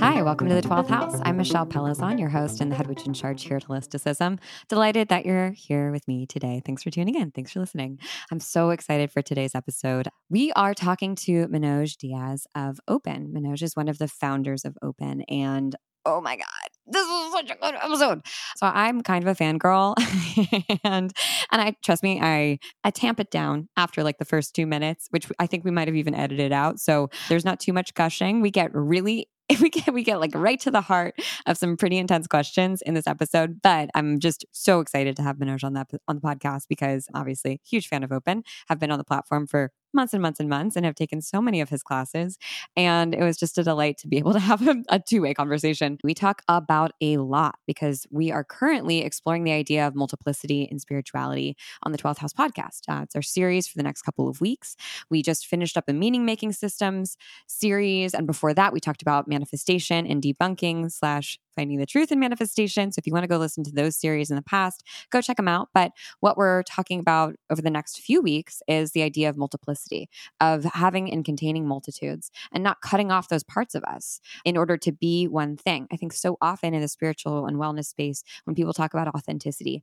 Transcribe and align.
Hi, 0.00 0.22
welcome 0.22 0.48
to 0.48 0.54
the 0.54 0.62
12th 0.62 0.88
House. 0.88 1.20
I'm 1.24 1.36
Michelle 1.36 1.66
Pellizzon, 1.66 2.18
your 2.18 2.30
host 2.30 2.62
and 2.62 2.72
the 2.72 2.76
head 2.76 2.86
witch 2.86 3.06
in 3.06 3.12
charge 3.12 3.44
here 3.44 3.58
at 3.58 3.64
Holisticism. 3.64 4.38
Delighted 4.68 5.08
that 5.08 5.26
you're 5.26 5.50
here 5.50 5.90
with 5.90 6.08
me 6.08 6.24
today. 6.24 6.62
Thanks 6.64 6.82
for 6.82 6.90
tuning 6.90 7.16
in. 7.16 7.32
Thanks 7.32 7.52
for 7.52 7.60
listening. 7.60 7.98
I'm 8.30 8.40
so 8.40 8.70
excited 8.70 9.12
for 9.12 9.20
today's 9.20 9.54
episode. 9.54 10.08
We 10.30 10.52
are 10.52 10.72
talking 10.72 11.14
to 11.16 11.46
Manoj 11.48 11.98
Dias 11.98 12.46
of 12.54 12.80
Open. 12.88 13.34
Manoj 13.36 13.62
is 13.62 13.76
one 13.76 13.88
of 13.88 13.98
the 13.98 14.08
founders 14.08 14.64
of 14.64 14.78
Open, 14.80 15.20
and 15.28 15.76
oh 16.04 16.20
my 16.20 16.36
God, 16.36 16.46
this 16.86 17.06
is 17.06 17.32
such 17.32 17.50
a 17.50 17.54
good 17.54 17.74
episode. 17.74 18.20
So 18.56 18.66
I'm 18.66 19.02
kind 19.02 19.26
of 19.26 19.28
a 19.28 19.42
fangirl 19.42 19.94
and 20.84 21.12
and 21.50 21.62
I 21.62 21.76
trust 21.84 22.02
me, 22.02 22.20
I 22.20 22.58
I 22.84 22.90
tamp 22.90 23.20
it 23.20 23.30
down 23.30 23.68
after 23.76 24.02
like 24.02 24.18
the 24.18 24.24
first 24.24 24.54
two 24.54 24.66
minutes, 24.66 25.08
which 25.10 25.28
I 25.38 25.46
think 25.46 25.64
we 25.64 25.70
might 25.70 25.88
have 25.88 25.96
even 25.96 26.14
edited 26.14 26.52
out. 26.52 26.80
So 26.80 27.10
there's 27.28 27.44
not 27.44 27.60
too 27.60 27.72
much 27.72 27.94
gushing. 27.94 28.40
We 28.40 28.50
get 28.50 28.74
really 28.74 29.28
we 29.62 29.70
get 29.70 29.92
we 29.92 30.02
get 30.02 30.20
like 30.20 30.34
right 30.34 30.60
to 30.60 30.70
the 30.70 30.80
heart 30.80 31.14
of 31.46 31.56
some 31.56 31.76
pretty 31.76 31.96
intense 31.96 32.26
questions 32.26 32.82
in 32.82 32.94
this 32.94 33.06
episode. 33.06 33.60
But 33.62 33.88
I'm 33.94 34.20
just 34.20 34.44
so 34.52 34.80
excited 34.80 35.16
to 35.16 35.22
have 35.22 35.36
Manoj 35.36 35.64
on 35.64 35.72
that 35.74 35.88
on 36.06 36.16
the 36.16 36.22
podcast 36.22 36.64
because 36.68 37.08
obviously 37.14 37.60
huge 37.64 37.88
fan 37.88 38.02
of 38.02 38.12
Open. 38.12 38.42
Have 38.68 38.78
been 38.78 38.90
on 38.90 38.98
the 38.98 39.04
platform 39.04 39.46
for 39.46 39.70
months 39.92 40.12
and 40.12 40.22
months 40.22 40.40
and 40.40 40.48
months 40.48 40.76
and 40.76 40.84
have 40.84 40.94
taken 40.94 41.20
so 41.20 41.40
many 41.40 41.60
of 41.60 41.68
his 41.68 41.82
classes. 41.82 42.38
And 42.76 43.14
it 43.14 43.22
was 43.22 43.36
just 43.36 43.58
a 43.58 43.62
delight 43.62 43.98
to 43.98 44.08
be 44.08 44.18
able 44.18 44.32
to 44.32 44.38
have 44.50 44.66
a, 44.66 44.82
a 44.88 44.98
two 44.98 45.22
way 45.22 45.34
conversation. 45.34 45.98
We 46.02 46.14
talk 46.14 46.42
about 46.48 46.92
a 47.00 47.16
lot 47.18 47.56
because 47.66 48.06
we 48.10 48.30
are 48.30 48.44
currently 48.44 49.00
exploring 49.00 49.44
the 49.44 49.52
idea 49.52 49.86
of 49.86 49.94
multiplicity 49.94 50.68
and 50.70 50.80
spirituality 50.80 51.56
on 51.82 51.92
the 51.92 51.98
12th 51.98 52.18
House 52.18 52.32
podcast. 52.32 52.80
Uh, 52.88 53.02
it's 53.02 53.16
our 53.16 53.22
series 53.22 53.66
for 53.66 53.76
the 53.76 53.82
next 53.82 54.02
couple 54.02 54.28
of 54.28 54.40
weeks. 54.40 54.76
We 55.10 55.22
just 55.22 55.46
finished 55.46 55.76
up 55.76 55.84
a 55.88 55.92
meaning 55.92 56.24
making 56.24 56.52
systems 56.52 57.16
series. 57.46 58.14
And 58.14 58.26
before 58.26 58.54
that, 58.54 58.72
we 58.72 58.80
talked 58.80 59.02
about 59.02 59.28
manifestation 59.28 60.06
and 60.06 60.22
debunking 60.22 60.92
slash 60.92 61.38
finding 61.58 61.78
the 61.78 61.86
truth 61.86 62.12
in 62.12 62.20
manifestation. 62.20 62.92
So 62.92 63.00
if 63.00 63.06
you 63.06 63.12
want 63.12 63.24
to 63.24 63.28
go 63.28 63.36
listen 63.36 63.64
to 63.64 63.72
those 63.72 63.96
series 63.96 64.30
in 64.30 64.36
the 64.36 64.42
past, 64.42 64.84
go 65.10 65.20
check 65.20 65.38
them 65.38 65.48
out. 65.48 65.70
But 65.74 65.90
what 66.20 66.36
we're 66.36 66.62
talking 66.62 67.00
about 67.00 67.34
over 67.50 67.60
the 67.60 67.70
next 67.70 67.98
few 67.98 68.22
weeks 68.22 68.62
is 68.68 68.92
the 68.92 69.02
idea 69.02 69.28
of 69.28 69.36
multiplicity, 69.36 70.08
of 70.40 70.62
having 70.62 71.10
and 71.10 71.24
containing 71.24 71.66
multitudes 71.66 72.30
and 72.52 72.62
not 72.62 72.80
cutting 72.80 73.10
off 73.10 73.28
those 73.28 73.42
parts 73.42 73.74
of 73.74 73.82
us 73.84 74.20
in 74.44 74.56
order 74.56 74.76
to 74.76 74.92
be 74.92 75.26
one 75.26 75.56
thing. 75.56 75.88
I 75.92 75.96
think 75.96 76.12
so 76.12 76.36
often 76.40 76.74
in 76.74 76.80
the 76.80 76.88
spiritual 76.88 77.46
and 77.46 77.56
wellness 77.56 77.86
space, 77.86 78.22
when 78.44 78.54
people 78.54 78.72
talk 78.72 78.94
about 78.94 79.08
authenticity, 79.08 79.82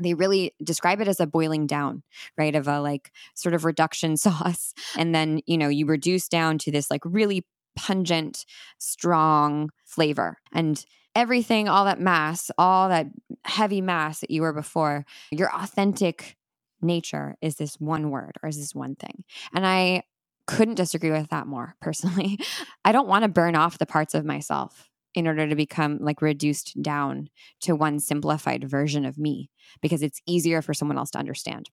they 0.00 0.14
really 0.14 0.54
describe 0.62 1.00
it 1.00 1.08
as 1.08 1.20
a 1.20 1.26
boiling 1.26 1.66
down, 1.66 2.02
right? 2.36 2.54
Of 2.54 2.68
a 2.68 2.80
like 2.80 3.12
sort 3.34 3.54
of 3.54 3.64
reduction 3.64 4.16
sauce. 4.16 4.74
And 4.96 5.14
then, 5.14 5.40
you 5.46 5.58
know, 5.58 5.68
you 5.68 5.86
reduce 5.86 6.28
down 6.28 6.58
to 6.58 6.70
this 6.70 6.90
like 6.90 7.02
really 7.04 7.44
pungent, 7.78 8.44
strong 8.78 9.70
flavor. 9.84 10.38
And 10.52 10.84
everything, 11.14 11.68
all 11.68 11.84
that 11.84 12.00
mass, 12.00 12.50
all 12.58 12.88
that 12.88 13.06
heavy 13.44 13.80
mass 13.80 14.20
that 14.20 14.30
you 14.30 14.42
were 14.42 14.52
before, 14.52 15.06
your 15.30 15.54
authentic 15.54 16.36
nature 16.82 17.36
is 17.40 17.56
this 17.56 17.76
one 17.76 18.10
word 18.10 18.36
or 18.42 18.48
is 18.48 18.58
this 18.58 18.74
one 18.74 18.96
thing. 18.96 19.24
And 19.54 19.64
I 19.64 20.02
couldn't 20.46 20.74
disagree 20.74 21.12
with 21.12 21.28
that 21.30 21.46
more 21.46 21.76
personally. 21.80 22.38
I 22.84 22.92
don't 22.92 23.08
want 23.08 23.22
to 23.22 23.28
burn 23.28 23.54
off 23.54 23.78
the 23.78 23.86
parts 23.86 24.14
of 24.14 24.24
myself 24.24 24.88
in 25.14 25.26
order 25.26 25.48
to 25.48 25.56
become 25.56 25.98
like 26.00 26.20
reduced 26.20 26.80
down 26.82 27.28
to 27.60 27.74
one 27.74 27.98
simplified 27.98 28.68
version 28.68 29.04
of 29.04 29.18
me 29.18 29.50
because 29.80 30.02
it's 30.02 30.20
easier 30.26 30.62
for 30.62 30.74
someone 30.74 30.98
else 30.98 31.10
to 31.12 31.18
understand. 31.18 31.70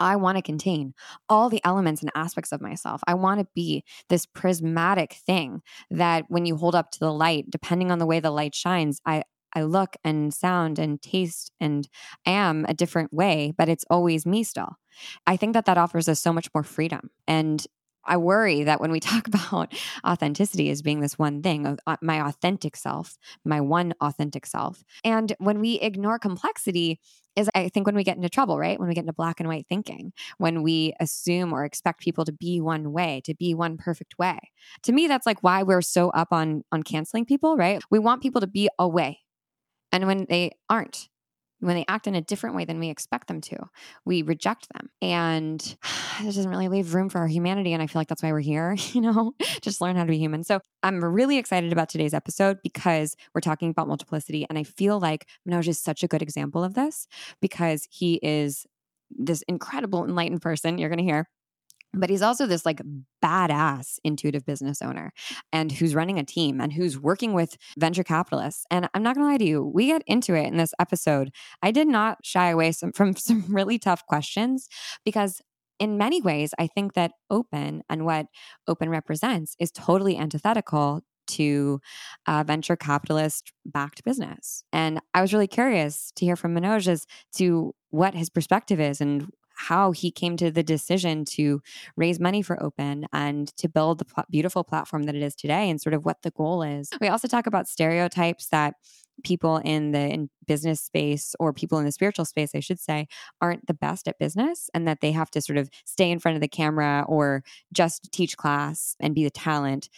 I 0.00 0.16
want 0.16 0.36
to 0.36 0.42
contain 0.42 0.94
all 1.28 1.50
the 1.50 1.60
elements 1.64 2.00
and 2.02 2.10
aspects 2.14 2.52
of 2.52 2.60
myself. 2.60 3.02
I 3.06 3.14
want 3.14 3.40
to 3.40 3.46
be 3.54 3.84
this 4.08 4.26
prismatic 4.26 5.12
thing 5.26 5.62
that 5.90 6.24
when 6.28 6.46
you 6.46 6.56
hold 6.56 6.74
up 6.74 6.90
to 6.92 6.98
the 6.98 7.12
light, 7.12 7.50
depending 7.50 7.92
on 7.92 7.98
the 7.98 8.06
way 8.06 8.18
the 8.18 8.30
light 8.30 8.54
shines, 8.54 9.00
I 9.06 9.22
I 9.52 9.62
look 9.62 9.96
and 10.04 10.32
sound 10.32 10.78
and 10.78 11.02
taste 11.02 11.50
and 11.60 11.88
am 12.24 12.64
a 12.68 12.74
different 12.74 13.12
way, 13.12 13.52
but 13.56 13.68
it's 13.68 13.84
always 13.90 14.24
me 14.24 14.44
still. 14.44 14.76
I 15.26 15.36
think 15.36 15.54
that 15.54 15.64
that 15.64 15.78
offers 15.78 16.08
us 16.08 16.20
so 16.20 16.32
much 16.32 16.48
more 16.54 16.62
freedom. 16.62 17.10
And 17.26 17.66
I 18.04 18.16
worry 18.16 18.64
that 18.64 18.80
when 18.80 18.90
we 18.92 19.00
talk 19.00 19.26
about 19.26 19.72
authenticity 20.06 20.70
as 20.70 20.82
being 20.82 21.00
this 21.00 21.18
one 21.18 21.42
thing, 21.42 21.78
uh, 21.86 21.96
my 22.02 22.26
authentic 22.26 22.76
self, 22.76 23.16
my 23.44 23.60
one 23.60 23.94
authentic 24.00 24.46
self, 24.46 24.84
and 25.04 25.32
when 25.38 25.60
we 25.60 25.74
ignore 25.80 26.18
complexity, 26.18 27.00
is 27.36 27.48
I 27.54 27.68
think 27.68 27.86
when 27.86 27.94
we 27.94 28.04
get 28.04 28.16
into 28.16 28.28
trouble, 28.28 28.58
right? 28.58 28.78
When 28.78 28.88
we 28.88 28.94
get 28.94 29.02
into 29.02 29.12
black 29.12 29.38
and 29.40 29.48
white 29.48 29.66
thinking, 29.68 30.12
when 30.38 30.62
we 30.62 30.94
assume 31.00 31.52
or 31.52 31.64
expect 31.64 32.00
people 32.00 32.24
to 32.24 32.32
be 32.32 32.60
one 32.60 32.92
way, 32.92 33.22
to 33.24 33.34
be 33.34 33.54
one 33.54 33.76
perfect 33.76 34.18
way. 34.18 34.38
To 34.82 34.92
me, 34.92 35.06
that's 35.06 35.26
like 35.26 35.42
why 35.42 35.62
we're 35.62 35.82
so 35.82 36.10
up 36.10 36.28
on 36.32 36.62
on 36.72 36.82
canceling 36.82 37.24
people, 37.24 37.56
right? 37.56 37.82
We 37.90 37.98
want 37.98 38.22
people 38.22 38.40
to 38.40 38.46
be 38.48 38.68
a 38.78 38.88
way. 38.88 39.20
And 39.92 40.06
when 40.06 40.26
they 40.28 40.52
aren't, 40.68 41.09
when 41.60 41.76
they 41.76 41.84
act 41.88 42.06
in 42.06 42.14
a 42.14 42.20
different 42.20 42.56
way 42.56 42.64
than 42.64 42.80
we 42.80 42.90
expect 42.90 43.28
them 43.28 43.40
to, 43.42 43.56
we 44.04 44.22
reject 44.22 44.68
them. 44.74 44.90
And 45.00 45.60
it 46.20 46.24
doesn't 46.24 46.48
really 46.48 46.68
leave 46.68 46.94
room 46.94 47.08
for 47.08 47.18
our 47.18 47.26
humanity. 47.28 47.72
And 47.72 47.82
I 47.82 47.86
feel 47.86 48.00
like 48.00 48.08
that's 48.08 48.22
why 48.22 48.32
we're 48.32 48.40
here, 48.40 48.76
you 48.92 49.00
know, 49.00 49.32
just 49.60 49.80
learn 49.80 49.96
how 49.96 50.04
to 50.04 50.10
be 50.10 50.18
human. 50.18 50.44
So 50.44 50.60
I'm 50.82 51.04
really 51.04 51.38
excited 51.38 51.72
about 51.72 51.88
today's 51.88 52.14
episode 52.14 52.58
because 52.62 53.16
we're 53.34 53.40
talking 53.40 53.70
about 53.70 53.88
multiplicity. 53.88 54.46
And 54.48 54.58
I 54.58 54.64
feel 54.64 54.98
like 54.98 55.26
Manoj 55.48 55.68
is 55.68 55.80
such 55.80 56.02
a 56.02 56.08
good 56.08 56.22
example 56.22 56.64
of 56.64 56.74
this 56.74 57.06
because 57.40 57.86
he 57.90 58.18
is 58.22 58.66
this 59.10 59.42
incredible 59.48 60.04
enlightened 60.04 60.40
person 60.40 60.78
you're 60.78 60.88
going 60.88 60.98
to 60.98 61.04
hear 61.04 61.28
but 61.92 62.10
he's 62.10 62.22
also 62.22 62.46
this 62.46 62.64
like 62.64 62.80
badass 63.22 63.98
intuitive 64.04 64.44
business 64.44 64.80
owner 64.82 65.12
and 65.52 65.72
who's 65.72 65.94
running 65.94 66.18
a 66.18 66.24
team 66.24 66.60
and 66.60 66.72
who's 66.72 66.98
working 66.98 67.32
with 67.32 67.56
venture 67.78 68.04
capitalists 68.04 68.64
and 68.70 68.88
i'm 68.94 69.02
not 69.02 69.14
going 69.14 69.24
to 69.24 69.30
lie 69.30 69.38
to 69.38 69.44
you 69.44 69.64
we 69.64 69.86
get 69.86 70.02
into 70.06 70.34
it 70.34 70.46
in 70.46 70.56
this 70.56 70.74
episode 70.78 71.30
i 71.62 71.70
did 71.70 71.88
not 71.88 72.18
shy 72.24 72.48
away 72.48 72.72
some, 72.72 72.92
from 72.94 73.14
some 73.16 73.44
really 73.48 73.78
tough 73.78 74.06
questions 74.06 74.68
because 75.04 75.40
in 75.78 75.98
many 75.98 76.20
ways 76.20 76.52
i 76.58 76.66
think 76.66 76.94
that 76.94 77.12
open 77.30 77.82
and 77.88 78.04
what 78.04 78.26
open 78.68 78.88
represents 78.88 79.56
is 79.58 79.70
totally 79.70 80.16
antithetical 80.16 81.02
to 81.30 81.80
a 82.26 82.44
venture 82.44 82.76
capitalist 82.76 83.52
backed 83.64 84.04
business. 84.04 84.64
And 84.72 85.00
I 85.14 85.20
was 85.20 85.32
really 85.32 85.46
curious 85.46 86.12
to 86.16 86.24
hear 86.24 86.36
from 86.36 86.54
Manoj 86.54 86.88
as 86.88 87.06
to 87.36 87.72
what 87.90 88.14
his 88.14 88.30
perspective 88.30 88.80
is 88.80 89.00
and 89.00 89.28
how 89.60 89.92
he 89.92 90.10
came 90.10 90.36
to 90.38 90.50
the 90.50 90.62
decision 90.62 91.24
to 91.26 91.60
raise 91.96 92.18
money 92.18 92.40
for 92.40 92.60
Open 92.62 93.06
and 93.12 93.54
to 93.58 93.68
build 93.68 93.98
the 93.98 94.06
pl- 94.06 94.24
beautiful 94.30 94.64
platform 94.64 95.02
that 95.02 95.14
it 95.14 95.22
is 95.22 95.34
today 95.34 95.68
and 95.68 95.80
sort 95.80 95.92
of 95.92 96.04
what 96.04 96.22
the 96.22 96.30
goal 96.30 96.62
is. 96.62 96.88
We 97.00 97.08
also 97.08 97.28
talk 97.28 97.46
about 97.46 97.68
stereotypes 97.68 98.46
that 98.48 98.74
people 99.22 99.58
in 99.58 99.92
the 99.92 100.00
in 100.00 100.30
business 100.46 100.80
space 100.80 101.34
or 101.38 101.52
people 101.52 101.78
in 101.78 101.84
the 101.84 101.92
spiritual 101.92 102.24
space 102.24 102.52
i 102.54 102.60
should 102.60 102.80
say 102.80 103.06
aren't 103.42 103.66
the 103.66 103.74
best 103.74 104.08
at 104.08 104.18
business 104.18 104.70
and 104.72 104.88
that 104.88 105.02
they 105.02 105.12
have 105.12 105.30
to 105.30 105.42
sort 105.42 105.58
of 105.58 105.68
stay 105.84 106.10
in 106.10 106.18
front 106.18 106.36
of 106.36 106.40
the 106.40 106.48
camera 106.48 107.04
or 107.06 107.44
just 107.70 108.10
teach 108.12 108.38
class 108.38 108.96
and 108.98 109.14
be 109.14 109.22
the 109.22 109.30
talent 109.30 109.90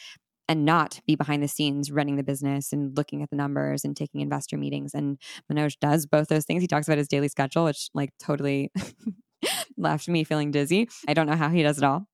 and 0.49 0.65
not 0.65 1.00
be 1.06 1.15
behind 1.15 1.41
the 1.41 1.47
scenes 1.47 1.93
running 1.93 2.17
the 2.17 2.25
business 2.25 2.73
and 2.73 2.97
looking 2.97 3.23
at 3.23 3.31
the 3.31 3.37
numbers 3.37 3.84
and 3.84 3.97
taking 3.97 4.21
investor 4.21 4.56
meetings 4.56 4.93
and 4.93 5.19
manoj 5.49 5.79
does 5.81 6.05
both 6.05 6.27
those 6.27 6.44
things 6.44 6.61
he 6.61 6.67
talks 6.67 6.89
about 6.89 6.99
his 6.99 7.06
daily 7.06 7.29
schedule 7.29 7.65
which 7.65 7.91
like 7.94 8.11
totally 8.19 8.73
left 9.77 10.09
me 10.09 10.25
feeling 10.25 10.51
dizzy. 10.51 10.89
I 11.07 11.15
don't 11.15 11.27
know 11.27 11.37
how 11.37 11.49
he 11.49 11.63
does 11.63 11.79
it 11.79 11.85
all. 11.85 12.07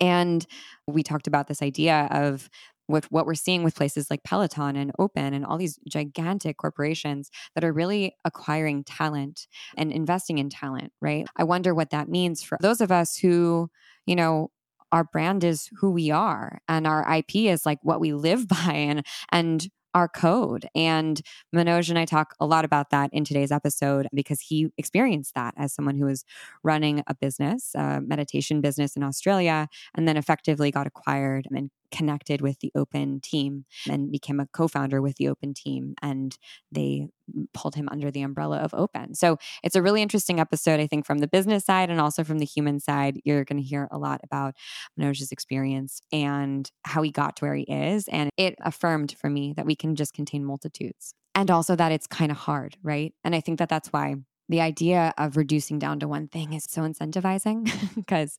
And 0.00 0.46
we 0.86 1.02
talked 1.02 1.26
about 1.26 1.48
this 1.48 1.62
idea 1.62 2.08
of 2.10 2.50
what 2.88 3.26
we're 3.26 3.34
seeing 3.34 3.64
with 3.64 3.74
places 3.74 4.10
like 4.10 4.22
Peloton 4.22 4.76
and 4.76 4.92
Open 4.98 5.34
and 5.34 5.44
all 5.44 5.58
these 5.58 5.78
gigantic 5.88 6.56
corporations 6.56 7.30
that 7.54 7.64
are 7.64 7.72
really 7.72 8.14
acquiring 8.24 8.84
talent 8.84 9.46
and 9.76 9.90
investing 9.90 10.38
in 10.38 10.48
talent, 10.48 10.92
right? 11.00 11.26
I 11.36 11.44
wonder 11.44 11.74
what 11.74 11.90
that 11.90 12.08
means 12.08 12.42
for 12.42 12.58
those 12.60 12.80
of 12.80 12.92
us 12.92 13.16
who, 13.16 13.70
you 14.06 14.14
know, 14.14 14.50
our 14.92 15.02
brand 15.02 15.42
is 15.42 15.68
who 15.80 15.90
we 15.90 16.12
are 16.12 16.60
and 16.68 16.86
our 16.86 17.16
IP 17.16 17.34
is 17.36 17.66
like 17.66 17.78
what 17.82 18.00
we 18.00 18.12
live 18.12 18.46
by 18.66 18.72
and 18.72 19.04
and 19.32 19.68
our 19.96 20.08
code. 20.08 20.68
And 20.74 21.22
Manoj 21.54 21.88
and 21.88 21.98
I 21.98 22.04
talk 22.04 22.34
a 22.38 22.46
lot 22.46 22.66
about 22.66 22.90
that 22.90 23.08
in 23.14 23.24
today's 23.24 23.50
episode 23.50 24.08
because 24.14 24.40
he 24.42 24.68
experienced 24.76 25.34
that 25.34 25.54
as 25.56 25.72
someone 25.72 25.96
who 25.96 26.04
was 26.04 26.22
running 26.62 27.02
a 27.06 27.14
business, 27.14 27.70
a 27.74 28.02
meditation 28.02 28.60
business 28.60 28.94
in 28.94 29.02
Australia, 29.02 29.68
and 29.94 30.06
then 30.06 30.18
effectively 30.18 30.70
got 30.70 30.86
acquired 30.86 31.46
and 31.50 31.70
connected 31.90 32.40
with 32.40 32.60
the 32.60 32.72
open 32.74 33.20
team 33.20 33.64
and 33.88 34.10
became 34.10 34.40
a 34.40 34.46
co-founder 34.46 35.00
with 35.00 35.16
the 35.16 35.28
open 35.28 35.54
team 35.54 35.94
and 36.02 36.36
they 36.70 37.08
pulled 37.52 37.74
him 37.74 37.88
under 37.90 38.10
the 38.10 38.22
umbrella 38.22 38.58
of 38.58 38.72
open. 38.74 39.14
So 39.14 39.38
it's 39.62 39.74
a 39.74 39.82
really 39.82 40.02
interesting 40.02 40.38
episode 40.40 40.80
i 40.80 40.86
think 40.86 41.04
from 41.06 41.18
the 41.18 41.28
business 41.28 41.64
side 41.64 41.90
and 41.90 42.00
also 42.00 42.24
from 42.24 42.38
the 42.38 42.44
human 42.44 42.80
side. 42.80 43.20
You're 43.24 43.44
going 43.44 43.60
to 43.60 43.68
hear 43.68 43.88
a 43.90 43.98
lot 43.98 44.20
about 44.22 44.54
manoj's 44.98 45.32
experience 45.32 46.00
and 46.12 46.70
how 46.84 47.02
he 47.02 47.10
got 47.10 47.36
to 47.36 47.44
where 47.44 47.54
he 47.54 47.64
is 47.64 48.08
and 48.08 48.30
it 48.36 48.54
affirmed 48.60 49.14
for 49.18 49.28
me 49.28 49.52
that 49.56 49.66
we 49.66 49.74
can 49.76 49.96
just 49.96 50.14
contain 50.14 50.44
multitudes 50.44 51.14
and 51.34 51.50
also 51.50 51.76
that 51.76 51.92
it's 51.92 52.06
kind 52.06 52.30
of 52.30 52.36
hard 52.36 52.76
right? 52.82 53.12
And 53.24 53.34
i 53.34 53.40
think 53.40 53.58
that 53.58 53.68
that's 53.68 53.92
why 53.92 54.16
the 54.48 54.60
idea 54.60 55.12
of 55.18 55.36
reducing 55.36 55.78
down 55.78 56.00
to 56.00 56.08
one 56.08 56.28
thing 56.28 56.52
is 56.52 56.64
so 56.68 56.82
incentivizing 56.82 57.70
because 57.94 58.38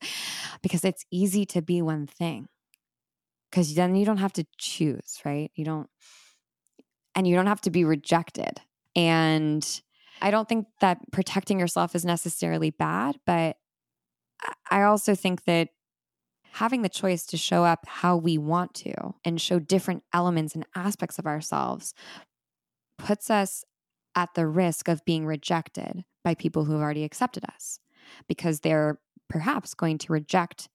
because 0.61 0.85
it's 0.85 1.05
easy 1.11 1.45
to 1.45 1.61
be 1.61 1.81
one 1.81 2.07
thing 2.07 2.47
because 3.49 3.75
then 3.75 3.95
you 3.95 4.05
don't 4.05 4.17
have 4.17 4.33
to 4.33 4.45
choose 4.57 5.19
right? 5.25 5.51
You 5.55 5.65
don't 5.65 5.89
and 7.15 7.27
you 7.27 7.35
don't 7.35 7.47
have 7.47 7.61
to 7.61 7.71
be 7.71 7.83
rejected. 7.83 8.61
And 8.95 9.81
i 10.21 10.31
don't 10.31 10.49
think 10.49 10.67
that 10.81 10.99
protecting 11.11 11.59
yourself 11.59 11.95
is 11.95 12.05
necessarily 12.05 12.69
bad 12.69 13.17
but 13.25 13.57
i 14.69 14.81
also 14.83 15.15
think 15.15 15.43
that 15.45 15.69
having 16.53 16.81
the 16.81 16.89
choice 16.89 17.25
to 17.25 17.37
show 17.37 17.63
up 17.63 17.85
how 17.85 18.15
we 18.17 18.37
want 18.37 18.73
to 18.73 18.93
and 19.23 19.39
show 19.39 19.59
different 19.59 20.03
elements 20.13 20.55
and 20.55 20.65
aspects 20.75 21.19
of 21.19 21.25
ourselves 21.25 21.93
puts 22.97 23.29
us 23.29 23.63
at 24.15 24.33
the 24.33 24.47
risk 24.47 24.87
of 24.87 25.05
being 25.05 25.25
rejected 25.25 26.03
by 26.23 26.33
people 26.33 26.65
who 26.65 26.73
have 26.73 26.81
already 26.81 27.03
accepted 27.03 27.43
us 27.53 27.79
because 28.27 28.61
they're 28.61 28.99
perhaps 29.29 29.73
going 29.73 29.97
to 29.97 30.11
reject 30.11 30.67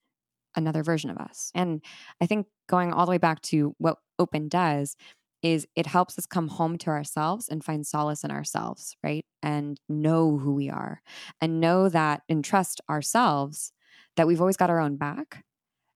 another 0.57 0.83
version 0.83 1.11
of 1.11 1.19
us. 1.19 1.51
And 1.55 1.83
I 2.21 2.27
think 2.27 2.47
going 2.69 2.93
all 2.93 3.07
the 3.07 3.11
way 3.11 3.19
back 3.19 3.41
to 3.43 3.75
what 3.79 3.99
open 4.19 4.49
does 4.49 4.97
is 5.43 5.67
it 5.75 5.87
helps 5.87 6.19
us 6.19 6.27
come 6.27 6.49
home 6.49 6.79
to 6.79 6.91
ourselves 6.91 7.49
and 7.49 7.65
find 7.65 7.87
solace 7.87 8.23
in 8.23 8.31
ourselves, 8.31 8.97
right? 9.03 9.25
And 9.43 9.79
know 9.89 10.39
who 10.39 10.55
we 10.55 10.71
are 10.71 11.03
and 11.41 11.61
know 11.61 11.89
that 11.89 12.23
and 12.29 12.45
trust 12.45 12.81
ourselves 12.89 13.73
that 14.17 14.27
we've 14.27 14.41
always 14.41 14.57
got 14.57 14.71
our 14.71 14.81
own 14.81 14.97
back 14.97 15.45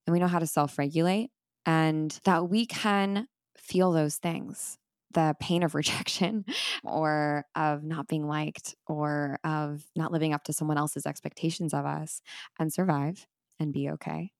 and 0.06 0.12
we 0.12 0.18
know 0.18 0.26
how 0.26 0.40
to 0.40 0.46
self 0.46 0.78
regulate 0.78 1.30
and 1.64 2.18
that 2.24 2.48
we 2.48 2.66
can 2.66 3.28
feel 3.56 3.92
those 3.92 4.16
things 4.16 4.78
the 5.12 5.34
pain 5.40 5.62
of 5.62 5.74
rejection 5.76 6.44
or 6.84 7.44
of 7.54 7.82
not 7.84 8.06
being 8.06 8.26
liked 8.26 8.74
or 8.86 9.38
of 9.44 9.84
not 9.96 10.12
living 10.12 10.32
up 10.32 10.44
to 10.44 10.52
someone 10.52 10.78
else's 10.78 11.06
expectations 11.06 11.72
of 11.72 11.86
us 11.86 12.20
and 12.58 12.72
survive 12.72 13.26
and 13.58 13.72
be 13.72 13.88
okay. 13.90 14.30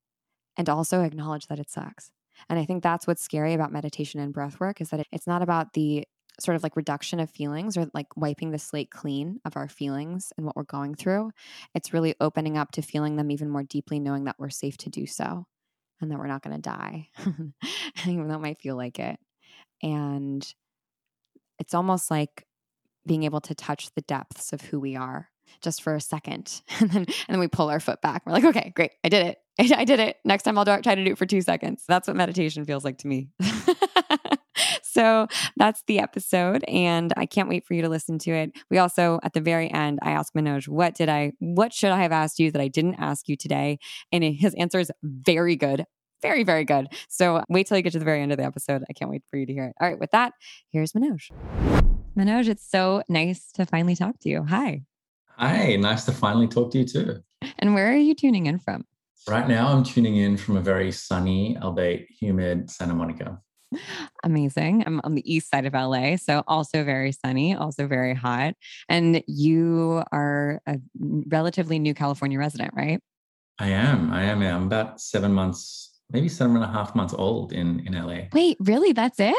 And 0.57 0.69
also 0.69 1.01
acknowledge 1.01 1.47
that 1.47 1.59
it 1.59 1.69
sucks. 1.69 2.11
And 2.49 2.59
I 2.59 2.65
think 2.65 2.83
that's 2.83 3.07
what's 3.07 3.23
scary 3.23 3.53
about 3.53 3.71
meditation 3.71 4.19
and 4.19 4.33
breath 4.33 4.59
work 4.59 4.81
is 4.81 4.89
that 4.89 5.05
it's 5.11 5.27
not 5.27 5.41
about 5.41 5.73
the 5.73 6.05
sort 6.39 6.55
of 6.55 6.63
like 6.63 6.75
reduction 6.75 7.19
of 7.19 7.29
feelings 7.29 7.77
or 7.77 7.87
like 7.93 8.15
wiping 8.15 8.51
the 8.51 8.59
slate 8.59 8.91
clean 8.91 9.39
of 9.43 9.57
our 9.57 9.67
feelings 9.67 10.31
and 10.37 10.45
what 10.45 10.55
we're 10.55 10.63
going 10.63 10.93
through. 10.93 11.31
It's 11.73 11.93
really 11.93 12.13
opening 12.21 12.57
up 12.57 12.71
to 12.73 12.81
feeling 12.81 13.15
them 13.15 13.31
even 13.31 13.49
more 13.49 13.63
deeply, 13.63 13.99
knowing 13.99 14.25
that 14.25 14.35
we're 14.37 14.49
safe 14.49 14.77
to 14.77 14.89
do 14.89 15.07
so 15.07 15.45
and 15.99 16.11
that 16.11 16.19
we're 16.19 16.27
not 16.27 16.43
going 16.43 16.55
to 16.55 16.61
die, 16.61 17.09
even 18.05 18.27
though 18.27 18.35
it 18.35 18.41
might 18.41 18.59
feel 18.59 18.75
like 18.75 18.99
it. 18.99 19.17
And 19.81 20.47
it's 21.59 21.73
almost 21.73 22.11
like 22.11 22.45
being 23.05 23.23
able 23.23 23.41
to 23.41 23.55
touch 23.55 23.89
the 23.95 24.01
depths 24.01 24.53
of 24.53 24.61
who 24.61 24.79
we 24.79 24.95
are 24.95 25.29
just 25.61 25.81
for 25.81 25.95
a 25.95 26.01
second 26.01 26.61
and 26.79 26.89
then 26.89 27.05
and 27.05 27.29
then 27.29 27.39
we 27.39 27.47
pull 27.47 27.69
our 27.69 27.79
foot 27.79 28.01
back 28.01 28.23
we're 28.25 28.33
like 28.33 28.45
okay 28.45 28.71
great 28.75 28.91
i 29.03 29.09
did 29.09 29.25
it 29.25 29.37
i, 29.75 29.85
did 29.85 29.99
it 29.99 30.17
next 30.25 30.43
time 30.43 30.57
i'll 30.57 30.65
do, 30.65 30.79
try 30.81 30.95
to 30.95 31.03
do 31.03 31.11
it 31.11 31.17
for 31.17 31.25
two 31.25 31.41
seconds 31.41 31.83
that's 31.87 32.07
what 32.07 32.15
meditation 32.15 32.65
feels 32.65 32.83
like 32.83 32.97
to 32.97 33.07
me 33.07 33.29
so 34.81 35.27
that's 35.55 35.83
the 35.87 35.99
episode 35.99 36.63
and 36.67 37.13
i 37.17 37.25
can't 37.25 37.49
wait 37.49 37.65
for 37.65 37.73
you 37.73 37.81
to 37.81 37.89
listen 37.89 38.17
to 38.17 38.31
it 38.31 38.51
we 38.69 38.77
also 38.77 39.19
at 39.23 39.33
the 39.33 39.41
very 39.41 39.71
end 39.71 39.99
i 40.01 40.11
asked 40.11 40.33
manoj 40.33 40.67
what 40.67 40.95
did 40.95 41.09
i 41.09 41.31
what 41.39 41.73
should 41.73 41.91
i 41.91 42.01
have 42.01 42.11
asked 42.11 42.39
you 42.39 42.51
that 42.51 42.61
i 42.61 42.67
didn't 42.67 42.95
ask 42.95 43.27
you 43.27 43.35
today 43.35 43.77
and 44.11 44.23
his 44.23 44.53
answer 44.55 44.79
is 44.79 44.91
very 45.03 45.55
good 45.55 45.85
very, 46.21 46.43
very 46.43 46.65
good. 46.65 46.87
So 47.09 47.43
wait 47.49 47.67
till 47.67 47.77
you 47.77 47.83
get 47.83 47.93
to 47.93 47.99
the 47.99 48.05
very 48.05 48.21
end 48.21 48.31
of 48.31 48.37
the 48.37 48.43
episode. 48.43 48.83
I 48.89 48.93
can't 48.93 49.11
wait 49.11 49.23
for 49.29 49.37
you 49.37 49.45
to 49.45 49.53
hear 49.53 49.65
it. 49.65 49.75
All 49.79 49.87
right, 49.87 49.99
with 49.99 50.11
that, 50.11 50.33
here's 50.71 50.93
Manoj. 50.93 51.29
Manoj, 52.17 52.47
it's 52.47 52.67
so 52.67 53.03
nice 53.07 53.51
to 53.53 53.65
finally 53.65 53.95
talk 53.95 54.19
to 54.21 54.29
you. 54.29 54.43
Hi. 54.43 54.81
Hi, 55.37 55.75
nice 55.75 56.03
to 56.05 56.11
finally 56.11 56.47
talk 56.47 56.71
to 56.71 56.79
you 56.79 56.85
too. 56.85 57.17
And 57.59 57.75
where 57.75 57.91
are 57.91 57.95
you 57.95 58.15
tuning 58.15 58.47
in 58.47 58.57
from? 58.57 58.85
Right 59.27 59.47
now, 59.47 59.67
I'm 59.67 59.83
tuning 59.83 60.15
in 60.15 60.35
from 60.35 60.57
a 60.57 60.61
very 60.61 60.91
sunny, 60.91 61.55
albeit 61.61 62.07
humid 62.09 62.71
Santa 62.71 62.95
Monica. 62.95 63.39
Amazing. 64.23 64.83
I'm 64.87 64.99
on 65.03 65.13
the 65.13 65.31
east 65.31 65.51
side 65.51 65.67
of 65.67 65.73
LA, 65.73 66.15
so 66.15 66.43
also 66.47 66.83
very 66.83 67.11
sunny, 67.11 67.53
also 67.53 67.85
very 67.85 68.15
hot. 68.15 68.55
And 68.89 69.21
you 69.27 70.03
are 70.11 70.59
a 70.65 70.79
relatively 70.99 71.77
new 71.77 71.93
California 71.93 72.39
resident, 72.39 72.73
right? 72.75 72.99
I 73.59 73.67
am. 73.69 74.11
I 74.11 74.23
am. 74.23 74.41
I'm 74.41 74.63
about 74.63 74.99
seven 74.99 75.33
months 75.33 75.99
maybe 76.09 76.29
seven 76.29 76.55
and 76.55 76.65
a 76.65 76.69
half 76.69 76.95
months 76.95 77.13
old 77.13 77.53
in 77.53 77.85
in 77.85 77.93
LA. 77.93 78.29
Wait, 78.33 78.57
really? 78.59 78.91
That's 78.91 79.19
it? 79.19 79.35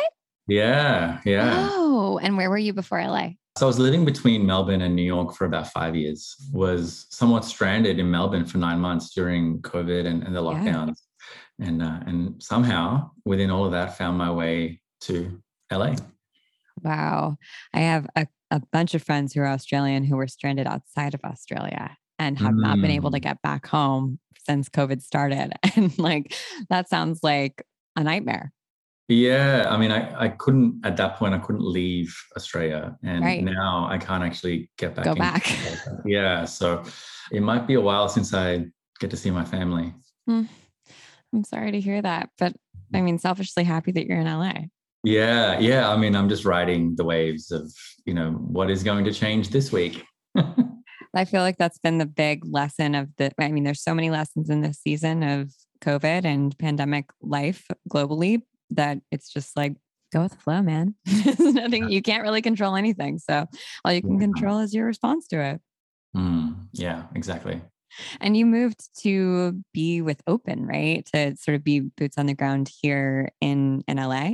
Yeah, 0.47 1.21
yeah. 1.25 1.69
Oh, 1.73 2.21
and 2.23 2.37
where 2.37 2.51
were 2.51 2.59
you 2.59 2.73
before 2.73 3.03
LA? 3.03 3.31
So 3.59 3.67
I 3.67 3.69
was 3.69 3.81
living 3.81 4.05
between 4.05 4.47
Melbourne 4.47 4.83
and 4.83 4.95
New 4.95 5.03
York 5.03 5.35
for 5.35 5.45
about 5.45 5.67
five 5.73 5.97
years. 5.97 6.37
Was 6.53 7.07
somewhat 7.11 7.45
stranded 7.45 7.99
in 7.99 8.09
Melbourne 8.09 8.47
for 8.47 8.59
nine 8.59 8.79
months 8.79 9.13
during 9.13 9.61
COVID 9.63 10.07
and, 10.07 10.23
and 10.23 10.37
the 10.37 10.41
lockdowns, 10.41 10.95
yeah. 11.59 11.67
and 11.67 11.83
uh, 11.83 11.99
and 12.07 12.41
somehow 12.41 13.11
within 13.25 13.51
all 13.51 13.65
of 13.65 13.73
that, 13.73 13.99
found 13.99 14.17
my 14.17 14.31
way 14.31 14.81
to 15.01 15.43
LA. 15.73 15.97
Wow, 16.85 17.37
I 17.75 17.81
have 17.81 18.07
a, 18.15 18.29
a 18.53 18.63
bunch 18.71 18.95
of 18.95 19.03
friends 19.03 19.33
who 19.33 19.41
are 19.41 19.49
Australian 19.49 20.05
who 20.05 20.15
were 20.15 20.29
stranded 20.29 20.69
outside 20.69 21.15
of 21.15 21.21
Australia 21.25 21.97
and 22.21 22.39
have 22.39 22.55
mm. 22.55 22.63
not 22.63 22.81
been 22.81 22.93
able 22.93 23.11
to 23.11 23.19
mm. 23.19 23.23
get 23.23 23.43
back 23.43 23.67
home 23.67 24.21
since 24.47 24.69
COVID 24.69 25.03
started. 25.03 25.53
And 25.77 25.99
like, 25.99 26.33
that 26.71 26.89
sounds 26.89 27.25
like 27.25 27.65
a 27.97 28.05
nightmare. 28.05 28.53
Yeah. 29.09 29.67
I 29.71 29.79
mean, 29.79 29.91
I, 29.91 30.25
I 30.25 30.29
couldn't, 30.29 30.81
at 30.85 30.97
that 30.99 31.17
point, 31.17 31.35
I 31.35 31.39
couldn't 31.39 31.65
leave 31.65 32.15
Australia. 32.37 32.97
And 33.03 33.25
right. 33.25 33.43
now 33.43 33.89
I 33.91 33.97
can't 33.97 34.23
actually 34.23 34.71
get 34.77 34.95
back. 34.95 35.07
Go 35.07 35.15
back. 35.15 35.51
yeah. 36.05 36.45
So 36.45 36.85
it 37.33 37.43
might 37.43 37.67
be 37.67 37.75
a 37.75 37.81
while 37.81 38.09
since 38.09 38.35
I 38.35 38.67
get 39.01 39.11
to 39.11 39.17
see 39.17 39.31
my 39.31 39.45
family. 39.45 39.95
Mm. 40.29 40.47
I'm 41.33 41.45
sorry 41.45 41.73
to 41.73 41.81
hear 41.81 42.03
that. 42.03 42.29
But 42.39 42.55
I 42.95 43.01
mean, 43.01 43.19
selfishly 43.19 43.65
happy 43.65 43.93
that 43.93 44.07
you're 44.07 44.21
in 44.21 44.27
LA. 44.27 44.53
Yeah. 45.05 45.59
Yeah. 45.59 45.89
I 45.89 45.97
mean, 45.97 46.15
I'm 46.15 46.29
just 46.29 46.45
riding 46.45 46.95
the 46.97 47.05
waves 47.05 47.51
of, 47.51 47.73
you 48.05 48.13
know, 48.13 48.33
what 48.33 48.71
is 48.71 48.83
going 48.83 49.07
to 49.07 49.13
change 49.13 49.49
this 49.49 49.73
week. 49.73 50.05
I 51.15 51.25
feel 51.25 51.41
like 51.41 51.57
that's 51.57 51.79
been 51.79 51.97
the 51.97 52.07
big 52.07 52.45
lesson 52.45 52.95
of 52.95 53.09
the, 53.17 53.33
I 53.39 53.51
mean, 53.51 53.65
there's 53.65 53.83
so 53.83 53.95
many 53.95 54.11
lessons 54.11 54.51
in 54.51 54.61
this 54.61 54.79
season 54.81 55.23
of 55.23 55.51
COVID 55.81 56.25
and 56.25 56.57
pandemic 56.59 57.07
life 57.23 57.67
globally 57.89 58.43
that 58.71 58.99
it's 59.11 59.33
just 59.33 59.57
like, 59.57 59.75
go 60.13 60.23
with 60.23 60.33
the 60.33 60.39
flow, 60.39 60.63
man. 60.63 60.95
There's 61.05 61.39
nothing, 61.39 61.91
you 61.91 62.03
can't 62.03 62.23
really 62.23 62.43
control 62.43 62.77
anything. 62.77 63.19
So 63.19 63.47
all 63.85 63.93
you 63.93 64.03
can 64.03 64.19
control 64.19 64.61
is 64.61 64.75
your 64.75 64.87
response 64.87 65.29
to 65.29 65.41
it. 65.41 65.61
Mm, 66.17 66.69
yeah, 66.73 67.05
exactly. 67.15 67.61
And 68.21 68.37
you 68.37 68.47
moved 68.47 68.89
to 69.03 69.63
be 69.73 70.03
with 70.03 70.23
Open, 70.27 70.67
right? 70.67 71.07
To 71.15 71.37
sort 71.37 71.55
of 71.55 71.65
be 71.65 71.81
boots 71.81 72.19
on 72.19 72.27
the 72.27 72.35
ground 72.35 72.71
here 72.81 73.31
in, 73.41 73.83
in 73.89 73.97
LA. 73.97 74.33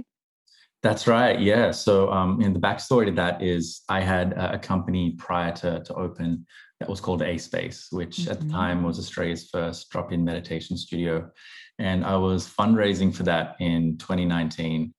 That's 0.83 1.07
right. 1.07 1.41
Yeah. 1.41 1.71
So, 1.71 2.11
um, 2.13 2.39
the 2.41 2.61
backstory 2.61 3.07
to 3.07 3.13
that 3.13 3.43
is 3.43 3.83
I 3.89 4.01
had 4.01 4.35
a 4.35 4.59
company 4.59 5.13
prior 5.13 5.51
to, 5.53 5.83
to 5.83 5.95
Open 5.95 6.45
that 6.81 6.91
was 6.91 7.01
called 7.01 7.23
A 7.23 7.39
Space, 7.39 7.89
which 7.91 8.19
mm-hmm. 8.19 8.33
at 8.33 8.41
the 8.41 8.49
time 8.51 8.79
mm-hmm. 8.79 8.89
was 8.89 8.99
Australia's 8.99 9.49
first 9.49 9.89
drop 9.89 10.13
in 10.13 10.23
meditation 10.23 10.77
studio. 10.77 11.31
And 11.79 12.05
I 12.05 12.17
was 12.17 12.49
fundraising 12.49 13.15
for 13.15 13.25
that 13.25 13.57
in 13.61 13.99
2019 13.99 14.95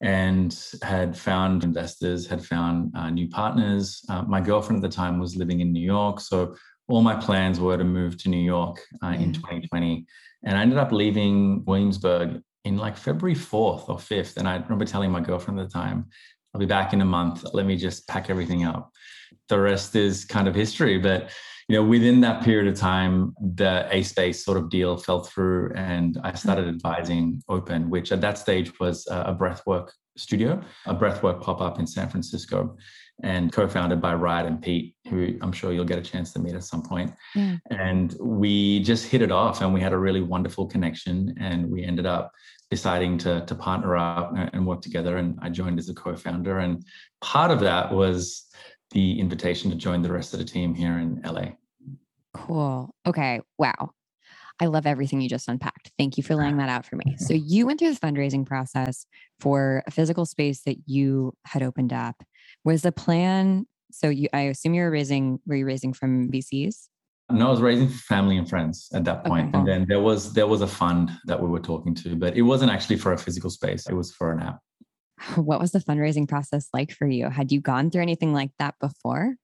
and 0.00 0.58
had 0.82 1.16
found 1.16 1.64
investors, 1.64 2.26
had 2.26 2.44
found 2.44 2.92
uh, 2.96 3.10
new 3.10 3.28
partners. 3.28 4.04
Uh, 4.08 4.22
my 4.22 4.40
girlfriend 4.40 4.84
at 4.84 4.90
the 4.90 4.94
time 4.94 5.18
was 5.18 5.36
living 5.36 5.60
in 5.60 5.72
New 5.72 5.84
York. 5.84 6.20
So, 6.20 6.54
all 6.86 7.00
my 7.00 7.16
plans 7.16 7.58
were 7.58 7.78
to 7.78 7.84
move 7.84 8.18
to 8.18 8.28
New 8.28 8.44
York 8.44 8.78
uh, 9.02 9.16
in 9.18 9.32
2020. 9.32 10.04
And 10.42 10.58
I 10.58 10.60
ended 10.60 10.76
up 10.76 10.92
leaving 10.92 11.64
Williamsburg 11.64 12.42
in 12.64 12.76
like 12.76 12.98
February 12.98 13.34
4th 13.34 13.88
or 13.88 13.96
5th. 13.96 14.36
And 14.36 14.46
I 14.46 14.56
remember 14.56 14.84
telling 14.84 15.10
my 15.10 15.20
girlfriend 15.20 15.58
at 15.60 15.70
the 15.70 15.72
time, 15.72 16.06
I'll 16.52 16.60
be 16.60 16.66
back 16.66 16.92
in 16.92 17.00
a 17.00 17.06
month. 17.06 17.44
Let 17.54 17.64
me 17.64 17.76
just 17.76 18.06
pack 18.06 18.28
everything 18.28 18.64
up. 18.64 18.90
The 19.48 19.58
rest 19.58 19.96
is 19.96 20.26
kind 20.26 20.46
of 20.46 20.54
history. 20.54 20.98
But 20.98 21.30
you 21.68 21.76
know, 21.76 21.84
within 21.84 22.20
that 22.20 22.44
period 22.44 22.72
of 22.72 22.78
time, 22.78 23.34
the 23.40 23.86
A 23.90 24.02
Space 24.02 24.44
sort 24.44 24.58
of 24.58 24.68
deal 24.70 24.96
fell 24.96 25.22
through, 25.24 25.72
and 25.74 26.18
I 26.22 26.28
mm-hmm. 26.28 26.36
started 26.36 26.68
advising 26.68 27.42
Open, 27.48 27.90
which 27.90 28.12
at 28.12 28.20
that 28.20 28.38
stage 28.38 28.78
was 28.78 29.06
a 29.10 29.34
breathwork 29.34 29.90
studio, 30.16 30.62
a 30.86 30.94
breathwork 30.94 31.40
pop 31.40 31.60
up 31.60 31.78
in 31.78 31.86
San 31.86 32.08
Francisco 32.08 32.76
and 33.22 33.52
co-founded 33.52 34.00
by 34.00 34.12
Ryan 34.12 34.46
and 34.46 34.62
Pete, 34.62 34.96
who 35.08 35.38
I'm 35.40 35.52
sure 35.52 35.72
you'll 35.72 35.84
get 35.84 35.98
a 35.98 36.02
chance 36.02 36.32
to 36.32 36.40
meet 36.40 36.54
at 36.54 36.64
some 36.64 36.82
point. 36.82 37.12
Yeah. 37.36 37.56
And 37.70 38.14
we 38.20 38.80
just 38.80 39.06
hit 39.06 39.22
it 39.22 39.30
off, 39.30 39.60
and 39.60 39.72
we 39.72 39.80
had 39.80 39.92
a 39.92 39.98
really 39.98 40.20
wonderful 40.20 40.66
connection. 40.66 41.34
And 41.38 41.70
we 41.70 41.84
ended 41.84 42.06
up 42.06 42.32
deciding 42.70 43.18
to 43.18 43.44
to 43.46 43.54
partner 43.54 43.96
up 43.96 44.32
and 44.52 44.66
work 44.66 44.82
together. 44.82 45.16
And 45.16 45.38
I 45.40 45.48
joined 45.48 45.78
as 45.78 45.88
a 45.88 45.94
co-founder. 45.94 46.58
And 46.58 46.84
part 47.20 47.50
of 47.52 47.60
that 47.60 47.92
was 47.92 48.46
the 48.94 49.20
invitation 49.20 49.70
to 49.70 49.76
join 49.76 50.00
the 50.00 50.12
rest 50.12 50.32
of 50.32 50.38
the 50.38 50.44
team 50.44 50.74
here 50.74 50.98
in 50.98 51.20
LA. 51.22 51.48
Cool. 52.32 52.94
Okay. 53.06 53.40
Wow. 53.58 53.90
I 54.60 54.66
love 54.66 54.86
everything 54.86 55.20
you 55.20 55.28
just 55.28 55.48
unpacked. 55.48 55.90
Thank 55.98 56.16
you 56.16 56.22
for 56.22 56.36
laying 56.36 56.56
that 56.58 56.68
out 56.68 56.86
for 56.86 56.96
me. 56.96 57.16
So, 57.18 57.34
you 57.34 57.66
went 57.66 57.80
through 57.80 57.88
this 57.88 57.98
fundraising 57.98 58.46
process 58.46 59.04
for 59.40 59.82
a 59.86 59.90
physical 59.90 60.24
space 60.24 60.62
that 60.62 60.76
you 60.86 61.34
had 61.44 61.62
opened 61.62 61.92
up 61.92 62.22
was 62.64 62.82
the 62.82 62.92
plan 62.92 63.66
So 63.90 64.08
you, 64.08 64.28
I 64.32 64.42
assume 64.42 64.74
you're 64.74 64.90
raising, 64.90 65.40
were 65.46 65.56
you 65.56 65.66
raising 65.66 65.92
from 65.92 66.30
VCs? 66.30 66.88
No, 67.30 67.48
I 67.48 67.50
was 67.50 67.60
raising 67.60 67.88
family 67.88 68.36
and 68.36 68.48
friends 68.48 68.88
at 68.92 69.04
that 69.04 69.24
point. 69.24 69.48
Okay. 69.48 69.58
And 69.58 69.66
then 69.66 69.86
there 69.88 70.00
was 70.00 70.34
there 70.34 70.46
was 70.46 70.60
a 70.60 70.66
fund 70.66 71.10
that 71.24 71.40
we 71.40 71.48
were 71.48 71.60
talking 71.60 71.94
to, 71.96 72.14
but 72.16 72.36
it 72.36 72.42
wasn't 72.42 72.70
actually 72.70 72.96
for 72.96 73.12
a 73.12 73.18
physical 73.18 73.48
space. 73.48 73.88
It 73.88 73.94
was 73.94 74.12
for 74.12 74.30
an 74.30 74.40
app. 74.40 74.58
What 75.36 75.60
was 75.60 75.72
the 75.72 75.78
fundraising 75.78 76.28
process 76.28 76.68
like 76.72 76.92
for 76.92 77.06
you? 77.06 77.28
Had 77.30 77.52
you 77.52 77.60
gone 77.60 77.90
through 77.90 78.02
anything 78.02 78.32
like 78.32 78.50
that 78.58 78.74
before? 78.80 79.36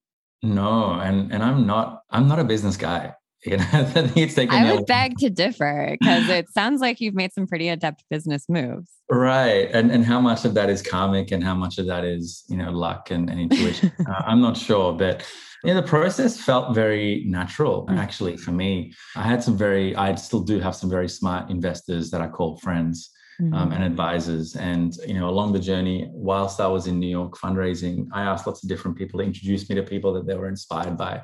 No, 0.43 0.93
and 0.95 1.33
and 1.33 1.43
I'm 1.43 1.67
not 1.67 2.03
I'm 2.11 2.29
not 2.29 2.39
a 2.39 2.45
business 2.45 2.77
guy. 2.77 3.15
You 3.47 3.57
know, 3.57 3.65
I 3.73 3.85
think 3.85 4.17
it's 4.19 4.35
taken. 4.35 4.55
I 4.55 4.71
would 4.71 4.85
beg 4.85 5.17
to 5.21 5.31
differ 5.31 5.97
because 5.99 6.29
it 6.29 6.51
sounds 6.51 6.83
like 6.83 7.01
you've 7.01 7.15
made 7.15 7.33
some 7.33 7.47
pretty 7.47 7.71
adept 7.71 8.05
business 8.11 8.45
moves. 8.51 8.91
Right, 9.11 9.71
and 9.73 9.91
and 9.91 10.05
how 10.05 10.21
much 10.21 10.45
of 10.45 10.53
that 10.53 10.69
is 10.69 10.83
karmic, 10.83 11.31
and 11.31 11.43
how 11.43 11.55
much 11.55 11.79
of 11.79 11.87
that 11.87 12.05
is 12.05 12.45
you 12.51 12.59
know 12.59 12.71
luck 12.71 13.11
and, 13.11 13.31
and 13.31 13.41
intuition. 13.41 13.93
uh, 14.07 14.25
I'm 14.27 14.43
not 14.43 14.59
sure, 14.59 14.93
but 14.93 15.25
yeah, 15.65 15.75
the 15.75 15.83
process 15.83 16.41
felt 16.41 16.75
very 16.75 17.25
natural 17.27 17.87
mm. 17.87 17.99
actually 17.99 18.37
for 18.37 18.51
me. 18.53 18.95
I 19.15 19.23
had 19.23 19.43
some 19.43 19.57
very, 19.57 19.95
I 19.95 20.15
still 20.15 20.41
do 20.41 20.59
have 20.59 20.75
some 20.75 20.89
very 20.89 21.09
smart 21.09 21.51
investors 21.51 22.11
that 22.11 22.21
I 22.21 22.29
call 22.29 22.57
friends. 22.59 23.11
Um, 23.41 23.47
mm-hmm. 23.47 23.55
Um, 23.55 23.73
and 23.73 23.85
advisors. 23.85 24.55
And 24.57 24.95
you 25.07 25.15
know, 25.15 25.29
along 25.29 25.53
the 25.53 25.59
journey, 25.59 26.09
whilst 26.13 26.61
I 26.61 26.67
was 26.67 26.87
in 26.87 27.01
New 27.01 27.09
York 27.09 27.39
fundraising, 27.39 28.07
I 28.13 28.23
asked 28.23 28.47
lots 28.47 28.63
of 28.63 28.69
different 28.69 28.99
people 28.99 29.19
to 29.21 29.27
introduce 29.27 29.69
me 29.69 29.77
to 29.77 29.83
people 29.83 30.13
that 30.13 30.27
they 30.27 30.37
were 30.37 30.49
inspired 30.49 30.97
by. 30.97 31.23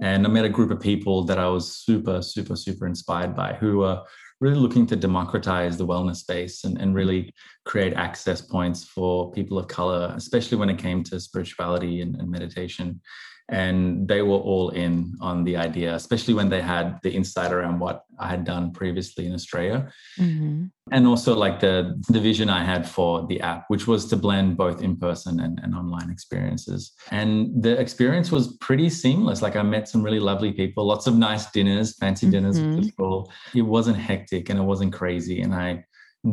And 0.00 0.26
I 0.26 0.28
met 0.28 0.44
a 0.44 0.50
group 0.50 0.70
of 0.70 0.80
people 0.80 1.24
that 1.24 1.38
I 1.38 1.48
was 1.48 1.76
super, 1.76 2.20
super, 2.20 2.56
super 2.56 2.86
inspired 2.86 3.34
by 3.34 3.54
who 3.54 3.78
were 3.78 4.02
really 4.40 4.58
looking 4.58 4.86
to 4.86 4.96
democratize 4.96 5.78
the 5.78 5.86
wellness 5.86 6.16
space 6.16 6.64
and, 6.64 6.78
and 6.78 6.94
really 6.94 7.32
create 7.64 7.94
access 7.94 8.42
points 8.42 8.84
for 8.84 9.32
people 9.32 9.58
of 9.58 9.66
color, 9.66 10.12
especially 10.14 10.58
when 10.58 10.68
it 10.68 10.78
came 10.78 11.02
to 11.04 11.18
spirituality 11.18 12.02
and, 12.02 12.16
and 12.16 12.30
meditation 12.30 13.00
and 13.48 14.08
they 14.08 14.22
were 14.22 14.38
all 14.38 14.70
in 14.70 15.14
on 15.20 15.44
the 15.44 15.56
idea 15.56 15.94
especially 15.94 16.34
when 16.34 16.48
they 16.48 16.60
had 16.60 16.98
the 17.02 17.10
insight 17.10 17.52
around 17.52 17.78
what 17.78 18.04
i 18.18 18.26
had 18.26 18.44
done 18.44 18.72
previously 18.72 19.24
in 19.26 19.32
australia. 19.32 19.88
Mm-hmm. 20.18 20.64
and 20.90 21.06
also 21.06 21.34
like 21.34 21.60
the 21.60 22.00
the 22.08 22.20
vision 22.20 22.48
i 22.50 22.64
had 22.64 22.88
for 22.88 23.24
the 23.28 23.40
app 23.40 23.64
which 23.68 23.86
was 23.86 24.06
to 24.06 24.16
blend 24.16 24.56
both 24.56 24.82
in 24.82 24.96
person 24.96 25.40
and, 25.40 25.60
and 25.62 25.74
online 25.74 26.10
experiences. 26.10 26.92
And 27.10 27.62
the 27.62 27.78
experience 27.78 28.32
was 28.32 28.56
pretty 28.58 28.90
seamless. 28.90 29.42
Like 29.42 29.56
i 29.56 29.62
met 29.62 29.88
some 29.88 30.02
really 30.02 30.20
lovely 30.20 30.52
people 30.52 30.84
lots 30.84 31.06
of 31.06 31.16
nice 31.16 31.50
dinners 31.50 31.96
fancy 31.96 32.28
dinners 32.28 32.58
mm-hmm. 32.58 33.58
it 33.58 33.62
wasn't 33.62 33.96
hectic 33.96 34.50
and 34.50 34.58
it 34.58 34.62
wasn't 34.62 34.92
crazy. 34.92 35.40
And 35.42 35.54
i 35.54 35.84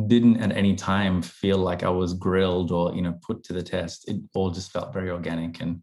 didn't 0.08 0.38
at 0.38 0.56
any 0.56 0.74
time 0.74 1.22
feel 1.22 1.58
like 1.58 1.84
i 1.84 1.88
was 1.88 2.14
grilled 2.14 2.72
or 2.72 2.92
you 2.94 3.02
know 3.02 3.16
put 3.22 3.44
to 3.44 3.52
the 3.52 3.62
test. 3.62 4.08
It 4.08 4.16
all 4.34 4.50
just 4.50 4.72
felt 4.72 4.92
very 4.92 5.10
organic 5.10 5.60
and 5.60 5.82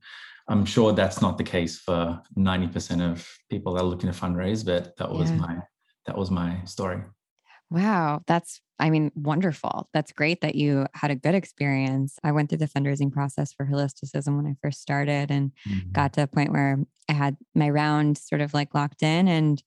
I'm 0.51 0.65
sure 0.65 0.91
that's 0.91 1.22
not 1.22 1.38
the 1.38 1.43
case 1.43 1.79
for 1.79 2.22
90% 2.38 3.01
of 3.01 3.27
people 3.50 3.74
that 3.74 3.81
are 3.81 3.88
looking 3.88 4.12
to 4.12 4.17
fundraise, 4.17 4.65
but 4.65 4.98
that 4.98 5.10
was 5.10 5.31
yeah. 5.31 5.38
my 5.38 5.58
that 6.08 6.17
was 6.17 6.31
my 6.31 6.63
story. 6.65 7.01
Wow, 7.70 8.22
that's 8.27 8.60
I 8.77 8.89
mean 8.89 9.12
wonderful. 9.15 9.88
That's 9.93 10.12
great 10.12 10.41
that 10.41 10.55
you 10.55 10.88
had 10.93 11.10
a 11.10 11.15
good 11.15 11.36
experience. 11.36 12.20
I 12.24 12.34
went 12.34 12.50
through 12.50 12.58
the 12.58 12.67
fundraising 12.67 13.13
process 13.13 13.53
for 13.53 13.65
holisticism 13.65 14.36
when 14.36 14.46
I 14.46 14.55
first 14.62 14.81
started 14.81 15.31
and 15.31 15.51
mm-hmm. 15.67 15.91
got 15.91 16.13
to 16.13 16.24
a 16.24 16.27
point 16.27 16.51
where 16.51 16.79
I 17.08 17.13
had 17.13 17.38
my 17.55 17.70
round 17.70 18.17
sort 18.17 18.41
of 18.41 18.53
like 18.53 18.75
locked 18.75 19.03
in 19.03 19.29
and 19.29 19.63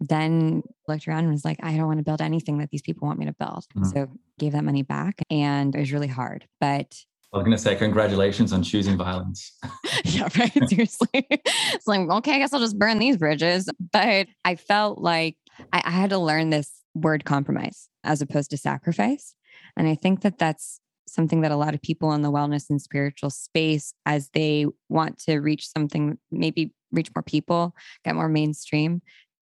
then 0.00 0.62
looked 0.88 1.08
around 1.08 1.20
and 1.20 1.32
was 1.32 1.44
like, 1.44 1.58
I 1.62 1.76
don't 1.76 1.86
want 1.86 2.00
to 2.00 2.04
build 2.04 2.20
anything 2.20 2.58
that 2.58 2.70
these 2.70 2.82
people 2.82 3.06
want 3.06 3.18
me 3.18 3.26
to 3.26 3.34
build. 3.38 3.64
Mm-hmm. 3.76 3.84
So 3.84 4.08
gave 4.38 4.52
that 4.52 4.64
money 4.64 4.82
back 4.82 5.22
and 5.30 5.74
it 5.74 5.78
was 5.78 5.92
really 5.92 6.08
hard. 6.08 6.46
But 6.60 6.94
I 7.32 7.38
was 7.38 7.44
going 7.44 7.56
to 7.56 7.62
say, 7.62 7.74
congratulations 7.76 8.52
on 8.52 8.62
choosing 8.62 8.98
violence. 8.98 9.56
yeah, 10.04 10.28
right. 10.38 10.52
Seriously. 10.68 11.08
it's 11.12 11.86
like, 11.86 12.00
okay, 12.00 12.34
I 12.34 12.38
guess 12.38 12.52
I'll 12.52 12.60
just 12.60 12.78
burn 12.78 12.98
these 12.98 13.16
bridges. 13.16 13.70
But 13.92 14.26
I 14.44 14.56
felt 14.56 14.98
like 14.98 15.36
I, 15.72 15.82
I 15.84 15.90
had 15.90 16.10
to 16.10 16.18
learn 16.18 16.50
this 16.50 16.70
word 16.94 17.24
compromise 17.24 17.88
as 18.04 18.20
opposed 18.20 18.50
to 18.50 18.58
sacrifice. 18.58 19.34
And 19.78 19.88
I 19.88 19.94
think 19.94 20.20
that 20.20 20.38
that's 20.38 20.78
something 21.08 21.40
that 21.40 21.50
a 21.50 21.56
lot 21.56 21.74
of 21.74 21.80
people 21.80 22.12
in 22.12 22.20
the 22.20 22.30
wellness 22.30 22.68
and 22.68 22.80
spiritual 22.80 23.30
space, 23.30 23.94
as 24.04 24.28
they 24.34 24.66
want 24.90 25.18
to 25.20 25.38
reach 25.38 25.68
something, 25.68 26.18
maybe 26.30 26.72
reach 26.90 27.10
more 27.14 27.22
people, 27.22 27.74
get 28.04 28.14
more 28.14 28.28
mainstream, 28.28 29.00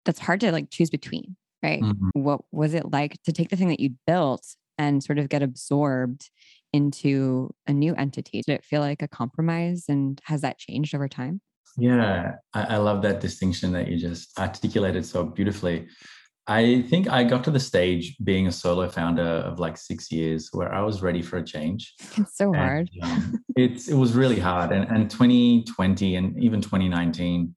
that's 0.05 0.19
hard 0.19 0.41
to 0.41 0.51
like 0.51 0.69
choose 0.69 0.89
between, 0.89 1.37
right? 1.63 1.81
Mm-hmm. 1.81 2.21
What 2.21 2.41
was 2.51 2.73
it 2.73 2.91
like 2.91 3.21
to 3.23 3.31
take 3.31 3.49
the 3.49 3.55
thing 3.55 3.69
that 3.69 3.79
you 3.79 3.91
built 4.05 4.45
and 4.77 5.03
sort 5.03 5.19
of 5.19 5.29
get 5.29 5.41
absorbed 5.41 6.29
into 6.77 7.53
a 7.67 7.73
new 7.73 7.93
entity? 7.95 8.41
Did 8.45 8.53
it 8.53 8.63
feel 8.63 8.81
like 8.81 9.01
a 9.01 9.07
compromise? 9.07 9.85
And 9.89 10.21
has 10.25 10.41
that 10.41 10.59
changed 10.59 10.95
over 10.95 11.07
time? 11.07 11.41
Yeah, 11.77 12.35
I, 12.53 12.75
I 12.75 12.77
love 12.77 13.01
that 13.01 13.19
distinction 13.19 13.71
that 13.73 13.87
you 13.87 13.97
just 13.97 14.37
articulated 14.39 15.05
so 15.05 15.23
beautifully. 15.23 15.87
I 16.47 16.83
think 16.83 17.09
I 17.09 17.23
got 17.25 17.43
to 17.43 17.51
the 17.51 17.59
stage 17.59 18.15
being 18.23 18.47
a 18.47 18.51
solo 18.51 18.87
founder 18.87 19.21
of 19.49 19.59
like 19.59 19.77
six 19.77 20.11
years 20.11 20.49
where 20.53 20.73
I 20.73 20.81
was 20.81 21.01
ready 21.01 21.21
for 21.21 21.37
a 21.37 21.43
change. 21.43 21.93
It's 22.17 22.37
so 22.37 22.53
and, 22.53 22.55
hard. 22.55 22.89
Um, 23.01 23.43
it's 23.55 23.89
it 23.89 23.95
was 23.95 24.13
really 24.13 24.39
hard. 24.39 24.71
And 24.71 24.85
and 24.89 25.11
2020 25.11 26.15
and 26.15 26.41
even 26.41 26.61
2019, 26.61 27.53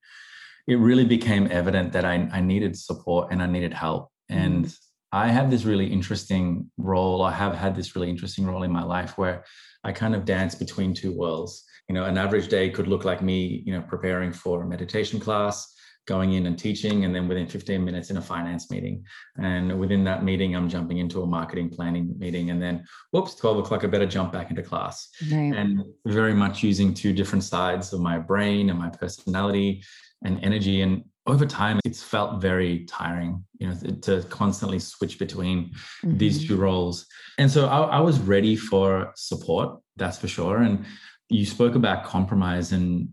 it 0.66 0.78
really 0.78 1.04
became 1.04 1.48
evident 1.50 1.92
that 1.92 2.04
I, 2.04 2.28
I 2.32 2.40
needed 2.40 2.76
support 2.76 3.28
and 3.30 3.40
I 3.42 3.46
needed 3.46 3.72
help. 3.72 4.10
And 4.28 4.66
mm. 4.66 4.78
I 5.12 5.28
have 5.28 5.50
this 5.50 5.64
really 5.64 5.86
interesting 5.86 6.70
role. 6.76 7.22
I 7.22 7.32
have 7.32 7.54
had 7.54 7.74
this 7.74 7.96
really 7.96 8.10
interesting 8.10 8.46
role 8.46 8.62
in 8.62 8.70
my 8.70 8.84
life 8.84 9.18
where 9.18 9.44
I 9.82 9.92
kind 9.92 10.14
of 10.14 10.24
dance 10.24 10.54
between 10.54 10.94
two 10.94 11.12
worlds. 11.16 11.64
You 11.88 11.94
know, 11.94 12.04
an 12.04 12.16
average 12.16 12.48
day 12.48 12.70
could 12.70 12.86
look 12.86 13.04
like 13.04 13.20
me, 13.20 13.62
you 13.66 13.72
know, 13.72 13.82
preparing 13.82 14.32
for 14.32 14.62
a 14.62 14.66
meditation 14.66 15.18
class, 15.18 15.74
going 16.06 16.34
in 16.34 16.46
and 16.46 16.58
teaching, 16.58 17.04
and 17.04 17.14
then 17.14 17.26
within 17.26 17.46
15 17.46 17.84
minutes 17.84 18.10
in 18.10 18.16
a 18.16 18.22
finance 18.22 18.70
meeting. 18.70 19.04
And 19.36 19.78
within 19.78 20.04
that 20.04 20.22
meeting, 20.22 20.54
I'm 20.54 20.68
jumping 20.68 20.98
into 20.98 21.22
a 21.22 21.26
marketing 21.26 21.70
planning 21.70 22.14
meeting. 22.18 22.50
And 22.50 22.62
then, 22.62 22.84
whoops, 23.10 23.34
12 23.34 23.58
o'clock, 23.58 23.84
I 23.84 23.88
better 23.88 24.06
jump 24.06 24.32
back 24.32 24.50
into 24.50 24.62
class. 24.62 25.08
Right. 25.30 25.52
And 25.54 25.84
very 26.06 26.34
much 26.34 26.62
using 26.62 26.94
two 26.94 27.12
different 27.12 27.44
sides 27.44 27.92
of 27.92 28.00
my 28.00 28.18
brain 28.18 28.70
and 28.70 28.78
my 28.78 28.90
personality 28.90 29.82
and 30.24 30.38
energy. 30.44 30.82
And 30.82 31.04
over 31.30 31.46
time 31.46 31.80
it's 31.84 32.02
felt 32.02 32.40
very 32.40 32.84
tiring 32.86 33.44
you 33.58 33.68
know 33.68 33.74
to 34.02 34.22
constantly 34.24 34.78
switch 34.78 35.18
between 35.18 35.66
mm-hmm. 35.66 36.16
these 36.16 36.46
two 36.46 36.56
roles. 36.56 37.06
And 37.38 37.50
so 37.50 37.66
I, 37.66 37.98
I, 37.98 38.00
was 38.00 38.18
ready 38.18 38.56
for 38.56 39.12
support 39.16 39.78
that's 39.96 40.18
for 40.18 40.28
sure. 40.28 40.58
And 40.58 40.84
you 41.28 41.46
spoke 41.46 41.74
about 41.74 42.04
compromise 42.04 42.72
and 42.72 43.08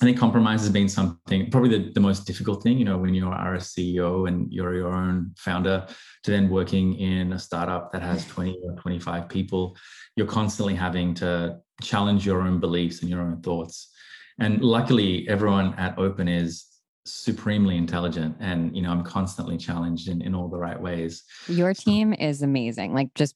i 0.00 0.04
think 0.04 0.16
compromise 0.16 0.60
has 0.60 0.70
been 0.70 0.88
something 0.88 1.50
probably 1.50 1.70
the, 1.76 1.90
the 1.92 1.98
most 2.00 2.24
difficult 2.24 2.62
thing 2.62 2.78
you 2.78 2.84
know 2.84 2.96
when 2.96 3.14
you 3.14 3.26
are 3.28 3.56
a 3.56 3.58
ceo 3.58 4.28
and 4.28 4.52
you're 4.52 4.76
your 4.76 4.94
own 4.94 5.34
founder 5.36 5.84
to 6.22 6.30
then 6.30 6.48
working 6.48 6.94
in 6.98 7.32
a 7.32 7.38
startup 7.38 7.92
that 7.92 8.02
has 8.02 8.26
20 8.26 8.60
or 8.64 8.74
25 8.74 9.28
people. 9.28 9.76
You're 10.16 10.26
constantly 10.26 10.74
having 10.74 11.14
to 11.14 11.58
challenge 11.82 12.26
your 12.26 12.42
own 12.42 12.60
beliefs 12.60 13.00
and 13.00 13.10
your 13.10 13.22
own 13.22 13.40
thoughts. 13.40 13.90
And 14.38 14.62
luckily 14.62 15.28
everyone 15.28 15.74
at 15.74 15.98
open 15.98 16.28
is 16.28 16.66
supremely 17.12 17.76
intelligent 17.76 18.36
and 18.40 18.74
you 18.76 18.82
know 18.82 18.90
i'm 18.90 19.04
constantly 19.04 19.56
challenged 19.56 20.08
in, 20.08 20.22
in 20.22 20.34
all 20.34 20.48
the 20.48 20.58
right 20.58 20.80
ways. 20.80 21.24
Your 21.48 21.74
team 21.74 22.12
is 22.12 22.42
amazing. 22.42 22.94
Like 22.94 23.14
just 23.14 23.34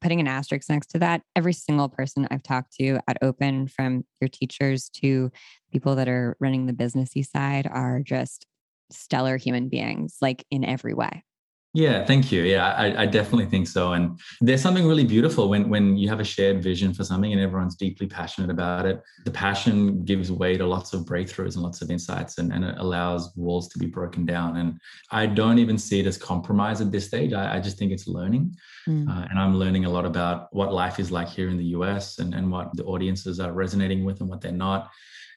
putting 0.00 0.20
an 0.20 0.28
asterisk 0.28 0.68
next 0.68 0.88
to 0.88 0.98
that 0.98 1.22
every 1.36 1.52
single 1.52 1.88
person 1.88 2.26
i've 2.30 2.42
talked 2.42 2.74
to 2.74 2.98
at 3.08 3.16
open 3.22 3.68
from 3.68 4.04
your 4.20 4.28
teachers 4.28 4.88
to 4.90 5.30
people 5.72 5.94
that 5.94 6.08
are 6.08 6.36
running 6.40 6.66
the 6.66 6.72
businessy 6.72 7.26
side 7.26 7.66
are 7.66 8.00
just 8.00 8.46
stellar 8.90 9.36
human 9.36 9.68
beings 9.68 10.16
like 10.20 10.44
in 10.50 10.64
every 10.64 10.94
way 10.94 11.24
yeah, 11.74 12.04
thank 12.04 12.30
you. 12.30 12.42
Yeah, 12.42 12.72
I, 12.72 13.02
I, 13.02 13.06
definitely 13.06 13.46
think 13.46 13.66
so. 13.66 13.94
And 13.94 14.20
there's 14.40 14.62
something 14.62 14.86
really 14.86 15.04
beautiful 15.04 15.48
when 15.48 15.68
when 15.68 15.96
you 15.96 16.08
have 16.08 16.20
a 16.20 16.24
shared 16.24 16.62
vision 16.62 16.94
for 16.94 17.02
something 17.02 17.32
and 17.32 17.40
everyone's 17.40 17.74
deeply 17.74 18.06
passionate 18.06 18.48
about 18.48 18.86
it. 18.86 19.02
The 19.24 19.32
passion 19.32 20.04
gives 20.04 20.30
way 20.30 20.56
to 20.56 20.64
lots 20.64 20.92
of 20.92 21.00
breakthroughs 21.00 21.54
and 21.54 21.64
lots 21.64 21.82
of 21.82 21.90
insights, 21.90 22.38
and, 22.38 22.52
and 22.52 22.64
it 22.64 22.76
allows 22.78 23.34
walls 23.34 23.68
to 23.70 23.78
be 23.80 23.86
broken 23.86 24.24
down. 24.24 24.58
And 24.58 24.80
I 25.10 25.26
don't 25.26 25.58
even 25.58 25.76
see 25.76 25.98
it 25.98 26.06
as 26.06 26.16
compromise 26.16 26.80
at 26.80 26.92
this 26.92 27.08
stage. 27.08 27.32
I, 27.32 27.56
I 27.56 27.60
just 27.60 27.76
think 27.76 27.90
it's 27.90 28.06
learning, 28.06 28.56
mm. 28.88 29.08
uh, 29.08 29.26
and 29.28 29.36
I'm 29.36 29.56
learning 29.56 29.84
a 29.84 29.90
lot 29.90 30.06
about 30.06 30.54
what 30.54 30.72
life 30.72 31.00
is 31.00 31.10
like 31.10 31.28
here 31.28 31.48
in 31.48 31.56
the 31.56 31.74
US 31.78 32.20
and 32.20 32.34
and 32.34 32.52
what 32.52 32.76
the 32.76 32.84
audiences 32.84 33.40
are 33.40 33.52
resonating 33.52 34.04
with 34.04 34.20
and 34.20 34.30
what 34.30 34.40
they're 34.40 34.52
not 34.52 34.92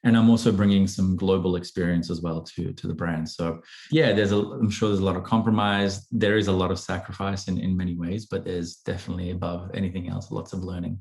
and 0.08 0.18
I'm 0.18 0.30
also 0.30 0.52
bringing 0.52 0.88
some 0.88 1.16
global 1.16 1.58
experience 1.58 2.10
as 2.10 2.22
well 2.22 2.42
to 2.42 2.74
to 2.74 2.88
the 2.88 2.94
brand. 2.94 3.30
So 3.30 3.62
yeah, 3.92 4.14
there's 4.14 4.32
a 4.32 4.38
I'm 4.38 4.70
sure 4.70 4.90
there's 4.90 5.02
a 5.02 5.06
lot 5.06 5.18
of 5.18 5.24
compromise. 5.24 6.08
There 6.12 6.38
is 6.38 6.48
a 6.48 6.52
lot 6.52 6.72
of 6.72 6.80
sacrifice 6.80 7.48
in 7.48 7.60
in 7.60 7.76
many 7.76 7.96
ways, 7.96 8.26
but 8.26 8.46
there's 8.46 8.78
definitely 8.78 9.32
above 9.32 9.72
anything 9.74 10.10
else 10.10 10.32
lots 10.32 10.54
of 10.54 10.64
learning. 10.64 11.00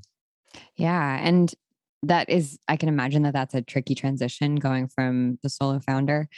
Yeah, 0.77 1.19
and 1.23 1.55
that 2.03 2.29
is 2.29 2.59
I 2.69 2.77
can 2.77 2.89
imagine 2.89 3.23
that 3.23 3.33
that's 3.33 3.55
a 3.55 3.63
tricky 3.63 3.95
transition 3.95 4.57
going 4.57 4.89
from 4.89 5.39
the 5.43 5.49
solo 5.49 5.79
founder 5.81 6.29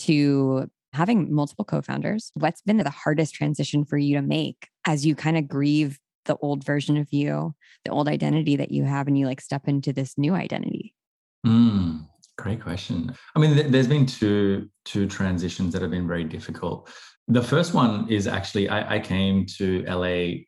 to 0.00 0.70
having 0.92 1.32
multiple 1.34 1.64
co-founders. 1.64 2.30
What's 2.34 2.62
been 2.62 2.78
the 2.78 2.90
hardest 2.90 3.34
transition 3.34 3.84
for 3.84 3.98
you 3.98 4.16
to 4.16 4.22
make 4.22 4.68
as 4.86 5.04
you 5.04 5.14
kind 5.14 5.36
of 5.36 5.48
grieve 5.48 5.98
the 6.24 6.36
old 6.36 6.64
version 6.64 6.96
of 6.96 7.12
you, 7.12 7.54
the 7.84 7.90
old 7.90 8.08
identity 8.08 8.56
that 8.56 8.70
you 8.70 8.84
have 8.84 9.06
and 9.06 9.18
you 9.18 9.26
like 9.26 9.40
step 9.40 9.66
into 9.66 9.92
this 9.92 10.16
new 10.16 10.34
identity? 10.34 10.94
Mm, 11.46 12.06
Great 12.38 12.62
question. 12.62 13.12
I 13.34 13.40
mean, 13.40 13.54
th- 13.54 13.66
there's 13.66 13.88
been 13.88 14.06
two 14.06 14.68
two 14.84 15.06
transitions 15.06 15.72
that 15.72 15.82
have 15.82 15.90
been 15.90 16.06
very 16.06 16.24
difficult. 16.24 16.88
The 17.26 17.42
first 17.42 17.74
one 17.74 18.08
is 18.08 18.26
actually 18.26 18.68
I, 18.68 18.96
I 18.96 18.98
came 19.00 19.44
to 19.58 19.84
LA 19.84 20.44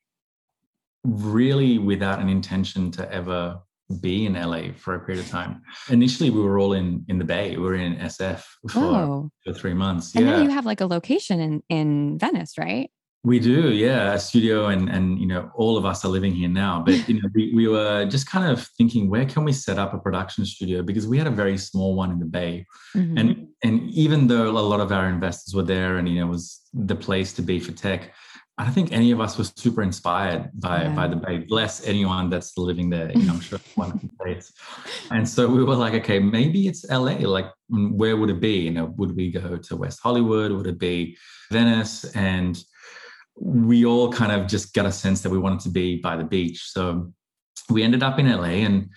really 1.04 1.78
without 1.78 2.20
an 2.20 2.28
intention 2.28 2.90
to 2.92 3.12
ever 3.12 3.58
be 4.00 4.24
in 4.26 4.34
LA 4.34 4.72
for 4.76 4.94
a 4.94 5.00
period 5.00 5.24
of 5.24 5.30
time. 5.30 5.62
Initially, 5.88 6.30
we 6.30 6.40
were 6.40 6.60
all 6.60 6.74
in 6.74 7.04
in 7.08 7.18
the 7.18 7.24
Bay. 7.24 7.56
We 7.56 7.62
were 7.62 7.74
in 7.74 7.96
SF 7.96 8.44
for, 8.68 8.78
oh. 8.78 9.30
for 9.44 9.52
three 9.52 9.74
months. 9.74 10.14
And 10.14 10.26
yeah. 10.26 10.36
then 10.36 10.44
you 10.44 10.50
have 10.50 10.66
like 10.66 10.80
a 10.80 10.86
location 10.86 11.40
in 11.40 11.62
in 11.68 12.18
Venice, 12.18 12.56
right? 12.56 12.88
We 13.22 13.38
do, 13.38 13.70
yeah, 13.70 14.14
a 14.14 14.18
studio, 14.18 14.68
and 14.68 14.88
and 14.88 15.18
you 15.18 15.26
know, 15.26 15.50
all 15.54 15.76
of 15.76 15.84
us 15.84 16.04
are 16.06 16.08
living 16.08 16.34
here 16.34 16.48
now. 16.48 16.82
But 16.84 17.06
you 17.06 17.20
know, 17.20 17.28
we, 17.34 17.52
we 17.54 17.68
were 17.68 18.06
just 18.06 18.26
kind 18.26 18.50
of 18.50 18.66
thinking, 18.78 19.10
where 19.10 19.26
can 19.26 19.44
we 19.44 19.52
set 19.52 19.78
up 19.78 19.92
a 19.92 19.98
production 19.98 20.46
studio? 20.46 20.82
Because 20.82 21.06
we 21.06 21.18
had 21.18 21.26
a 21.26 21.30
very 21.30 21.58
small 21.58 21.94
one 21.94 22.10
in 22.10 22.18
the 22.18 22.24
Bay, 22.24 22.66
mm-hmm. 22.96 23.18
and 23.18 23.48
and 23.62 23.90
even 23.90 24.26
though 24.26 24.48
a 24.48 24.58
lot 24.72 24.80
of 24.80 24.90
our 24.90 25.08
investors 25.08 25.54
were 25.54 25.62
there, 25.62 25.98
and 25.98 26.08
you 26.08 26.20
know, 26.20 26.28
it 26.28 26.30
was 26.30 26.62
the 26.72 26.96
place 26.96 27.34
to 27.34 27.42
be 27.42 27.60
for 27.60 27.72
tech, 27.72 28.10
I 28.60 28.64
don't 28.64 28.74
think 28.74 28.92
any 28.92 29.10
of 29.10 29.22
us 29.22 29.38
was 29.38 29.54
super 29.56 29.82
inspired 29.82 30.50
by 30.54 30.82
yeah. 30.82 30.94
by 30.94 31.08
the 31.08 31.16
Bay. 31.16 31.38
Bless 31.38 31.86
anyone 31.86 32.28
that's 32.28 32.58
living 32.58 32.90
there. 32.90 33.10
You 33.10 33.22
know, 33.22 33.32
I'm 33.32 33.40
sure 33.40 33.58
one 33.74 34.10
say 34.22 34.40
And 35.10 35.26
so 35.26 35.48
we 35.48 35.64
were 35.64 35.74
like, 35.74 35.94
okay, 35.94 36.18
maybe 36.18 36.68
it's 36.68 36.84
LA. 36.90 37.16
Like, 37.36 37.46
where 37.68 38.18
would 38.18 38.28
it 38.28 38.38
be? 38.38 38.58
You 38.58 38.72
know, 38.72 38.94
would 38.98 39.16
we 39.16 39.30
go 39.30 39.56
to 39.56 39.76
West 39.76 40.00
Hollywood? 40.02 40.52
Would 40.52 40.66
it 40.66 40.78
be 40.78 41.16
Venice? 41.50 42.04
And 42.14 42.62
we 43.40 43.84
all 43.84 44.12
kind 44.12 44.32
of 44.32 44.46
just 44.46 44.74
got 44.74 44.86
a 44.86 44.92
sense 44.92 45.22
that 45.22 45.30
we 45.30 45.38
wanted 45.38 45.60
to 45.60 45.70
be 45.70 45.96
by 45.96 46.16
the 46.16 46.24
beach. 46.24 46.70
So 46.70 47.12
we 47.70 47.82
ended 47.82 48.02
up 48.02 48.18
in 48.18 48.30
LA 48.30 48.64
and 48.66 48.90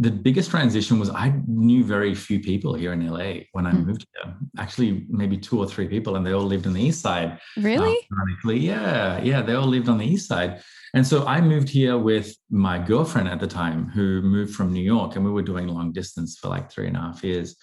the 0.00 0.10
biggest 0.12 0.50
transition 0.50 1.00
was 1.00 1.10
I 1.10 1.34
knew 1.48 1.82
very 1.82 2.14
few 2.14 2.38
people 2.38 2.72
here 2.72 2.92
in 2.92 3.04
LA 3.04 3.40
when 3.50 3.66
I 3.66 3.72
mm. 3.72 3.84
moved 3.84 4.06
here. 4.14 4.32
Actually, 4.56 5.04
maybe 5.08 5.36
two 5.36 5.58
or 5.58 5.66
three 5.66 5.88
people, 5.88 6.14
and 6.14 6.24
they 6.24 6.32
all 6.32 6.44
lived 6.44 6.68
on 6.68 6.72
the 6.72 6.82
east 6.82 7.00
side. 7.00 7.38
Really? 7.56 7.98
Uh, 8.46 8.52
yeah, 8.52 9.20
yeah, 9.20 9.42
they 9.42 9.54
all 9.54 9.66
lived 9.66 9.88
on 9.88 9.98
the 9.98 10.06
east 10.06 10.28
side. 10.28 10.62
And 10.94 11.04
so 11.04 11.26
I 11.26 11.40
moved 11.40 11.68
here 11.68 11.98
with 11.98 12.32
my 12.48 12.78
girlfriend 12.78 13.28
at 13.28 13.40
the 13.40 13.48
time, 13.48 13.88
who 13.88 14.22
moved 14.22 14.54
from 14.54 14.72
New 14.72 14.82
York, 14.82 15.16
and 15.16 15.24
we 15.24 15.32
were 15.32 15.42
doing 15.42 15.66
long 15.66 15.90
distance 15.90 16.38
for 16.38 16.48
like 16.48 16.70
three 16.70 16.86
and 16.86 16.96
a 16.96 17.00
half 17.00 17.24
years. 17.24 17.56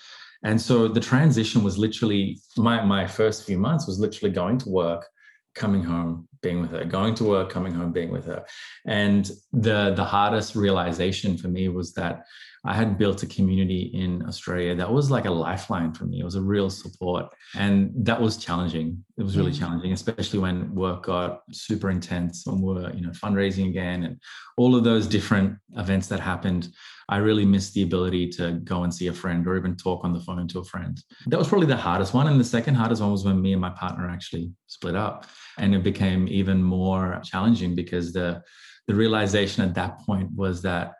And 0.43 0.61
so 0.61 0.89
the 0.89 0.99
transition 0.99 1.63
was 1.63 1.77
literally 1.77 2.39
my 2.57 2.83
my 2.83 3.07
first 3.07 3.45
few 3.45 3.57
months 3.57 3.87
was 3.87 3.97
literally 3.97 4.33
going 4.33 4.57
to 4.59 4.69
work, 4.69 5.07
coming 5.55 5.83
home, 5.83 6.27
being 6.41 6.61
with 6.61 6.71
her, 6.71 6.85
going 6.85 7.15
to 7.15 7.23
work, 7.23 7.49
coming 7.49 7.73
home, 7.73 7.91
being 7.91 8.11
with 8.11 8.25
her. 8.25 8.45
And 8.85 9.29
the 9.51 9.93
the 9.95 10.03
hardest 10.03 10.55
realization 10.55 11.37
for 11.37 11.47
me 11.47 11.69
was 11.69 11.93
that 11.93 12.25
I 12.65 12.73
had 12.73 12.97
built 12.97 13.21
a 13.21 13.27
community 13.27 13.91
in 13.93 14.25
Australia 14.27 14.75
that 14.75 14.91
was 14.91 15.11
like 15.11 15.25
a 15.25 15.31
lifeline 15.31 15.93
for 15.93 16.05
me. 16.05 16.19
It 16.19 16.23
was 16.23 16.35
a 16.35 16.41
real 16.41 16.69
support. 16.69 17.27
And 17.55 17.91
that 17.97 18.19
was 18.19 18.37
challenging. 18.37 19.03
It 19.17 19.23
was 19.23 19.37
really 19.37 19.51
mm. 19.51 19.59
challenging, 19.59 19.93
especially 19.93 20.39
when 20.39 20.73
work 20.73 21.03
got 21.03 21.43
super 21.51 21.91
intense, 21.91 22.47
and 22.47 22.59
we're, 22.59 22.91
you 22.93 23.01
know, 23.01 23.11
fundraising 23.11 23.67
again 23.67 24.03
and 24.03 24.19
all 24.57 24.75
of 24.75 24.83
those 24.83 25.05
different 25.05 25.57
events 25.77 26.07
that 26.07 26.19
happened. 26.19 26.69
I 27.07 27.17
really 27.17 27.45
missed 27.45 27.75
the 27.75 27.83
ability 27.83 28.29
to 28.29 28.53
go 28.63 28.83
and 28.83 28.91
see 28.91 29.07
a 29.07 29.13
friend 29.13 29.45
or 29.45 29.55
even 29.57 29.75
talk 29.75 30.03
on 30.03 30.11
the 30.11 30.19
phone 30.19 30.47
to 30.47 30.59
a 30.59 30.63
friend. 30.63 30.99
That 31.27 31.37
was 31.37 31.47
probably 31.47 31.67
the 31.67 31.77
hardest 31.77 32.15
one. 32.15 32.27
And 32.27 32.39
the 32.39 32.43
second 32.43 32.75
hardest 32.75 33.01
one 33.01 33.11
was 33.11 33.23
when 33.23 33.41
me 33.41 33.51
and 33.51 33.61
my 33.61 33.69
partner 33.69 34.09
actually 34.09 34.51
split 34.65 34.95
up. 34.95 35.27
And 35.59 35.75
it 35.75 35.83
became 35.83 36.27
even 36.27 36.63
more 36.63 37.21
challenging 37.23 37.75
because 37.75 38.11
the 38.11 38.41
the 38.87 38.93
realization 38.93 39.63
at 39.63 39.73
that 39.73 39.99
point 40.05 40.29
was 40.35 40.61
that 40.61 40.93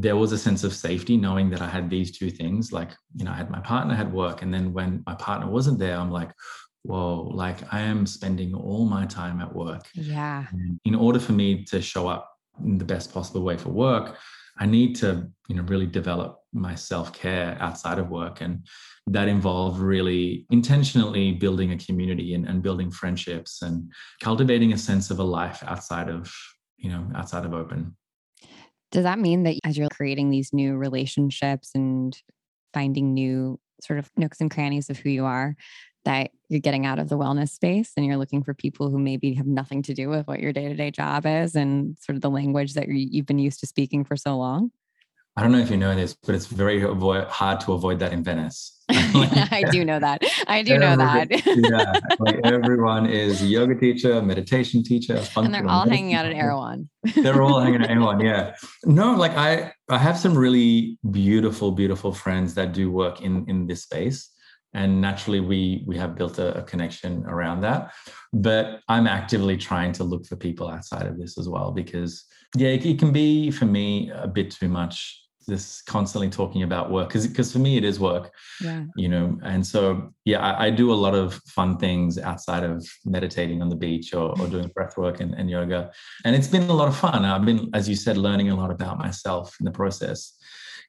there 0.00 0.16
was 0.16 0.32
a 0.32 0.38
sense 0.38 0.64
of 0.64 0.74
safety 0.74 1.16
knowing 1.16 1.50
that 1.50 1.62
I 1.62 1.68
had 1.68 1.88
these 1.88 2.16
two 2.16 2.30
things. 2.30 2.72
Like, 2.72 2.90
you 3.16 3.24
know, 3.24 3.30
I 3.30 3.34
had 3.34 3.50
my 3.50 3.60
partner, 3.60 3.94
had 3.94 4.12
work. 4.12 4.42
And 4.42 4.52
then 4.52 4.72
when 4.72 5.02
my 5.06 5.14
partner 5.14 5.48
wasn't 5.48 5.78
there, 5.78 5.96
I'm 5.96 6.10
like, 6.10 6.30
whoa, 6.82 7.30
like 7.32 7.58
I 7.72 7.80
am 7.80 8.06
spending 8.06 8.54
all 8.54 8.84
my 8.86 9.06
time 9.06 9.40
at 9.40 9.54
work. 9.54 9.86
Yeah. 9.94 10.46
And 10.52 10.78
in 10.84 10.94
order 10.94 11.18
for 11.18 11.32
me 11.32 11.64
to 11.64 11.80
show 11.80 12.06
up 12.06 12.30
in 12.64 12.78
the 12.78 12.84
best 12.84 13.12
possible 13.12 13.42
way 13.42 13.56
for 13.56 13.70
work, 13.70 14.16
I 14.58 14.66
need 14.66 14.96
to, 14.96 15.28
you 15.48 15.56
know, 15.56 15.62
really 15.62 15.86
develop 15.86 16.38
my 16.52 16.74
self-care 16.74 17.56
outside 17.60 17.98
of 17.98 18.08
work. 18.08 18.40
And 18.40 18.66
that 19.06 19.28
involved 19.28 19.78
really 19.78 20.46
intentionally 20.50 21.32
building 21.32 21.72
a 21.72 21.78
community 21.78 22.34
and, 22.34 22.46
and 22.46 22.62
building 22.62 22.90
friendships 22.90 23.62
and 23.62 23.92
cultivating 24.22 24.72
a 24.72 24.78
sense 24.78 25.10
of 25.10 25.18
a 25.18 25.24
life 25.24 25.62
outside 25.66 26.08
of, 26.08 26.32
you 26.76 26.90
know, 26.90 27.06
outside 27.14 27.44
of 27.44 27.52
open. 27.52 27.96
Does 28.92 29.04
that 29.04 29.18
mean 29.18 29.42
that 29.44 29.56
as 29.64 29.76
you're 29.76 29.88
creating 29.88 30.30
these 30.30 30.52
new 30.52 30.76
relationships 30.76 31.72
and 31.74 32.16
finding 32.72 33.14
new 33.14 33.58
sort 33.80 33.98
of 33.98 34.10
nooks 34.16 34.40
and 34.40 34.50
crannies 34.50 34.88
of 34.90 34.98
who 34.98 35.10
you 35.10 35.24
are, 35.24 35.56
that 36.04 36.30
you're 36.48 36.60
getting 36.60 36.86
out 36.86 36.98
of 36.98 37.08
the 37.08 37.18
wellness 37.18 37.50
space 37.50 37.92
and 37.96 38.06
you're 38.06 38.16
looking 38.16 38.42
for 38.42 38.54
people 38.54 38.90
who 38.90 38.98
maybe 38.98 39.34
have 39.34 39.46
nothing 39.46 39.82
to 39.82 39.94
do 39.94 40.08
with 40.08 40.26
what 40.26 40.40
your 40.40 40.52
day 40.52 40.68
to 40.68 40.74
day 40.74 40.90
job 40.90 41.26
is 41.26 41.56
and 41.56 41.98
sort 41.98 42.14
of 42.16 42.22
the 42.22 42.30
language 42.30 42.74
that 42.74 42.88
you've 42.88 43.26
been 43.26 43.38
used 43.40 43.60
to 43.60 43.66
speaking 43.66 44.04
for 44.04 44.16
so 44.16 44.36
long? 44.36 44.70
I 45.38 45.42
don't 45.42 45.52
know 45.52 45.58
if 45.58 45.70
you 45.70 45.76
know 45.76 45.94
this, 45.94 46.14
but 46.14 46.34
it's 46.34 46.46
very 46.46 46.82
avoid, 46.82 47.24
hard 47.24 47.60
to 47.60 47.74
avoid 47.74 47.98
that 47.98 48.12
in 48.14 48.24
Venice. 48.24 48.72
I 48.88 49.64
do 49.70 49.84
know 49.84 49.98
that. 49.98 50.22
I 50.46 50.62
do 50.62 50.78
know 50.78 50.96
that. 50.96 51.28
yeah, 51.46 51.92
like 52.18 52.40
everyone 52.44 53.06
is 53.06 53.42
a 53.42 53.46
yoga 53.46 53.74
teacher, 53.74 54.22
meditation 54.22 54.82
teacher, 54.82 55.22
and 55.36 55.52
they're 55.52 55.66
all 55.66 55.86
hanging 55.86 56.14
out 56.14 56.24
at 56.24 56.32
Erewhon. 56.32 56.88
they're 57.16 57.42
all 57.42 57.60
hanging 57.60 57.82
at 57.82 57.90
Erewhon. 57.90 58.20
Yeah. 58.20 58.54
No, 58.84 59.14
like 59.14 59.32
I, 59.32 59.72
I 59.90 59.98
have 59.98 60.16
some 60.16 60.38
really 60.38 60.98
beautiful, 61.10 61.70
beautiful 61.72 62.12
friends 62.12 62.54
that 62.54 62.72
do 62.72 62.90
work 62.90 63.20
in 63.20 63.44
in 63.48 63.66
this 63.66 63.82
space, 63.82 64.30
and 64.72 65.02
naturally 65.02 65.40
we 65.40 65.84
we 65.86 65.98
have 65.98 66.14
built 66.14 66.38
a, 66.38 66.58
a 66.58 66.62
connection 66.62 67.26
around 67.26 67.60
that. 67.60 67.92
But 68.32 68.80
I'm 68.88 69.06
actively 69.06 69.58
trying 69.58 69.92
to 69.92 70.04
look 70.04 70.24
for 70.24 70.36
people 70.36 70.68
outside 70.68 71.06
of 71.06 71.18
this 71.18 71.36
as 71.36 71.46
well 71.46 71.72
because 71.72 72.24
yeah, 72.56 72.68
it, 72.68 72.86
it 72.86 72.98
can 72.98 73.12
be 73.12 73.50
for 73.50 73.66
me 73.66 74.10
a 74.14 74.28
bit 74.28 74.50
too 74.52 74.68
much 74.68 75.25
this 75.46 75.80
constantly 75.82 76.28
talking 76.28 76.62
about 76.62 76.90
work 76.90 77.08
because 77.08 77.26
because 77.26 77.52
for 77.52 77.58
me 77.58 77.76
it 77.76 77.84
is 77.84 78.00
work 78.00 78.32
yeah. 78.60 78.84
you 78.96 79.08
know 79.08 79.38
and 79.44 79.64
so 79.64 80.12
yeah 80.24 80.40
I, 80.40 80.66
I, 80.66 80.70
do 80.70 80.92
a 80.92 80.94
lot 80.94 81.14
of 81.14 81.34
fun 81.46 81.78
things 81.78 82.18
outside 82.18 82.64
of 82.64 82.86
meditating 83.04 83.62
on 83.62 83.68
the 83.68 83.76
beach 83.76 84.12
or, 84.12 84.38
or 84.40 84.48
doing 84.48 84.68
breath 84.74 84.96
work 84.98 85.20
and, 85.20 85.34
and 85.34 85.48
yoga 85.48 85.90
and 86.24 86.34
it's 86.34 86.48
been 86.48 86.68
a 86.68 86.72
lot 86.72 86.88
of 86.88 86.96
fun. 86.96 87.24
I've 87.24 87.44
been 87.44 87.70
as 87.74 87.88
you 87.88 87.94
said 87.94 88.16
learning 88.16 88.50
a 88.50 88.56
lot 88.56 88.70
about 88.70 88.98
myself 88.98 89.56
in 89.60 89.64
the 89.64 89.70
process. 89.70 90.36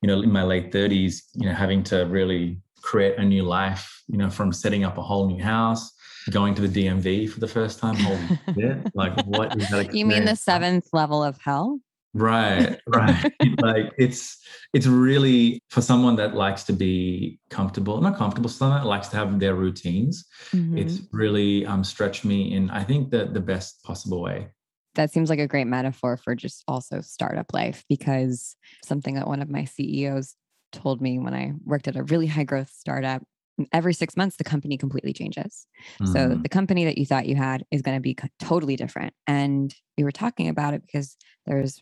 You 0.02 0.08
know 0.08 0.22
in 0.22 0.32
my 0.32 0.44
late 0.44 0.72
30s 0.72 1.24
you 1.36 1.48
know 1.48 1.54
having 1.54 1.84
to 1.84 2.06
really 2.06 2.60
create 2.82 3.18
a 3.18 3.24
new 3.24 3.44
life 3.44 4.04
you 4.08 4.18
know 4.18 4.30
from 4.30 4.52
setting 4.52 4.84
up 4.84 4.98
a 4.98 5.02
whole 5.02 5.28
new 5.28 5.44
house 5.44 5.92
going 6.30 6.54
to 6.54 6.68
the 6.68 6.86
dmv 6.86 7.30
for 7.30 7.40
the 7.40 7.48
first 7.48 7.80
time 7.80 7.96
holy 7.96 8.40
shit 8.56 8.78
like 8.96 9.20
what 9.26 9.56
is 9.58 9.70
that 9.70 9.94
you 9.94 10.06
mean 10.06 10.26
the 10.26 10.36
seventh 10.36 10.88
level 10.94 11.24
of 11.24 11.38
hell 11.42 11.80
right 12.14 12.80
right. 12.88 13.34
like 13.62 13.92
it's 13.98 14.40
it's 14.74 14.88
really 14.88 15.62
for 15.70 15.82
someone 15.82 16.16
that 16.16 16.34
likes 16.34 16.64
to 16.64 16.74
be 16.74 17.40
comfortable 17.50 18.02
not 18.02 18.18
comfortable 18.18 18.50
someone 18.50 18.80
that 18.80 18.88
likes 18.88 19.08
to 19.10 19.18
have 19.18 19.40
their 19.40 19.56
routines 19.56 20.26
mm-hmm. 20.52 20.78
it's 20.78 21.02
really 21.12 21.66
um 21.66 21.84
stretched 21.84 22.26
me 22.26 22.54
in 22.54 22.70
i 22.72 22.84
think 22.84 23.12
the 23.12 23.26
the 23.26 23.42
best 23.42 23.84
possible 23.84 24.22
way. 24.22 24.50
That 24.96 25.12
seems 25.12 25.30
like 25.30 25.40
a 25.40 25.48
great 25.48 25.68
metaphor 25.68 26.18
for 26.18 26.34
just 26.34 26.64
also 26.68 27.02
startup 27.02 27.54
life 27.54 27.84
because 27.88 28.56
something 28.84 29.14
that 29.14 29.28
one 29.28 29.44
of 29.44 29.50
my 29.50 29.66
ceos 29.66 30.36
told 30.72 31.02
me 31.02 31.20
when 31.20 31.34
i 31.34 31.54
worked 31.64 31.88
at 31.88 31.96
a 31.96 32.04
really 32.04 32.28
high 32.28 32.44
growth 32.44 32.70
startup 32.70 33.24
every 33.72 33.94
six 33.94 34.16
months 34.16 34.38
the 34.38 34.44
company 34.44 34.78
completely 34.78 35.14
changes. 35.14 35.66
Mm-hmm. 36.00 36.14
so 36.14 36.40
the 36.42 36.50
company 36.50 36.86
that 36.86 36.98
you 36.98 37.06
thought 37.06 37.26
you 37.26 37.36
had 37.36 37.64
is 37.72 37.82
going 37.82 37.98
to 37.98 38.02
be 38.02 38.16
totally 38.40 38.76
different. 38.76 39.14
And 39.26 39.74
we 39.98 40.04
were 40.04 40.12
talking 40.12 40.48
about 40.48 40.74
it 40.74 40.84
because 40.86 41.16
there's 41.46 41.82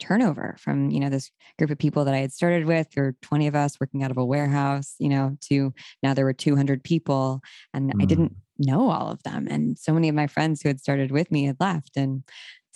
turnover 0.00 0.56
from 0.58 0.90
you 0.90 0.98
know 0.98 1.08
this 1.08 1.30
group 1.58 1.70
of 1.70 1.78
people 1.78 2.04
that 2.04 2.14
i 2.14 2.18
had 2.18 2.32
started 2.32 2.66
with 2.66 2.90
there 2.92 3.04
were 3.04 3.16
20 3.22 3.46
of 3.46 3.54
us 3.54 3.78
working 3.80 4.02
out 4.02 4.10
of 4.10 4.18
a 4.18 4.24
warehouse 4.24 4.94
you 4.98 5.08
know 5.08 5.36
to 5.40 5.72
now 6.02 6.12
there 6.12 6.24
were 6.24 6.32
200 6.32 6.82
people 6.82 7.40
and 7.72 7.92
mm. 7.92 8.02
i 8.02 8.04
didn't 8.04 8.34
know 8.58 8.90
all 8.90 9.10
of 9.10 9.22
them 9.22 9.46
and 9.48 9.78
so 9.78 9.92
many 9.92 10.08
of 10.08 10.14
my 10.14 10.26
friends 10.26 10.62
who 10.62 10.68
had 10.68 10.80
started 10.80 11.10
with 11.10 11.30
me 11.30 11.44
had 11.44 11.56
left 11.60 11.96
and 11.96 12.24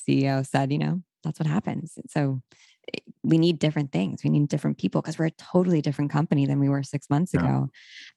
ceo 0.09 0.47
said 0.47 0.73
you 0.73 0.79
know 0.79 1.03
that's 1.25 1.41
what 1.41 1.47
happens 1.47 1.99
so 2.09 2.41
we 3.23 3.39
need 3.39 3.59
different 3.59 3.93
things 3.93 4.23
we 4.25 4.31
need 4.31 4.49
different 4.49 4.79
people 4.79 5.01
because 5.01 5.19
we're 5.19 5.27
a 5.27 5.31
totally 5.33 5.83
different 5.83 6.11
company 6.11 6.47
than 6.47 6.59
we 6.59 6.69
were 6.69 6.83
six 6.83 7.09
months 7.11 7.33
yeah. 7.35 7.41
ago 7.41 7.69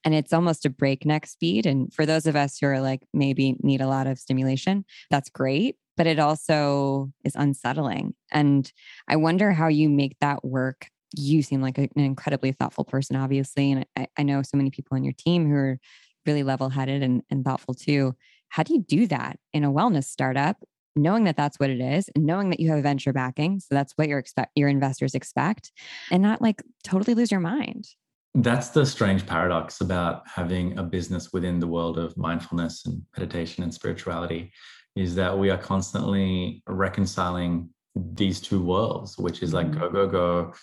and 0.06 0.14
it's 0.14 0.34
almost 0.34 0.66
a 0.66 0.70
breakneck 0.70 1.26
speed 1.26 1.66
and 1.66 1.94
for 1.94 2.06
those 2.06 2.26
of 2.26 2.36
us 2.36 2.58
who 2.58 2.68
are 2.68 2.82
like 2.82 3.02
maybe 3.14 3.56
need 3.62 3.82
a 3.82 3.88
lot 3.88 4.08
of 4.08 4.20
stimulation 4.20 4.86
that's 5.10 5.30
great 5.30 5.76
but 5.98 6.08
it 6.08 6.20
also 6.20 7.12
is 7.24 7.36
unsettling. 7.36 8.16
And 8.32 8.72
I 9.08 9.18
wonder 9.18 9.52
how 9.52 9.68
you 9.68 9.90
make 9.90 10.18
that 10.22 10.44
work. 10.44 10.88
You 11.16 11.44
seem 11.44 11.62
like 11.62 11.78
an 11.78 11.90
incredibly 11.96 12.54
thoughtful 12.54 12.86
person, 12.86 13.16
obviously. 13.16 13.72
And 13.72 13.86
I, 13.96 14.08
I 14.18 14.24
know 14.24 14.42
so 14.42 14.58
many 14.58 14.72
people 14.72 14.96
on 14.96 15.04
your 15.04 15.14
team 15.14 15.48
who 15.48 15.56
are 15.56 15.80
really 16.26 16.44
level 16.44 16.70
headed 16.70 17.04
and, 17.04 17.22
and 17.30 17.44
thoughtful 17.44 17.74
too. 17.74 18.16
How 18.50 18.64
do 18.64 18.74
you 18.74 18.82
do 18.82 19.08
that 19.08 19.38
in 19.54 19.64
a 19.64 19.72
wellness 19.72 20.06
startup, 20.06 20.58
knowing 20.96 21.24
that 21.26 21.38
that's 21.38 21.58
what 21.58 21.70
it 21.70 21.82
is, 21.82 22.10
and 22.16 22.26
knowing 22.26 22.50
that 22.50 22.60
you 22.60 22.70
have 22.72 22.84
venture 22.84 23.14
backing, 23.14 23.60
so 23.60 23.68
that's 23.72 23.94
what 23.94 24.08
your 24.08 24.20
expect 24.20 24.52
your 24.56 24.70
investors 24.70 25.16
expect, 25.16 25.72
and 26.12 26.22
not 26.22 26.42
like 26.42 26.62
totally 26.84 27.14
lose 27.14 27.32
your 27.32 27.40
mind? 27.40 27.88
That's 28.34 28.70
the 28.70 28.86
strange 28.86 29.26
paradox 29.26 29.82
about 29.82 30.24
having 30.26 30.78
a 30.78 30.84
business 30.84 31.34
within 31.34 31.60
the 31.60 31.68
world 31.68 31.98
of 31.98 32.16
mindfulness 32.16 32.86
and 32.86 33.02
meditation 33.18 33.64
and 33.64 33.74
spirituality 33.74 34.52
is 34.96 35.16
that 35.16 35.38
we 35.38 35.50
are 35.50 35.58
constantly 35.58 36.64
reconciling 36.68 37.70
these 37.96 38.40
two 38.40 38.62
worlds, 38.62 39.18
which 39.18 39.44
is 39.44 39.54
like 39.54 39.68
mm-hmm. 39.68 39.80
go, 39.80 39.90
go, 39.90 40.08
go, 40.08 40.54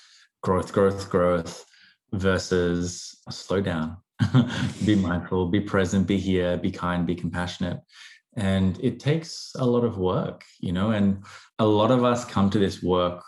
growth, 0.43 0.73
growth, 0.73 1.11
growth 1.11 1.65
versus 2.13 3.17
slow 3.31 3.61
down, 3.61 3.97
be 4.87 4.95
mindful, 4.95 5.47
be 5.49 5.61
present, 5.61 6.07
be 6.07 6.19
here, 6.19 6.57
be 6.57 6.71
kind, 6.71 7.07
be 7.07 7.15
compassionate. 7.15 7.81
And 8.39 8.79
it 8.83 9.01
takes 9.01 9.53
a 9.59 9.67
lot 9.67 9.85
of 9.85 9.99
work, 9.99 10.45
you 10.61 10.73
know, 10.73 10.91
and 10.91 11.25
a 11.59 11.67
lot 11.67 11.91
of 11.91 12.05
us 12.05 12.25
come 12.25 12.51
to 12.51 12.59
this 12.59 12.83
work 12.83 13.23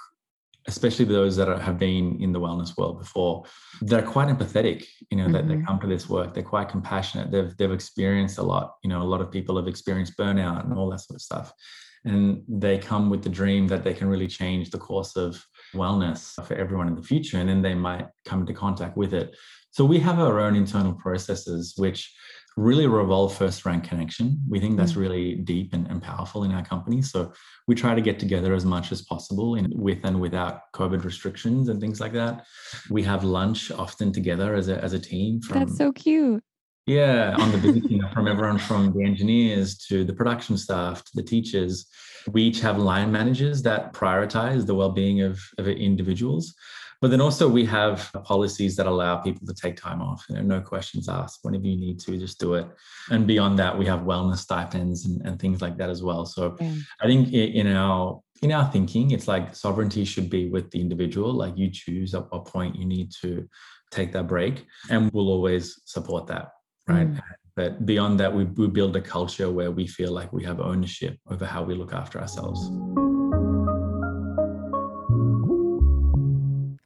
especially 0.66 1.04
those 1.04 1.36
that 1.36 1.48
are, 1.48 1.58
have 1.58 1.78
been 1.78 2.20
in 2.20 2.32
the 2.32 2.40
wellness 2.40 2.76
world 2.76 2.98
before, 2.98 3.44
they're 3.80 4.02
quite 4.02 4.28
empathetic. 4.28 4.86
You 5.10 5.18
know, 5.18 5.24
mm-hmm. 5.24 5.32
that 5.32 5.48
they 5.48 5.54
mm-hmm. 5.54 5.66
come 5.66 5.80
to 5.80 5.86
this 5.86 6.08
work, 6.08 6.34
they're 6.34 6.42
quite 6.42 6.68
compassionate. 6.68 7.30
They've 7.30 7.56
they've 7.56 7.72
experienced 7.72 8.38
a 8.38 8.42
lot. 8.42 8.76
You 8.82 8.90
know, 8.90 9.02
a 9.02 9.10
lot 9.12 9.20
of 9.20 9.30
people 9.30 9.56
have 9.56 9.68
experienced 9.68 10.16
burnout 10.16 10.64
and 10.64 10.72
all 10.72 10.90
that 10.90 11.00
sort 11.00 11.16
of 11.16 11.22
stuff, 11.22 11.52
and 12.04 12.42
they 12.48 12.78
come 12.78 13.10
with 13.10 13.22
the 13.22 13.28
dream 13.28 13.66
that 13.68 13.84
they 13.84 13.94
can 13.94 14.08
really 14.08 14.28
change 14.28 14.70
the 14.70 14.78
course 14.78 15.16
of 15.16 15.44
wellness 15.74 16.20
for 16.46 16.54
everyone 16.54 16.88
in 16.88 16.94
the 16.94 17.02
future, 17.02 17.38
and 17.38 17.48
then 17.48 17.62
they 17.62 17.74
might 17.74 18.06
come 18.24 18.40
into 18.40 18.54
contact 18.54 18.96
with 18.96 19.14
it. 19.14 19.34
So 19.72 19.84
we 19.84 20.00
have 20.00 20.18
our 20.18 20.40
own 20.40 20.56
internal 20.56 20.94
processes, 20.94 21.74
which 21.76 22.12
really 22.60 22.86
revolve 22.86 23.34
first 23.34 23.64
rank 23.64 23.84
connection. 23.84 24.38
We 24.48 24.60
think 24.60 24.76
that's 24.76 24.92
mm. 24.92 24.98
really 24.98 25.34
deep 25.36 25.72
and, 25.72 25.86
and, 25.88 26.02
powerful 26.02 26.44
in 26.44 26.52
our 26.52 26.64
company. 26.64 27.00
So 27.00 27.32
we 27.66 27.74
try 27.74 27.94
to 27.94 28.00
get 28.02 28.18
together 28.18 28.52
as 28.54 28.64
much 28.64 28.92
as 28.92 29.00
possible 29.02 29.54
in, 29.54 29.72
with 29.74 30.04
and 30.04 30.20
without 30.20 30.70
COVID 30.74 31.04
restrictions 31.04 31.68
and 31.68 31.80
things 31.80 32.00
like 32.00 32.12
that. 32.12 32.46
We 32.90 33.02
have 33.04 33.24
lunch 33.24 33.70
often 33.70 34.12
together 34.12 34.54
as 34.54 34.68
a, 34.68 34.82
as 34.84 34.92
a 34.92 34.98
team. 34.98 35.40
From, 35.40 35.60
that's 35.60 35.78
so 35.78 35.90
cute. 35.92 36.44
Yeah, 36.86 37.34
on 37.38 37.52
the 37.52 37.58
business, 37.58 37.90
know, 37.90 38.08
from 38.12 38.28
everyone 38.28 38.58
from 38.58 38.92
the 38.92 39.04
engineers 39.04 39.78
to 39.88 40.04
the 40.04 40.12
production 40.12 40.58
staff 40.58 41.04
to 41.04 41.12
the 41.14 41.22
teachers. 41.22 41.86
We 42.30 42.42
each 42.42 42.60
have 42.60 42.78
line 42.78 43.10
managers 43.10 43.62
that 43.62 43.94
prioritize 43.94 44.66
the 44.66 44.74
well-being 44.74 45.22
of, 45.22 45.40
of 45.56 45.66
individuals. 45.66 46.54
But 47.00 47.10
then 47.10 47.20
also 47.20 47.48
we 47.48 47.64
have 47.64 48.10
policies 48.24 48.76
that 48.76 48.86
allow 48.86 49.16
people 49.16 49.46
to 49.46 49.54
take 49.54 49.76
time 49.76 50.02
off. 50.02 50.26
You 50.28 50.36
know, 50.36 50.42
no 50.42 50.60
questions 50.60 51.08
asked. 51.08 51.38
Whenever 51.42 51.66
you 51.66 51.76
need 51.76 51.98
to, 52.00 52.18
just 52.18 52.38
do 52.38 52.54
it. 52.54 52.66
And 53.10 53.26
beyond 53.26 53.58
that, 53.58 53.76
we 53.76 53.86
have 53.86 54.00
wellness 54.00 54.38
stipends 54.38 55.06
and, 55.06 55.24
and 55.26 55.40
things 55.40 55.62
like 55.62 55.78
that 55.78 55.88
as 55.88 56.02
well. 56.02 56.26
So 56.26 56.56
yeah. 56.60 56.74
I 57.00 57.06
think 57.06 57.32
in 57.32 57.66
our 57.68 58.20
in 58.42 58.52
our 58.52 58.70
thinking, 58.70 59.10
it's 59.10 59.28
like 59.28 59.54
sovereignty 59.54 60.04
should 60.04 60.30
be 60.30 60.48
with 60.48 60.70
the 60.70 60.80
individual. 60.80 61.32
Like 61.32 61.56
you 61.56 61.70
choose 61.70 62.14
at 62.14 62.30
what 62.30 62.46
point 62.46 62.76
you 62.76 62.84
need 62.84 63.12
to 63.22 63.48
take 63.90 64.12
that 64.12 64.26
break, 64.26 64.66
and 64.90 65.10
we'll 65.12 65.28
always 65.28 65.80
support 65.84 66.26
that, 66.28 66.52
right? 66.86 67.08
Mm. 67.08 67.20
But 67.56 67.84
beyond 67.84 68.20
that, 68.20 68.32
we, 68.32 68.44
we 68.44 68.68
build 68.68 68.96
a 68.96 69.00
culture 69.00 69.50
where 69.50 69.70
we 69.70 69.86
feel 69.86 70.12
like 70.12 70.32
we 70.32 70.44
have 70.44 70.60
ownership 70.60 71.18
over 71.30 71.44
how 71.44 71.62
we 71.62 71.74
look 71.74 71.92
after 71.92 72.20
ourselves. 72.20 72.70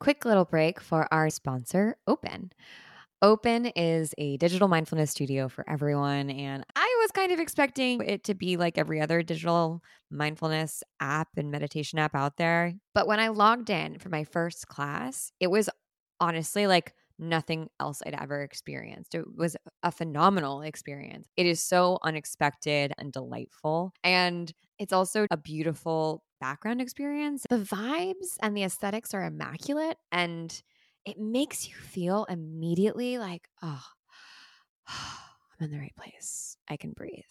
Quick 0.04 0.26
little 0.26 0.44
break 0.44 0.82
for 0.82 1.08
our 1.10 1.30
sponsor, 1.30 1.96
Open. 2.06 2.52
Open 3.22 3.64
is 3.64 4.14
a 4.18 4.36
digital 4.36 4.68
mindfulness 4.68 5.10
studio 5.10 5.48
for 5.48 5.64
everyone. 5.66 6.28
And 6.28 6.62
I 6.76 6.98
was 7.00 7.10
kind 7.10 7.32
of 7.32 7.40
expecting 7.40 8.02
it 8.02 8.22
to 8.24 8.34
be 8.34 8.58
like 8.58 8.76
every 8.76 9.00
other 9.00 9.22
digital 9.22 9.82
mindfulness 10.10 10.82
app 11.00 11.28
and 11.38 11.50
meditation 11.50 11.98
app 11.98 12.14
out 12.14 12.36
there. 12.36 12.74
But 12.92 13.06
when 13.06 13.18
I 13.18 13.28
logged 13.28 13.70
in 13.70 13.98
for 13.98 14.10
my 14.10 14.24
first 14.24 14.68
class, 14.68 15.32
it 15.40 15.46
was 15.46 15.70
honestly 16.20 16.66
like 16.66 16.92
nothing 17.18 17.70
else 17.80 18.02
I'd 18.04 18.12
ever 18.12 18.42
experienced. 18.42 19.14
It 19.14 19.24
was 19.34 19.56
a 19.82 19.90
phenomenal 19.90 20.60
experience. 20.60 21.28
It 21.38 21.46
is 21.46 21.62
so 21.62 21.98
unexpected 22.02 22.92
and 22.98 23.10
delightful. 23.10 23.94
And 24.04 24.52
it's 24.78 24.92
also 24.92 25.26
a 25.30 25.38
beautiful 25.38 26.24
background 26.44 26.82
experience. 26.82 27.46
The 27.48 27.56
vibes 27.56 28.36
and 28.42 28.54
the 28.54 28.64
aesthetics 28.64 29.14
are 29.14 29.24
immaculate 29.24 29.96
and 30.12 30.62
it 31.06 31.18
makes 31.18 31.66
you 31.66 31.74
feel 31.74 32.26
immediately 32.28 33.16
like, 33.16 33.48
oh, 33.62 33.82
I'm 34.88 35.64
in 35.64 35.70
the 35.70 35.78
right 35.78 35.96
place. 35.96 36.58
I 36.68 36.76
can 36.76 36.92
breathe. 36.92 37.22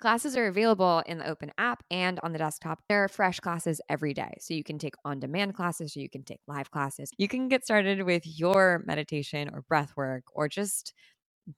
Classes 0.00 0.36
are 0.36 0.48
available 0.48 1.02
in 1.06 1.16
the 1.16 1.26
open 1.26 1.50
app 1.56 1.82
and 1.90 2.20
on 2.22 2.32
the 2.32 2.38
desktop. 2.38 2.80
There 2.90 3.02
are 3.02 3.08
fresh 3.08 3.40
classes 3.40 3.80
every 3.88 4.12
day. 4.12 4.34
So 4.38 4.52
you 4.52 4.62
can 4.62 4.78
take 4.78 4.96
on 5.02 5.18
demand 5.18 5.54
classes 5.54 5.96
or 5.96 6.00
you 6.00 6.10
can 6.10 6.24
take 6.24 6.40
live 6.46 6.70
classes. 6.70 7.10
You 7.16 7.26
can 7.26 7.48
get 7.48 7.64
started 7.64 8.02
with 8.02 8.24
your 8.26 8.82
meditation 8.84 9.48
or 9.50 9.62
breath 9.62 9.94
work 9.96 10.24
or 10.34 10.46
just 10.46 10.92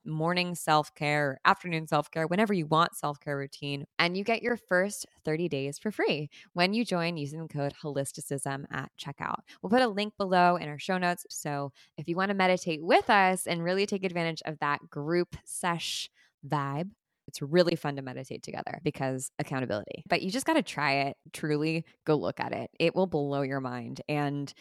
morning 0.05 0.55
self 0.55 0.93
care, 0.95 1.39
afternoon 1.45 1.87
self 1.87 2.09
care, 2.11 2.27
whenever 2.27 2.53
you 2.53 2.65
want 2.65 2.95
self 2.95 3.19
care 3.19 3.37
routine. 3.37 3.85
And 3.99 4.17
you 4.17 4.23
get 4.23 4.41
your 4.41 4.57
first 4.57 5.05
30 5.25 5.49
days 5.49 5.79
for 5.79 5.91
free 5.91 6.29
when 6.53 6.73
you 6.73 6.85
join 6.85 7.17
using 7.17 7.41
the 7.41 7.47
code 7.47 7.73
holisticism 7.83 8.65
at 8.71 8.91
checkout. 8.99 9.39
We'll 9.61 9.69
put 9.69 9.81
a 9.81 9.87
link 9.87 10.13
below 10.17 10.55
in 10.55 10.67
our 10.67 10.79
show 10.79 10.97
notes. 10.97 11.25
So 11.29 11.71
if 11.97 12.07
you 12.07 12.15
want 12.15 12.29
to 12.29 12.35
meditate 12.35 12.83
with 12.83 13.09
us 13.09 13.47
and 13.47 13.63
really 13.63 13.85
take 13.85 14.03
advantage 14.03 14.41
of 14.45 14.59
that 14.59 14.89
group 14.89 15.35
sesh 15.45 16.09
vibe, 16.47 16.91
it's 17.27 17.41
really 17.41 17.75
fun 17.75 17.95
to 17.95 18.01
meditate 18.01 18.43
together 18.43 18.79
because 18.83 19.31
accountability. 19.39 20.03
But 20.09 20.21
you 20.21 20.31
just 20.31 20.45
got 20.45 20.53
to 20.53 20.63
try 20.63 20.93
it. 21.03 21.17
Truly, 21.33 21.85
go 22.05 22.15
look 22.15 22.39
at 22.39 22.51
it. 22.51 22.69
It 22.79 22.95
will 22.95 23.07
blow 23.07 23.41
your 23.41 23.61
mind. 23.61 24.01
And 24.09 24.53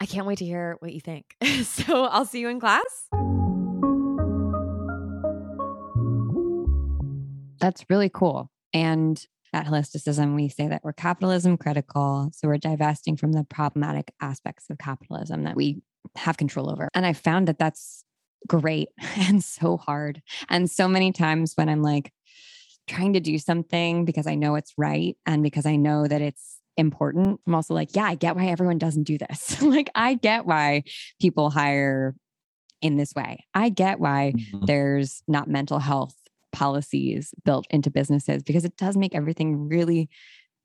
I 0.00 0.06
can't 0.06 0.26
wait 0.26 0.38
to 0.38 0.44
hear 0.44 0.76
what 0.78 0.92
you 0.92 1.00
think. 1.00 1.34
so 1.64 2.04
I'll 2.04 2.24
see 2.24 2.40
you 2.40 2.48
in 2.48 2.60
class. 2.60 3.08
That's 7.60 7.84
really 7.88 8.08
cool. 8.08 8.50
And 8.72 9.22
at 9.52 9.66
holisticism, 9.66 10.34
we 10.34 10.48
say 10.48 10.68
that 10.68 10.84
we're 10.84 10.92
capitalism 10.92 11.56
critical. 11.56 12.30
So 12.34 12.48
we're 12.48 12.58
divesting 12.58 13.16
from 13.16 13.32
the 13.32 13.44
problematic 13.44 14.12
aspects 14.20 14.68
of 14.70 14.78
capitalism 14.78 15.44
that 15.44 15.56
we 15.56 15.82
have 16.16 16.36
control 16.36 16.70
over. 16.70 16.88
And 16.94 17.06
I 17.06 17.12
found 17.12 17.48
that 17.48 17.58
that's 17.58 18.04
great 18.46 18.88
and 19.16 19.42
so 19.42 19.76
hard. 19.76 20.22
And 20.48 20.70
so 20.70 20.88
many 20.88 21.12
times 21.12 21.52
when 21.54 21.68
I'm 21.68 21.82
like 21.82 22.12
trying 22.86 23.14
to 23.14 23.20
do 23.20 23.38
something 23.38 24.04
because 24.04 24.26
I 24.26 24.34
know 24.34 24.54
it's 24.54 24.72
right 24.76 25.16
and 25.26 25.42
because 25.42 25.66
I 25.66 25.76
know 25.76 26.06
that 26.06 26.22
it's 26.22 26.58
important, 26.76 27.40
I'm 27.46 27.54
also 27.54 27.74
like, 27.74 27.94
yeah, 27.94 28.04
I 28.04 28.14
get 28.14 28.36
why 28.36 28.46
everyone 28.46 28.78
doesn't 28.78 29.04
do 29.04 29.18
this. 29.18 29.60
like, 29.62 29.90
I 29.94 30.14
get 30.14 30.46
why 30.46 30.84
people 31.20 31.50
hire 31.50 32.14
in 32.80 32.96
this 32.96 33.12
way. 33.14 33.44
I 33.54 33.70
get 33.70 33.98
why 33.98 34.32
mm-hmm. 34.36 34.66
there's 34.66 35.22
not 35.26 35.48
mental 35.48 35.80
health 35.80 36.14
policies 36.52 37.34
built 37.44 37.66
into 37.70 37.90
businesses 37.90 38.42
because 38.42 38.64
it 38.64 38.76
does 38.76 38.96
make 38.96 39.14
everything 39.14 39.68
really 39.68 40.08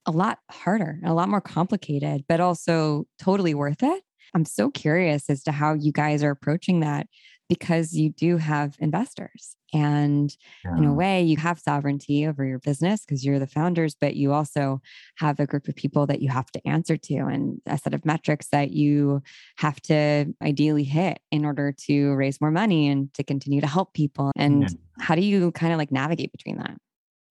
a 0.06 0.12
lot 0.12 0.40
harder, 0.50 1.00
a 1.06 1.14
lot 1.14 1.30
more 1.30 1.42
complicated, 1.42 2.26
but 2.28 2.40
also 2.40 3.06
totally 3.20 3.54
worth 3.54 3.84
it. 3.84 4.04
I'm 4.34 4.46
so 4.46 4.70
curious 4.70 5.30
as 5.30 5.44
to 5.44 5.52
how 5.52 5.74
you 5.74 5.92
guys 5.92 6.24
are 6.24 6.32
approaching 6.32 6.80
that 6.80 7.08
because 7.54 7.94
you 7.94 8.10
do 8.10 8.38
have 8.38 8.76
investors 8.80 9.56
and 9.74 10.36
yeah. 10.66 10.76
in 10.76 10.86
a 10.86 10.94
way 10.94 11.22
you 11.22 11.38
have 11.38 11.60
sovereignty 11.60 12.26
over 12.26 12.44
your 12.44 12.58
business 12.58 13.06
because 13.06 13.24
you're 13.24 13.38
the 13.38 13.46
founders 13.46 13.96
but 14.00 14.16
you 14.16 14.34
also 14.34 14.82
have 15.18 15.40
a 15.40 15.46
group 15.46 15.68
of 15.68 15.76
people 15.76 16.08
that 16.08 16.20
you 16.20 16.30
have 16.30 16.50
to 16.52 16.68
answer 16.68 16.98
to 16.98 17.16
and 17.16 17.62
a 17.68 17.78
set 17.78 17.94
of 17.94 18.06
metrics 18.06 18.48
that 18.48 18.72
you 18.72 19.22
have 19.58 19.80
to 19.82 20.26
ideally 20.42 20.84
hit 20.84 21.20
in 21.32 21.46
order 21.46 21.72
to 21.72 22.14
raise 22.14 22.42
more 22.42 22.52
money 22.52 22.88
and 22.88 23.14
to 23.14 23.24
continue 23.24 23.62
to 23.62 23.68
help 23.68 23.94
people 23.94 24.32
and 24.36 24.64
yeah. 24.64 24.70
how 25.00 25.14
do 25.14 25.22
you 25.22 25.52
kind 25.52 25.74
of 25.74 25.78
like 25.78 25.92
navigate 25.92 26.32
between 26.32 26.58
that 26.58 26.76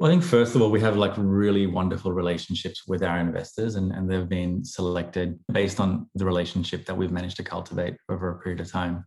well, 0.01 0.11
I 0.11 0.15
think 0.15 0.25
first 0.25 0.57
of 0.57 0.63
all, 0.63 0.73
we 0.73 0.81
have 0.81 0.97
like 0.97 1.13
really 1.17 1.69
wonderful 1.69 2.11
relationships 2.13 2.89
with 2.89 3.05
our 3.05 3.21
investors, 3.21 3.77
and, 3.77 3.93
and 3.93 4.11
they've 4.11 4.29
been 4.29 4.65
selected 4.65 5.39
based 5.53 5.79
on 5.79 6.09
the 6.17 6.25
relationship 6.25 6.87
that 6.87 6.97
we've 6.97 7.13
managed 7.13 7.37
to 7.37 7.45
cultivate 7.45 7.95
over 8.09 8.31
a 8.31 8.39
period 8.41 8.61
of 8.61 8.69
time. 8.69 9.05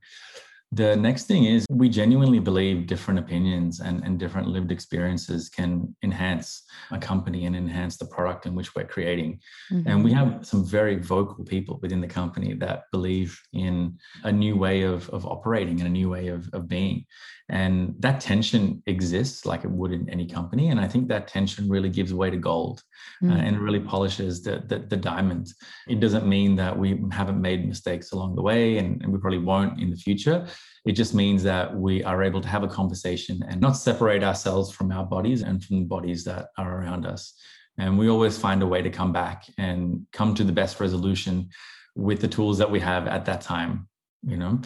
The 0.76 0.94
next 0.98 1.24
thing 1.24 1.46
is 1.46 1.66
we 1.70 1.88
genuinely 1.88 2.40
believe 2.40 2.86
different 2.86 3.18
opinions 3.18 3.80
and, 3.80 4.04
and 4.04 4.20
different 4.20 4.50
lived 4.50 4.74
experiences 4.74 5.48
can 5.48 5.96
enhance 6.04 6.64
a 6.92 6.98
company 6.98 7.46
and 7.46 7.56
enhance 7.56 7.96
the 7.96 8.08
product 8.08 8.46
in 8.46 8.56
which 8.56 8.76
we're 8.76 8.86
creating. 8.86 9.40
Mm-hmm. 9.72 9.88
And 9.88 10.04
we 10.04 10.12
have 10.12 10.46
some 10.46 10.66
very 10.66 10.98
vocal 10.98 11.46
people 11.46 11.80
within 11.82 12.02
the 12.02 12.08
company 12.08 12.56
that 12.56 12.84
believe 12.92 13.40
in 13.54 13.98
a 14.26 14.32
new 14.34 14.58
way 14.58 14.82
of, 14.82 15.10
of 15.12 15.26
operating 15.26 15.80
and 15.80 15.88
a 15.88 15.92
new 15.92 16.10
way 16.10 16.28
of, 16.28 16.50
of 16.52 16.68
being. 16.68 17.06
And 17.50 17.94
that 18.00 18.22
tension 18.22 18.82
exists 18.88 19.46
like 19.46 19.64
it 19.64 19.70
would 19.70 19.92
in 19.92 20.10
any 20.10 20.26
company. 20.26 20.70
And 20.70 20.80
I 20.80 20.88
think 20.88 21.08
that 21.08 21.28
tension 21.28 21.70
really 21.70 21.90
gives 21.90 22.14
way 22.14 22.32
to 22.32 22.38
gold 22.38 22.82
mm-hmm. 23.22 23.34
uh, 23.34 23.38
and 23.38 23.60
really 23.60 23.80
polishes 23.80 24.42
the, 24.42 24.64
the, 24.68 24.80
the 24.80 24.98
diamond. 24.98 25.54
It 25.88 26.00
doesn't 26.00 26.26
mean 26.26 26.56
that 26.56 26.78
we 26.78 27.04
haven't 27.12 27.40
made 27.40 27.68
mistakes 27.68 28.14
along 28.14 28.36
the 28.36 28.42
way 28.42 28.80
and, 28.80 29.02
and 29.04 29.14
we 29.14 29.20
probably 29.20 29.40
won't 29.40 29.80
in 29.80 29.92
the 29.92 29.96
future. 29.96 30.48
It 30.86 30.94
just 30.94 31.14
means 31.14 31.44
that 31.44 31.76
we 31.76 32.04
are 32.04 32.24
able 32.24 32.42
to 32.42 32.48
have 32.48 32.64
a 32.64 32.68
conversation 32.68 33.44
and 33.48 33.62
not 33.62 33.74
separate 33.74 34.24
ourselves 34.24 34.72
from 34.72 34.92
our 34.92 35.06
bodies 35.06 35.44
and 35.44 35.64
from 35.64 35.80
the 35.80 35.86
bodies 35.86 36.24
that 36.24 36.48
are 36.58 36.82
around 36.82 37.06
us. 37.06 37.34
And 37.78 38.00
we 38.00 38.10
always 38.10 38.38
find 38.38 38.64
a 38.64 38.68
way 38.68 38.82
to 38.82 38.90
come 38.90 39.12
back 39.12 39.46
and 39.58 40.08
come 40.14 40.34
to 40.36 40.44
the 40.44 40.52
best 40.52 40.80
resolution 40.80 41.50
with 41.96 42.22
the 42.22 42.28
tools 42.28 42.58
that 42.58 42.72
we 42.72 42.80
have 42.80 43.08
at 43.08 43.26
that 43.26 43.42
time 43.42 43.88
you 44.26 44.38
know 44.38 44.60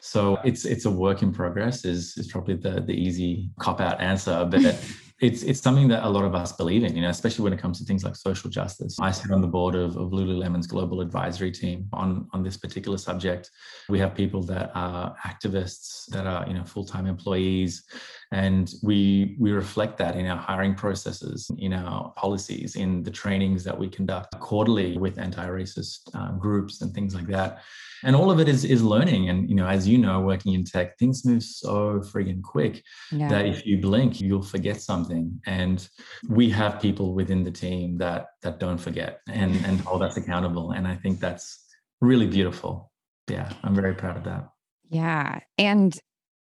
so 0.00 0.38
it's 0.44 0.64
it's 0.64 0.84
a 0.84 0.90
work 0.90 1.22
in 1.22 1.32
progress 1.32 1.84
is 1.84 2.16
is 2.16 2.26
probably 2.28 2.54
the 2.54 2.80
the 2.82 2.92
easy 2.92 3.50
cop 3.58 3.80
out 3.80 4.00
answer 4.00 4.46
but 4.50 4.62
it's 5.20 5.42
it's 5.44 5.60
something 5.60 5.88
that 5.88 6.04
a 6.04 6.08
lot 6.08 6.24
of 6.24 6.34
us 6.34 6.52
believe 6.52 6.84
in, 6.84 6.94
you 6.94 7.00
know, 7.00 7.08
especially 7.08 7.42
when 7.42 7.52
it 7.54 7.58
comes 7.58 7.78
to 7.78 7.86
things 7.86 8.04
like 8.04 8.14
social 8.14 8.50
justice. 8.50 8.98
I 9.00 9.10
sit 9.10 9.30
on 9.30 9.40
the 9.40 9.46
board 9.46 9.74
of, 9.74 9.96
of 9.96 10.10
Lululemon's 10.10 10.66
global 10.66 11.00
advisory 11.00 11.50
team 11.50 11.88
on 11.94 12.28
on 12.34 12.42
this 12.42 12.58
particular 12.58 12.98
subject. 12.98 13.50
We 13.88 13.98
have 13.98 14.14
people 14.14 14.42
that 14.42 14.72
are 14.74 15.16
activists, 15.24 16.06
that 16.08 16.26
are 16.26 16.46
you 16.46 16.52
know 16.52 16.64
full 16.64 16.84
time 16.84 17.06
employees, 17.06 17.84
and 18.32 18.74
we 18.82 19.36
we 19.38 19.52
reflect 19.52 19.98
that 19.98 20.16
in 20.16 20.26
our 20.26 20.36
hiring 20.36 20.74
processes, 20.74 21.48
in 21.58 21.72
our 21.72 22.12
policies, 22.16 22.74
in 22.74 23.02
the 23.02 23.10
trainings 23.10 23.62
that 23.64 23.78
we 23.78 23.88
conduct 23.88 24.38
quarterly 24.40 24.98
with 24.98 25.18
anti 25.18 25.46
racist 25.46 26.14
um, 26.14 26.38
groups 26.38 26.82
and 26.82 26.92
things 26.92 27.14
like 27.14 27.28
that. 27.28 27.62
And 28.02 28.16
all 28.16 28.30
of 28.30 28.40
it 28.40 28.48
is 28.48 28.64
is 28.64 28.82
learning. 28.82 29.28
And 29.28 29.48
you 29.48 29.54
know 29.54 29.66
as 29.66 29.86
you 29.86 29.98
know 29.98 30.20
working 30.20 30.54
in 30.54 30.64
tech 30.64 30.98
things 30.98 31.24
move 31.24 31.42
so 31.42 32.00
friggin 32.00 32.42
quick 32.42 32.82
yeah. 33.12 33.28
that 33.28 33.46
if 33.46 33.64
you 33.64 33.80
blink 33.80 34.20
you'll 34.20 34.42
forget 34.42 34.80
something. 34.80 35.40
And 35.46 35.88
we 36.28 36.50
have 36.50 36.80
people 36.80 37.14
within 37.14 37.44
the 37.44 37.52
team 37.52 37.96
that 37.98 38.26
that 38.42 38.58
don't 38.58 38.78
forget 38.78 39.20
and 39.28 39.54
and 39.64 39.80
hold 39.80 40.02
us 40.02 40.16
accountable. 40.16 40.72
And 40.72 40.86
i 40.88 40.96
think 40.96 41.20
that's 41.20 41.64
really 42.00 42.26
beautiful. 42.26 42.90
Yeah 43.30 43.52
i'm 43.62 43.74
very 43.74 43.94
proud 43.94 44.16
of 44.16 44.24
that. 44.24 44.48
Yeah. 44.88 45.40
And 45.58 45.96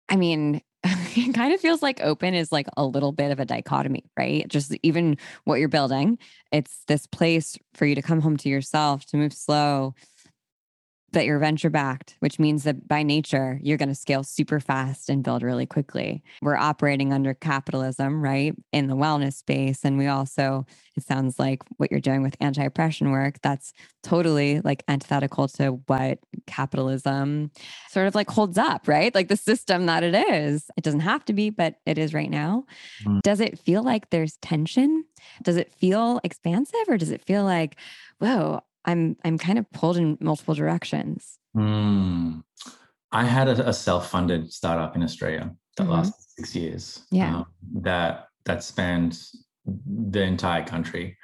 i 0.07 0.15
mean 0.15 0.61
it 1.17 1.33
kind 1.33 1.53
of 1.53 1.59
feels 1.59 1.81
like 1.81 2.01
open 2.01 2.33
is 2.33 2.51
like 2.51 2.67
a 2.77 2.85
little 2.85 3.11
bit 3.11 3.31
of 3.31 3.39
a 3.39 3.45
dichotomy, 3.45 4.03
right? 4.17 4.47
Just 4.47 4.75
even 4.83 5.17
what 5.43 5.59
you're 5.59 5.69
building, 5.69 6.17
it's 6.51 6.83
this 6.87 7.07
place 7.07 7.57
for 7.73 7.85
you 7.85 7.95
to 7.95 8.01
come 8.01 8.21
home 8.21 8.37
to 8.37 8.49
yourself, 8.49 9.05
to 9.07 9.17
move 9.17 9.33
slow, 9.33 9.95
that 11.15 11.25
you're 11.25 11.39
venture 11.39 11.71
backed, 11.71 12.15
which 12.19 12.37
means 12.39 12.63
that 12.63 12.87
by 12.87 13.01
nature, 13.01 13.59
you're 13.63 13.77
going 13.77 13.89
to 13.89 13.95
scale 13.95 14.23
super 14.23 14.59
fast 14.59 15.09
and 15.09 15.23
build 15.23 15.41
really 15.41 15.65
quickly. 15.65 16.23
We're 16.41 16.55
operating 16.55 17.11
under 17.11 17.33
capitalism, 17.33 18.21
right? 18.21 18.53
In 18.71 18.87
the 18.87 18.95
wellness 18.95 19.33
space. 19.33 19.83
And 19.83 19.97
we 19.97 20.07
also, 20.07 20.67
it 20.95 21.03
sounds 21.03 21.39
like 21.39 21.63
what 21.77 21.89
you're 21.89 21.99
doing 21.99 22.21
with 22.21 22.35
anti 22.39 22.63
oppression 22.63 23.11
work, 23.11 23.39
that's 23.41 23.73
totally 24.03 24.61
like 24.61 24.83
antithetical 24.87 25.47
to 25.47 25.81
what 25.87 26.19
capitalism 26.45 27.49
sort 27.89 28.07
of 28.07 28.13
like 28.13 28.29
holds 28.29 28.57
up, 28.57 28.87
right? 28.87 29.15
Like 29.15 29.27
the 29.27 29.37
system 29.37 29.87
that 29.87 30.03
it 30.03 30.13
is. 30.13 30.69
It 30.77 30.83
doesn't 30.83 30.99
have 30.99 31.25
to 31.25 31.33
be, 31.33 31.49
but 31.49 31.75
it 31.85 31.97
is 31.97 32.13
right 32.13 32.29
now. 32.29 32.65
Mm. 33.05 33.21
Does 33.23 33.39
it 33.39 33.57
feel 33.57 33.81
like 33.81 34.11
there's 34.11 34.37
tension? 34.37 35.05
Does 35.41 35.57
it 35.57 35.73
feel 35.73 36.19
expansive 36.23 36.87
or 36.87 36.97
does 36.97 37.11
it 37.11 37.23
feel 37.23 37.43
like, 37.43 37.77
whoa, 38.19 38.61
I'm 38.85 39.17
I'm 39.23 39.37
kind 39.37 39.57
of 39.59 39.69
pulled 39.71 39.97
in 39.97 40.17
multiple 40.21 40.53
directions. 40.53 41.37
Mm. 41.55 42.43
I 43.11 43.23
had 43.23 43.47
a, 43.47 43.69
a, 43.69 43.73
self-funded 43.73 44.51
startup 44.51 44.95
in 44.95 45.01
Australia 45.01 45.55
that 45.77 45.83
mm-hmm. 45.83 45.93
lasted 45.93 46.25
six 46.37 46.55
years. 46.55 47.03
Yeah, 47.11 47.37
um, 47.37 47.45
that 47.81 48.27
that 48.45 48.63
spanned 48.63 49.17
the 49.65 50.21
entire 50.21 50.65
country, 50.65 51.17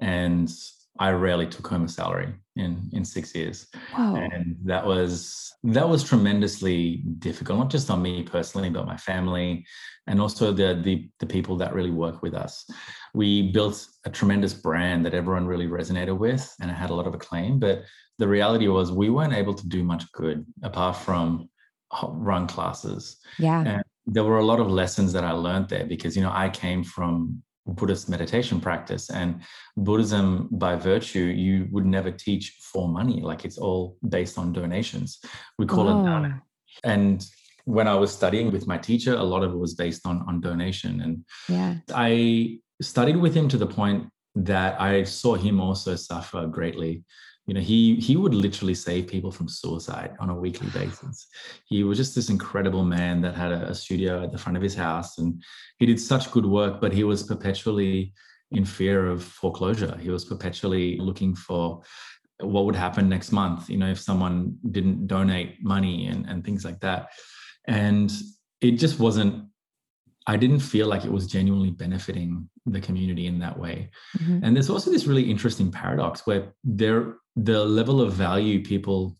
and 0.00 0.50
I 0.98 1.10
rarely 1.10 1.46
took 1.46 1.66
home 1.66 1.84
a 1.84 1.88
salary 1.88 2.34
in 2.56 2.90
in 2.92 3.04
six 3.04 3.34
years, 3.34 3.66
Whoa. 3.94 4.16
and 4.16 4.56
that 4.64 4.84
was 4.84 5.52
that 5.64 5.88
was 5.88 6.04
tremendously 6.04 7.04
difficult, 7.18 7.58
not 7.58 7.70
just 7.70 7.90
on 7.90 8.02
me 8.02 8.22
personally, 8.22 8.70
but 8.70 8.86
my 8.86 8.96
family, 8.96 9.66
and 10.06 10.20
also 10.20 10.52
the 10.52 10.80
the, 10.82 11.08
the 11.20 11.26
people 11.26 11.56
that 11.58 11.74
really 11.74 11.90
work 11.90 12.22
with 12.22 12.34
us. 12.34 12.68
We 13.14 13.50
built 13.52 13.86
a 14.04 14.10
tremendous 14.10 14.54
brand 14.54 15.04
that 15.06 15.14
everyone 15.14 15.46
really 15.46 15.66
resonated 15.66 16.18
with, 16.18 16.54
and 16.60 16.70
it 16.70 16.74
had 16.74 16.90
a 16.90 16.94
lot 16.94 17.06
of 17.06 17.14
acclaim. 17.14 17.58
But 17.58 17.82
the 18.18 18.28
reality 18.28 18.68
was, 18.68 18.90
we 18.90 19.10
weren't 19.10 19.34
able 19.34 19.54
to 19.54 19.68
do 19.68 19.84
much 19.84 20.10
good 20.12 20.44
apart 20.62 20.96
from 20.96 21.48
run 22.08 22.46
classes. 22.46 23.18
Yeah. 23.38 23.62
And 23.64 23.82
there 24.06 24.24
were 24.24 24.38
a 24.38 24.44
lot 24.44 24.60
of 24.60 24.70
lessons 24.70 25.12
that 25.12 25.24
I 25.24 25.32
learned 25.32 25.68
there 25.68 25.86
because 25.86 26.16
you 26.16 26.22
know 26.22 26.32
I 26.32 26.48
came 26.48 26.82
from 26.82 27.42
Buddhist 27.68 28.08
meditation 28.08 28.60
practice. 28.60 29.10
And 29.10 29.42
Buddhism, 29.76 30.48
by 30.50 30.76
virtue, 30.76 31.24
you 31.24 31.68
would 31.70 31.86
never 31.86 32.10
teach 32.10 32.58
for 32.72 32.88
money. 32.88 33.20
Like 33.20 33.44
it's 33.44 33.58
all 33.58 33.96
based 34.08 34.38
on 34.38 34.52
donations. 34.52 35.20
We 35.58 35.66
call 35.66 35.88
oh. 35.88 36.00
it 36.00 36.04
dana. 36.04 36.42
And 36.84 37.24
when 37.64 37.86
I 37.86 37.94
was 37.94 38.12
studying 38.12 38.50
with 38.50 38.66
my 38.66 38.78
teacher, 38.78 39.14
a 39.14 39.22
lot 39.22 39.42
of 39.42 39.52
it 39.52 39.58
was 39.58 39.74
based 39.74 40.06
on, 40.06 40.24
on 40.26 40.40
donation. 40.40 41.00
And 41.02 41.24
yeah. 41.48 41.76
I 41.94 42.60
studied 42.80 43.16
with 43.16 43.34
him 43.34 43.48
to 43.48 43.58
the 43.58 43.66
point 43.66 44.08
that 44.34 44.80
I 44.80 45.02
saw 45.02 45.34
him 45.34 45.60
also 45.60 45.96
suffer 45.96 46.46
greatly 46.46 47.04
you 47.48 47.54
know 47.54 47.60
he 47.60 47.96
he 47.96 48.14
would 48.14 48.34
literally 48.34 48.74
save 48.74 49.06
people 49.06 49.32
from 49.32 49.48
suicide 49.48 50.14
on 50.20 50.28
a 50.28 50.34
weekly 50.34 50.68
basis. 50.68 51.26
He 51.64 51.82
was 51.82 51.96
just 51.96 52.14
this 52.14 52.28
incredible 52.28 52.84
man 52.84 53.22
that 53.22 53.34
had 53.34 53.52
a, 53.52 53.70
a, 53.70 53.74
studio 53.74 54.22
at 54.22 54.32
the 54.32 54.38
front 54.38 54.58
of 54.58 54.62
his 54.62 54.74
house 54.74 55.16
and 55.16 55.42
he 55.78 55.86
did 55.86 55.98
such 55.98 56.30
good 56.30 56.44
work 56.44 56.78
but 56.78 56.92
he 56.92 57.04
was 57.04 57.22
perpetually 57.22 58.12
in 58.50 58.66
fear 58.66 59.06
of 59.06 59.24
foreclosure. 59.24 59.96
He 59.98 60.10
was 60.10 60.26
perpetually 60.26 60.98
looking 60.98 61.34
for 61.34 61.82
what 62.40 62.66
would 62.66 62.76
happen 62.76 63.08
next 63.08 63.32
month 63.32 63.68
you 63.70 63.78
know 63.78 63.90
if 63.90 63.98
someone 63.98 64.56
didn't 64.70 65.06
donate 65.06 65.64
money 65.64 66.08
and, 66.08 66.26
and 66.28 66.44
things 66.44 66.66
like 66.66 66.80
that. 66.80 67.08
And 67.66 68.12
it 68.60 68.72
just 68.72 69.00
wasn't 69.00 69.46
I 70.28 70.36
didn't 70.36 70.60
feel 70.60 70.86
like 70.86 71.04
it 71.04 71.10
was 71.10 71.26
genuinely 71.26 71.70
benefiting 71.70 72.48
the 72.66 72.80
community 72.80 73.26
in 73.26 73.38
that 73.38 73.58
way. 73.58 73.90
Mm-hmm. 74.18 74.44
And 74.44 74.54
there's 74.54 74.68
also 74.68 74.90
this 74.90 75.06
really 75.06 75.28
interesting 75.28 75.72
paradox 75.72 76.26
where 76.26 76.52
there 76.62 77.16
the 77.34 77.64
level 77.64 78.00
of 78.00 78.12
value 78.12 78.62
people 78.62 79.16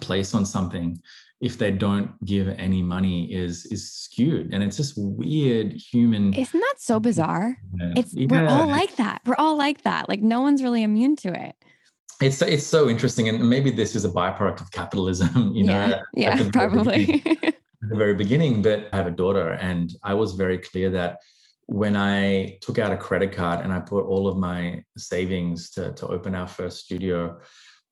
place 0.00 0.34
on 0.34 0.46
something 0.46 1.00
if 1.40 1.56
they 1.58 1.70
don't 1.70 2.22
give 2.24 2.48
any 2.48 2.82
money 2.82 3.32
is 3.32 3.66
is 3.66 3.90
skewed 3.90 4.52
and 4.54 4.62
it's 4.62 4.76
just 4.76 4.94
weird 4.96 5.72
human 5.72 6.32
isn't 6.34 6.60
that 6.60 6.74
so 6.78 7.00
bizarre 7.00 7.56
yeah. 7.74 7.92
it's 7.96 8.14
yeah. 8.14 8.26
we're 8.30 8.46
all 8.46 8.68
like 8.68 8.94
that 8.96 9.20
we're 9.26 9.34
all 9.36 9.56
like 9.56 9.82
that 9.82 10.08
like 10.08 10.20
no 10.20 10.40
one's 10.40 10.62
really 10.62 10.84
immune 10.84 11.16
to 11.16 11.28
it 11.28 11.56
it's 12.20 12.40
it's 12.42 12.66
so 12.66 12.88
interesting 12.88 13.28
and 13.28 13.48
maybe 13.48 13.70
this 13.70 13.96
is 13.96 14.04
a 14.04 14.08
byproduct 14.08 14.60
of 14.60 14.70
capitalism 14.70 15.50
you 15.54 15.64
know 15.64 16.00
yeah 16.14 16.48
probably 16.52 17.20
at 17.42 17.56
the 17.82 17.96
very 17.96 18.14
beginning 18.14 18.62
but 18.62 18.88
i 18.92 18.96
have 18.96 19.06
a 19.06 19.10
daughter 19.10 19.50
and 19.52 19.94
i 20.02 20.14
was 20.14 20.34
very 20.34 20.58
clear 20.58 20.90
that 20.90 21.18
when 21.70 21.94
I 21.94 22.58
took 22.62 22.80
out 22.80 22.90
a 22.90 22.96
credit 22.96 23.30
card 23.30 23.60
and 23.60 23.72
I 23.72 23.78
put 23.78 24.04
all 24.04 24.26
of 24.26 24.36
my 24.36 24.82
savings 24.98 25.70
to, 25.70 25.92
to 25.92 26.08
open 26.08 26.34
our 26.34 26.48
first 26.48 26.78
studio, 26.78 27.38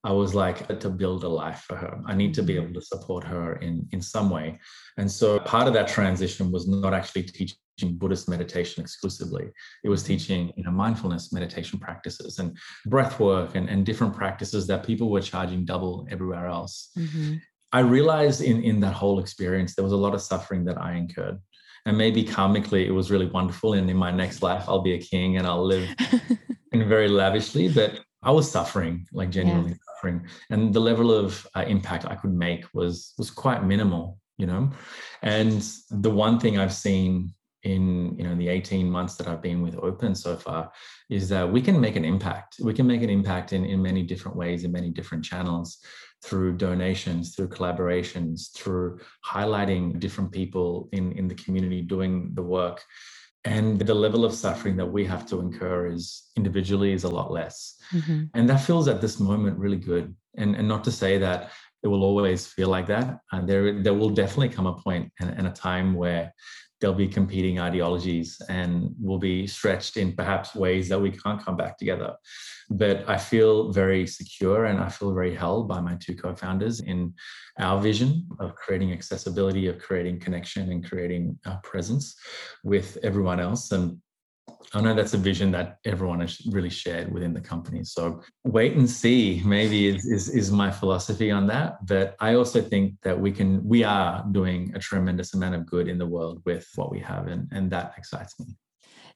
I 0.03 0.11
was 0.11 0.35
like 0.35 0.81
to 0.81 0.91
build 0.91 1.23
a 1.23 1.29
life 1.29 1.61
for 1.61 1.77
her. 1.77 2.01
I 2.05 2.17
need 2.17 2.35
to 2.35 2.43
be 2.43 2.57
able 2.57 2.75
to 2.75 2.83
support 2.83 3.23
her 3.23 3.55
in, 3.57 3.89
in 3.93 4.03
some 4.03 4.31
way. 4.31 4.59
And 4.97 5.09
so 5.09 5.39
part 5.39 5.69
of 5.69 5.75
that 5.75 5.87
transition 5.87 6.51
was 6.51 6.67
not 6.67 6.93
actually 6.93 7.23
teaching 7.23 7.57
Buddhist 7.93 8.29
meditation 8.29 8.83
exclusively. 8.83 9.47
It 9.85 9.89
was 9.89 10.03
teaching 10.03 10.53
you 10.57 10.65
know, 10.65 10.73
mindfulness 10.73 11.33
meditation 11.33 11.79
practices 11.79 12.41
and 12.41 12.59
breath 12.87 13.21
work 13.21 13.55
and, 13.55 13.69
and 13.69 13.87
different 13.87 14.13
practices 14.13 14.67
that 14.67 14.85
people 14.85 15.09
were 15.09 15.21
charging 15.21 15.65
double 15.65 16.05
everywhere 16.11 16.47
else. 16.47 16.91
Mm-hmm. 16.99 17.37
I 17.73 17.81
realized 17.81 18.41
in, 18.41 18.63
in 18.63 18.81
that 18.81 18.95
whole 18.95 19.19
experience, 19.19 19.75
there 19.75 19.85
was 19.85 19.93
a 19.93 19.97
lot 19.97 20.15
of 20.15 20.23
suffering 20.23 20.65
that 20.65 20.81
I 20.81 20.95
incurred. 20.95 21.39
And 21.87 21.97
maybe 21.97 22.25
karmically 22.25 22.87
it 22.87 22.93
was 22.93 23.11
really 23.11 23.27
wonderful. 23.27 23.75
And 23.75 23.89
in 23.89 23.97
my 23.97 24.11
next 24.11 24.43
life 24.43 24.65
i'll 24.69 24.83
be 24.83 24.95
a 24.95 24.99
king 24.99 25.37
and 25.39 25.47
i'll 25.47 25.65
live 25.65 25.89
in 26.73 26.89
very 26.89 27.09
lavishly. 27.09 27.69
But 27.69 28.01
i 28.23 28.31
was 28.31 28.51
suffering 28.51 29.07
like 29.13 29.31
genuinely 29.31 29.71
yeah. 29.71 29.95
suffering. 29.95 30.27
And 30.51 30.75
the 30.75 30.81
level 30.81 31.13
of 31.13 31.47
uh, 31.55 31.65
impact 31.67 32.05
i 32.05 32.15
could 32.15 32.35
make 32.35 32.65
was 32.75 33.15
was 33.19 33.31
quite 33.31 33.65
minimal 33.65 34.19
you 34.39 34.47
know? 34.47 34.71
And 35.23 35.69
the 35.91 36.11
one 36.11 36.39
thing 36.39 36.59
i've 36.59 36.73
seen 36.73 37.35
in 37.65 38.17
you 38.17 38.23
know 38.23 38.37
the 38.37 38.49
18 38.49 38.89
months 38.89 39.17
that 39.17 39.27
I've 39.27 39.43
been 39.43 39.63
with 39.63 39.77
Open 39.77 40.15
so 40.15 40.37
far 40.37 40.71
is 41.11 41.29
that 41.29 41.51
we 41.51 41.61
can 41.61 41.81
make 41.81 41.97
an 41.97 42.05
impact. 42.05 42.57
We 42.63 42.73
can 42.73 42.87
make 42.87 43.03
an 43.03 43.11
impact 43.11 43.53
in, 43.53 43.65
in 43.65 43.83
many 43.83 44.05
different 44.05 44.37
ways, 44.37 44.63
in 44.63 44.71
many 44.71 44.91
different 44.91 45.25
channels 45.25 45.79
through 46.25 46.57
donations, 46.57 47.35
through 47.35 47.49
collaborations, 47.49 48.53
through 48.55 48.99
highlighting 49.25 49.99
different 50.01 50.33
people 50.33 50.89
in, 50.93 51.13
in 51.13 51.29
the 51.29 51.35
community 51.35 51.83
doing 51.83 52.31
the 52.35 52.43
work. 52.43 52.85
And 53.45 53.79
the 53.79 53.95
level 53.95 54.25
of 54.25 54.35
suffering 54.35 54.77
that 54.77 54.87
we 54.87 55.05
have 55.07 55.25
to 55.27 55.41
incur 55.41 55.87
is 55.87 56.31
individually 56.37 56.93
is 56.93 57.05
a 57.05 57.09
lot 57.09 57.31
less. 57.31 57.77
Mm-hmm. 57.93 58.25
And 58.35 58.49
that 58.51 58.59
feels 58.59 58.89
at 58.89 59.01
this 59.01 59.21
moment 59.21 59.59
really 59.59 59.77
good. 59.77 60.15
And, 60.37 60.57
and 60.57 60.69
not 60.69 60.85
to 60.85 60.93
say 60.93 61.19
that 61.19 61.51
it 61.83 61.89
will 61.89 62.03
always 62.03 62.47
feel 62.47 62.69
like 62.69 62.87
that. 62.89 63.21
And 63.33 63.49
there, 63.49 63.81
there 63.81 63.95
will 63.95 64.11
definitely 64.11 64.49
come 64.49 64.67
a 64.67 64.75
point 64.75 65.13
and, 65.21 65.31
and 65.31 65.47
a 65.47 65.53
time 65.53 65.95
where 65.95 66.35
there'll 66.81 66.95
be 66.95 67.09
competing 67.09 67.59
ideologies 67.59 68.41
and 68.49 68.95
we'll 69.01 69.19
be 69.19 69.47
stretched 69.47 69.97
in 69.97 70.13
perhaps 70.13 70.55
ways 70.55 70.89
that 70.89 71.01
we 71.01 71.11
can't 71.11 71.43
come 71.43 71.57
back 71.57 71.77
together. 71.77 72.15
But 72.71 73.09
I 73.09 73.17
feel 73.17 73.73
very 73.73 74.07
secure 74.07 74.67
and 74.67 74.79
I 74.79 74.89
feel 74.89 75.13
very 75.13 75.35
held 75.35 75.69
by 75.69 75.81
my 75.81 75.97
two 75.97 76.15
co 76.15 76.35
founders 76.35 76.81
in 76.81 77.15
our 77.59 77.81
vision 77.81 78.29
of 78.39 78.55
creating 78.55 78.93
accessibility, 78.93 79.67
of 79.67 79.79
creating 79.79 80.21
connection, 80.21 80.71
and 80.71 80.89
creating 80.89 81.39
presence 81.63 82.17
with 82.63 82.99
everyone 83.03 83.41
else. 83.41 83.73
And 83.73 83.99
I 84.75 84.81
know 84.81 84.95
that's 84.95 85.15
a 85.15 85.19
vision 85.19 85.51
that 85.53 85.79
everyone 85.85 86.21
has 86.21 86.45
really 86.47 86.69
shared 86.71 87.13
within 87.13 87.33
the 87.33 87.41
company. 87.41 87.85
So 87.85 88.23
wait 88.45 88.75
and 88.75 88.89
see, 88.89 89.43
maybe 89.45 89.87
is, 89.87 90.05
is, 90.05 90.29
is 90.29 90.53
my 90.53 90.71
philosophy 90.71 91.31
on 91.31 91.47
that. 91.47 91.87
But 91.87 92.17
I 92.21 92.35
also 92.35 92.61
think 92.61 92.95
that 93.03 93.19
we 93.19 93.33
can, 93.33 93.67
we 93.67 93.83
are 93.83 94.25
doing 94.31 94.73
a 94.75 94.79
tremendous 94.79 95.35
amount 95.35 95.55
of 95.55 95.67
good 95.67 95.89
in 95.89 95.97
the 95.97 96.07
world 96.07 96.43
with 96.45 96.69
what 96.77 96.91
we 96.91 97.01
have. 97.01 97.29
And, 97.29 97.49
and 97.51 97.71
that 97.71 97.95
excites 97.97 98.39
me. 98.39 98.47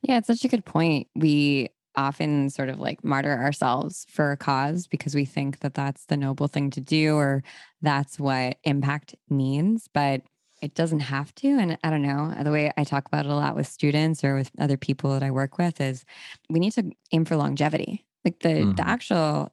Yeah, 0.02 0.18
it's 0.18 0.26
such 0.26 0.44
a 0.44 0.48
good 0.48 0.64
point. 0.64 1.08
We 1.14 1.68
often 1.94 2.48
sort 2.48 2.70
of 2.70 2.80
like 2.80 3.04
martyr 3.04 3.38
ourselves 3.38 4.06
for 4.08 4.32
a 4.32 4.36
cause 4.36 4.86
because 4.86 5.14
we 5.14 5.26
think 5.26 5.60
that 5.60 5.74
that's 5.74 6.06
the 6.06 6.16
noble 6.16 6.48
thing 6.48 6.70
to 6.70 6.80
do 6.80 7.16
or 7.16 7.44
that's 7.82 8.18
what 8.18 8.56
impact 8.64 9.14
means. 9.28 9.88
But 9.92 10.22
it 10.62 10.74
doesn't 10.74 11.00
have 11.00 11.34
to. 11.34 11.48
And 11.48 11.76
I 11.82 11.90
don't 11.90 12.02
know, 12.02 12.34
the 12.42 12.52
way 12.52 12.72
I 12.76 12.84
talk 12.84 13.06
about 13.06 13.26
it 13.26 13.30
a 13.30 13.34
lot 13.34 13.56
with 13.56 13.66
students 13.66 14.22
or 14.22 14.36
with 14.36 14.50
other 14.58 14.76
people 14.76 15.10
that 15.10 15.22
I 15.22 15.30
work 15.30 15.58
with 15.58 15.80
is 15.80 16.04
we 16.48 16.60
need 16.60 16.72
to 16.74 16.90
aim 17.10 17.24
for 17.24 17.36
longevity. 17.36 18.06
Like 18.24 18.38
the 18.38 18.48
mm-hmm. 18.48 18.74
the 18.76 18.86
actual 18.86 19.52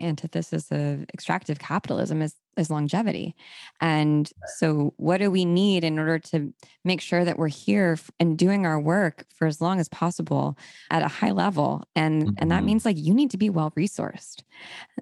antithesis 0.00 0.72
of 0.72 1.04
extractive 1.14 1.60
capitalism 1.60 2.20
is 2.20 2.34
is 2.56 2.70
longevity. 2.70 3.36
And 3.80 4.30
so 4.58 4.92
what 4.96 5.18
do 5.18 5.30
we 5.30 5.44
need 5.44 5.84
in 5.84 5.98
order 5.98 6.18
to 6.18 6.52
make 6.84 7.00
sure 7.00 7.24
that 7.24 7.38
we're 7.38 7.46
here 7.46 7.96
and 8.18 8.36
doing 8.36 8.66
our 8.66 8.80
work 8.80 9.24
for 9.32 9.46
as 9.46 9.60
long 9.60 9.78
as 9.78 9.88
possible 9.88 10.58
at 10.90 11.02
a 11.02 11.08
high 11.08 11.30
level 11.30 11.84
and 11.94 12.24
mm-hmm. 12.24 12.34
and 12.38 12.50
that 12.50 12.56
mm-hmm. 12.56 12.66
means 12.66 12.84
like 12.84 12.98
you 12.98 13.14
need 13.14 13.30
to 13.30 13.38
be 13.38 13.48
well 13.48 13.70
resourced. 13.76 14.42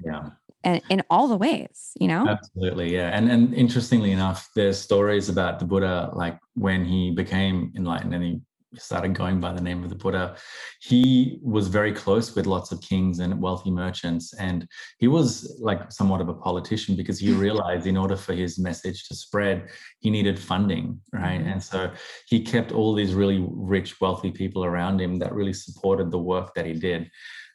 Yeah 0.05 0.31
and 0.65 0.83
in 0.91 1.03
all 1.11 1.29
the 1.29 1.37
ways 1.37 1.93
you 2.01 2.09
know? 2.09 2.27
Absolutely 2.27 2.93
yeah. 2.95 3.17
And 3.17 3.31
and 3.31 3.55
interestingly 3.55 4.13
enough 4.13 4.49
there's 4.55 4.79
stories 4.79 5.29
about 5.29 5.59
the 5.59 5.65
buddha 5.65 6.11
like 6.15 6.39
when 6.55 6.85
he 6.85 7.11
became 7.11 7.73
enlightened 7.77 8.15
and 8.15 8.25
he 8.25 8.41
started 8.77 9.15
going 9.15 9.41
by 9.41 9.53
the 9.53 9.61
name 9.61 9.83
of 9.83 9.91
the 9.91 9.97
buddha. 9.97 10.37
He 10.81 11.39
was 11.43 11.69
very 11.69 11.93
close 11.93 12.35
with 12.35 12.47
lots 12.47 12.71
of 12.71 12.81
kings 12.81 13.19
and 13.19 13.41
wealthy 13.41 13.71
merchants 13.71 14.33
and 14.35 14.67
he 14.99 15.09
was 15.09 15.59
like 15.61 15.91
somewhat 15.91 16.21
of 16.21 16.29
a 16.29 16.35
politician 16.35 16.97
because 16.97 17.19
he 17.19 17.33
realized 17.47 17.87
in 17.87 17.97
order 17.97 18.17
for 18.17 18.33
his 18.33 18.59
message 18.59 19.09
to 19.09 19.15
spread 19.15 19.69
he 19.99 20.11
needed 20.11 20.39
funding 20.39 21.01
right? 21.13 21.41
Mm-hmm. 21.41 21.49
and 21.49 21.63
so 21.63 21.91
he 22.27 22.43
kept 22.43 22.73
all 22.73 22.95
these 22.95 23.15
really 23.15 23.45
rich 23.49 24.01
wealthy 24.01 24.31
people 24.31 24.65
around 24.65 25.01
him 25.01 25.19
that 25.19 25.35
really 25.35 25.53
supported 25.53 26.11
the 26.11 26.19
work 26.19 26.55
that 26.55 26.67
he 26.67 26.75
did 26.75 27.11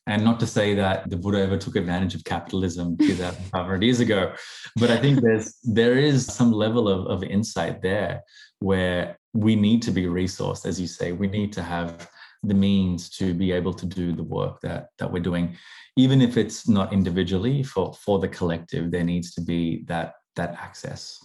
and 0.07 0.23
not 0.23 0.39
to 0.39 0.47
say 0.47 0.75
that 0.75 1.09
the 1.09 1.17
Buddha 1.17 1.41
ever 1.41 1.57
took 1.57 1.75
advantage 1.75 2.15
of 2.15 2.23
capitalism 2.23 2.97
2,500 2.97 3.83
years 3.87 3.99
ago, 3.99 4.33
but 4.75 4.91
I 4.91 4.97
think 4.97 5.21
there's 5.21 5.55
there 5.63 5.97
is 5.97 6.25
some 6.25 6.51
level 6.51 6.87
of, 6.87 7.07
of 7.07 7.23
insight 7.23 7.81
there 7.81 8.21
where 8.59 9.17
we 9.33 9.55
need 9.55 9.81
to 9.83 9.91
be 9.91 10.03
resourced, 10.03 10.65
as 10.65 10.79
you 10.79 10.87
say. 10.87 11.11
We 11.11 11.27
need 11.27 11.51
to 11.53 11.63
have 11.63 12.09
the 12.43 12.53
means 12.53 13.09
to 13.09 13.33
be 13.33 13.51
able 13.51 13.73
to 13.73 13.85
do 13.85 14.13
the 14.13 14.23
work 14.23 14.61
that 14.61 14.89
that 14.99 15.11
we're 15.11 15.23
doing, 15.23 15.57
even 15.97 16.21
if 16.21 16.37
it's 16.37 16.67
not 16.69 16.93
individually 16.93 17.63
for 17.63 17.93
for 17.93 18.19
the 18.19 18.27
collective. 18.27 18.91
There 18.91 19.03
needs 19.03 19.33
to 19.35 19.41
be 19.41 19.83
that 19.87 20.13
that 20.35 20.53
access. 20.53 21.19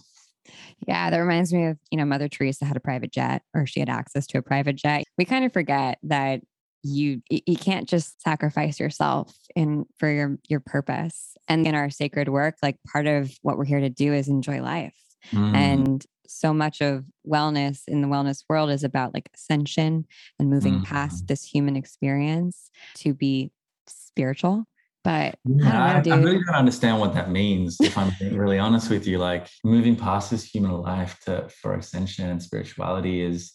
Yeah, 0.87 1.11
that 1.11 1.17
reminds 1.17 1.53
me 1.53 1.67
of, 1.67 1.77
you 1.91 1.97
know, 1.97 2.05
Mother 2.05 2.27
Teresa 2.27 2.65
had 2.65 2.75
a 2.75 2.79
private 2.79 3.11
jet 3.11 3.43
or 3.53 3.67
she 3.67 3.79
had 3.79 3.89
access 3.89 4.25
to 4.27 4.39
a 4.39 4.41
private 4.41 4.75
jet. 4.75 5.03
We 5.17 5.25
kind 5.25 5.45
of 5.45 5.53
forget 5.53 5.99
that 6.03 6.41
you 6.83 7.21
you 7.29 7.55
can't 7.55 7.87
just 7.87 8.21
sacrifice 8.21 8.79
yourself 8.79 9.33
in 9.55 9.85
for 9.97 10.09
your 10.09 10.37
your 10.47 10.59
purpose. 10.59 11.35
And 11.47 11.67
in 11.67 11.75
our 11.75 11.89
sacred 11.89 12.29
work 12.29 12.55
like 12.63 12.77
part 12.91 13.07
of 13.07 13.31
what 13.41 13.57
we're 13.57 13.65
here 13.65 13.81
to 13.81 13.89
do 13.89 14.13
is 14.13 14.27
enjoy 14.27 14.61
life. 14.61 14.95
Mm. 15.31 15.55
and 15.55 16.05
so 16.31 16.53
much 16.53 16.81
of 16.81 17.05
wellness 17.27 17.81
in 17.87 18.01
the 18.01 18.07
wellness 18.07 18.43
world 18.49 18.71
is 18.71 18.83
about 18.83 19.13
like 19.13 19.29
ascension 19.35 20.05
and 20.39 20.49
moving 20.49 20.79
mm. 20.79 20.83
past 20.83 21.27
this 21.27 21.43
human 21.43 21.75
experience 21.75 22.71
to 22.95 23.13
be 23.13 23.51
spiritual. 23.87 24.65
But 25.03 25.35
yeah, 25.45 25.83
I, 25.83 26.01
know, 26.01 26.11
I, 26.11 26.17
I, 26.17 26.21
really 26.21 26.43
don't 26.45 26.55
understand 26.55 26.99
what 26.99 27.15
that 27.15 27.31
means 27.31 27.77
if 27.81 27.97
i'm 27.97 28.11
being 28.19 28.37
really 28.37 28.59
honest 28.59 28.91
with 28.91 29.07
you. 29.07 29.17
Like 29.17 29.47
moving 29.63 29.95
past 29.95 30.29
this 30.29 30.43
human 30.43 30.73
life 30.73 31.17
to 31.25 31.49
for 31.49 31.73
ascension 31.73 32.29
and 32.29 32.41
spirituality 32.41 33.21
is 33.21 33.53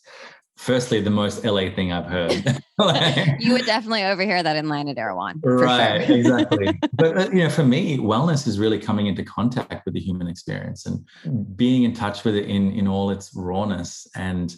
firstly 0.57 1.01
the 1.01 1.11
most 1.11 1.45
LA 1.45 1.71
thing 1.71 1.93
I've 1.93 2.07
heard. 2.07 2.33
you 3.41 3.53
would 3.53 3.67
definitely 3.67 4.05
overhear 4.05 4.43
that 4.43 4.57
in 4.57 4.69
line 4.69 4.89
at 4.89 4.99
Erewhon. 4.99 5.41
Right, 5.43 6.07
sure. 6.07 6.17
exactly. 6.19 6.79
But 6.93 7.19
uh, 7.19 7.31
you 7.31 7.45
know, 7.45 7.51
for 7.51 7.65
me, 7.65 7.99
wellness 7.99 8.47
is 8.47 8.59
really 8.59 8.79
coming 8.79 9.07
into 9.07 9.23
contact 9.23 9.85
with 9.85 9.95
the 9.95 10.01
human 10.01 10.27
experience 10.27 10.87
and 10.87 11.07
being 11.57 11.85
in 11.85 11.95
touch 11.95 12.25
with 12.25 12.35
it 12.35 12.47
in 12.47 12.73
in 12.73 12.89
all 12.89 13.11
its 13.11 13.33
rawness 13.35 14.07
and 14.15 14.57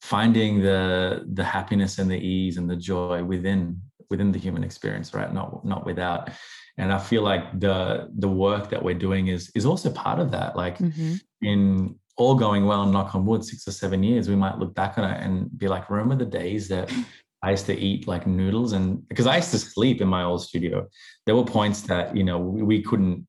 finding 0.00 0.60
the 0.62 1.24
the 1.32 1.44
happiness 1.44 1.98
and 1.98 2.10
the 2.10 2.18
ease 2.18 2.56
and 2.56 2.68
the 2.68 2.76
joy 2.76 3.24
within 3.24 3.80
within 4.10 4.30
the 4.30 4.38
human 4.38 4.62
experience, 4.62 5.14
right? 5.14 5.32
Not 5.32 5.64
not 5.64 5.86
without. 5.86 6.30
And 6.78 6.92
I 6.92 6.98
feel 6.98 7.22
like 7.22 7.58
the 7.58 8.10
the 8.16 8.28
work 8.28 8.70
that 8.70 8.82
we're 8.82 8.94
doing 8.94 9.28
is 9.28 9.50
is 9.54 9.66
also 9.66 9.90
part 9.90 10.20
of 10.20 10.30
that. 10.32 10.56
Like 10.56 10.78
mm-hmm. 10.78 11.14
in 11.42 11.96
all 12.16 12.34
going 12.34 12.64
well 12.64 12.82
and 12.82 12.92
knock 12.92 13.14
on 13.14 13.26
wood, 13.26 13.44
six 13.44 13.66
or 13.68 13.72
seven 13.72 14.02
years, 14.02 14.28
we 14.28 14.36
might 14.36 14.58
look 14.58 14.74
back 14.74 14.98
on 14.98 15.04
it 15.10 15.22
and 15.22 15.56
be 15.58 15.68
like, 15.68 15.90
remember 15.90 16.16
the 16.16 16.30
days 16.30 16.68
that 16.68 16.92
I 17.42 17.50
used 17.50 17.66
to 17.66 17.78
eat 17.78 18.08
like 18.08 18.26
noodles 18.26 18.72
and 18.72 19.06
because 19.08 19.26
I 19.26 19.36
used 19.36 19.50
to 19.52 19.58
sleep 19.58 20.00
in 20.00 20.08
my 20.08 20.24
old 20.24 20.42
studio. 20.42 20.88
There 21.26 21.36
were 21.36 21.44
points 21.44 21.82
that, 21.82 22.16
you 22.16 22.24
know, 22.24 22.38
we, 22.38 22.62
we 22.62 22.82
couldn't 22.82 23.26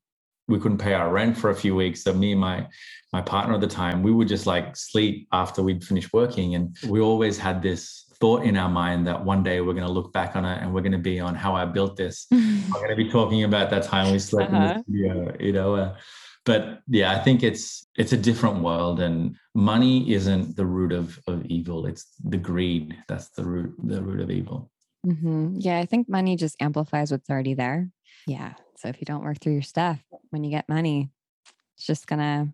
we 0.47 0.59
couldn't 0.59 0.77
pay 0.77 0.93
our 0.93 1.11
rent 1.11 1.37
for 1.37 1.49
a 1.49 1.55
few 1.55 1.75
weeks. 1.75 2.03
So 2.03 2.13
me 2.13 2.31
and 2.31 2.39
my 2.39 2.67
my 3.13 3.21
partner 3.21 3.55
at 3.55 3.61
the 3.61 3.67
time, 3.67 4.01
we 4.01 4.11
would 4.11 4.27
just 4.27 4.47
like 4.47 4.75
sleep 4.75 5.27
after 5.31 5.61
we'd 5.61 5.83
finished 5.83 6.13
working. 6.13 6.55
And 6.55 6.75
we 6.87 7.01
always 7.01 7.37
had 7.37 7.61
this 7.61 8.05
thought 8.19 8.43
in 8.43 8.57
our 8.57 8.69
mind 8.69 9.05
that 9.07 9.23
one 9.23 9.43
day 9.43 9.61
we're 9.61 9.73
going 9.73 9.85
to 9.85 9.91
look 9.91 10.11
back 10.13 10.35
on 10.35 10.45
it 10.45 10.61
and 10.61 10.73
we're 10.73 10.81
going 10.81 10.91
to 10.93 10.97
be 10.97 11.19
on 11.19 11.35
how 11.35 11.55
I 11.55 11.65
built 11.65 11.95
this. 11.95 12.27
I'm 12.31 12.71
going 12.71 12.89
to 12.89 12.95
be 12.95 13.09
talking 13.09 13.43
about 13.43 13.69
that 13.69 13.83
time 13.83 14.11
we 14.11 14.19
slept 14.19 14.51
uh-huh. 14.51 14.57
in 14.57 14.63
the 14.63 14.69
uh-huh. 14.71 14.81
studio, 14.81 15.35
you 15.39 15.53
know. 15.53 15.75
Uh, 15.75 15.95
but 16.47 16.79
yeah 16.87 17.11
i 17.11 17.19
think 17.19 17.43
it's 17.43 17.85
it's 17.97 18.13
a 18.13 18.17
different 18.17 18.63
world 18.63 18.99
and 19.01 19.35
money 19.53 20.11
isn't 20.13 20.55
the 20.55 20.65
root 20.65 20.93
of 20.93 21.19
of 21.27 21.45
evil. 21.45 21.85
It's 21.85 22.05
the 22.23 22.37
greed 22.37 22.95
that's 23.07 23.29
the 23.31 23.43
root 23.43 23.75
the 23.83 24.01
root 24.01 24.21
of 24.21 24.31
evil. 24.31 24.71
Mm-hmm. 25.05 25.57
yeah 25.59 25.77
i 25.77 25.85
think 25.85 26.09
money 26.09 26.35
just 26.35 26.55
amplifies 26.59 27.11
what's 27.11 27.29
already 27.29 27.53
there. 27.53 27.89
Yeah 28.25 28.53
so 28.77 28.87
if 28.87 28.99
you 28.99 29.05
don't 29.05 29.23
work 29.23 29.39
through 29.39 29.53
your 29.53 29.61
stuff 29.61 29.99
when 30.31 30.43
you 30.43 30.49
get 30.49 30.69
money 30.69 31.11
it's 31.75 31.85
just 31.85 32.07
gonna 32.07 32.53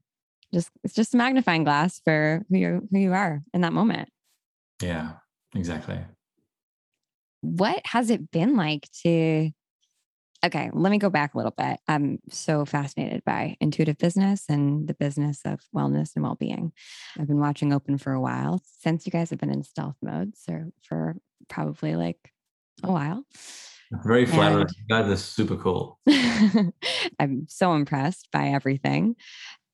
just 0.53 0.69
it's 0.83 0.95
just 0.95 1.13
a 1.13 1.17
magnifying 1.17 1.63
glass 1.63 2.01
for 2.03 2.43
who 2.49 2.57
you 2.57 2.87
who 2.91 2.99
you 2.99 3.13
are 3.13 3.41
in 3.53 3.61
that 3.61 3.73
moment. 3.73 4.09
Yeah 4.81 5.13
exactly. 5.55 5.99
What 7.41 7.81
has 7.85 8.09
it 8.09 8.31
been 8.31 8.55
like 8.55 8.87
to 9.03 9.51
okay, 10.43 10.69
let 10.73 10.91
me 10.91 10.97
go 10.97 11.09
back 11.09 11.33
a 11.33 11.37
little 11.37 11.53
bit. 11.57 11.79
I'm 11.87 12.19
so 12.29 12.65
fascinated 12.65 13.23
by 13.25 13.55
intuitive 13.59 13.97
business 13.97 14.45
and 14.49 14.87
the 14.87 14.93
business 14.93 15.41
of 15.45 15.61
wellness 15.75 16.11
and 16.15 16.23
well 16.23 16.35
being. 16.35 16.73
I've 17.19 17.27
been 17.27 17.39
watching 17.39 17.73
Open 17.73 17.97
for 17.97 18.13
a 18.13 18.21
while 18.21 18.61
since 18.79 19.05
you 19.05 19.11
guys 19.11 19.29
have 19.29 19.39
been 19.39 19.51
in 19.51 19.63
stealth 19.63 19.95
mode, 20.01 20.33
so 20.35 20.71
for 20.81 21.15
probably 21.49 21.95
like 21.95 22.31
a 22.83 22.91
while. 22.91 23.25
Very 24.03 24.25
flattering. 24.25 24.67
You 24.75 24.95
guys 24.95 25.11
are 25.11 25.17
super 25.17 25.55
cool. 25.55 25.99
I'm 27.19 27.45
so 27.47 27.73
impressed 27.73 28.29
by 28.31 28.47
everything 28.47 29.15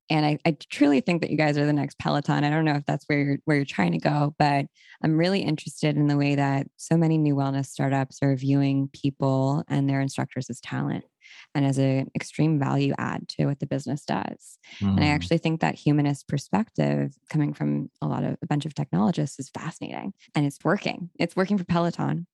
and 0.09 0.25
I, 0.25 0.39
I, 0.45 0.57
truly 0.69 1.01
think 1.01 1.21
that 1.21 1.29
you 1.29 1.37
guys 1.37 1.57
are 1.57 1.65
the 1.65 1.73
next 1.73 1.99
peloton 1.99 2.43
i 2.43 2.49
don't 2.49 2.65
know 2.65 2.75
if 2.75 2.85
that's 2.85 3.05
where 3.07 3.19
you're 3.19 3.37
where 3.45 3.57
you're 3.57 3.65
trying 3.65 3.91
to 3.93 3.99
go 3.99 4.35
but 4.37 4.65
i'm 5.03 5.17
really 5.17 5.41
interested 5.41 5.95
in 5.95 6.07
the 6.07 6.17
way 6.17 6.35
that 6.35 6.67
so 6.77 6.97
many 6.97 7.17
new 7.17 7.35
wellness 7.35 7.67
startups 7.67 8.19
are 8.21 8.35
viewing 8.35 8.89
people 8.93 9.63
and 9.67 9.89
their 9.89 10.01
instructors 10.01 10.49
as 10.49 10.59
talent 10.59 11.05
and 11.53 11.65
as 11.65 11.77
an 11.77 12.09
extreme 12.15 12.59
value 12.59 12.93
add 12.97 13.27
to 13.29 13.45
what 13.45 13.59
the 13.59 13.67
business 13.67 14.03
does 14.05 14.57
mm. 14.81 14.89
and 14.89 14.99
i 14.99 15.07
mm. 15.07 15.13
actually 15.13 15.37
think 15.37 15.61
that 15.61 15.75
humanist 15.75 16.27
perspective 16.27 17.13
coming 17.29 17.53
from 17.53 17.89
a 18.01 18.07
lot 18.07 18.23
of 18.23 18.37
a 18.41 18.47
bunch 18.47 18.65
of 18.65 18.73
technologists 18.73 19.39
is 19.39 19.49
fascinating 19.49 20.13
and 20.35 20.45
it's 20.45 20.59
working 20.63 21.09
it's 21.19 21.35
working 21.35 21.57
for 21.57 21.65
peloton 21.65 22.25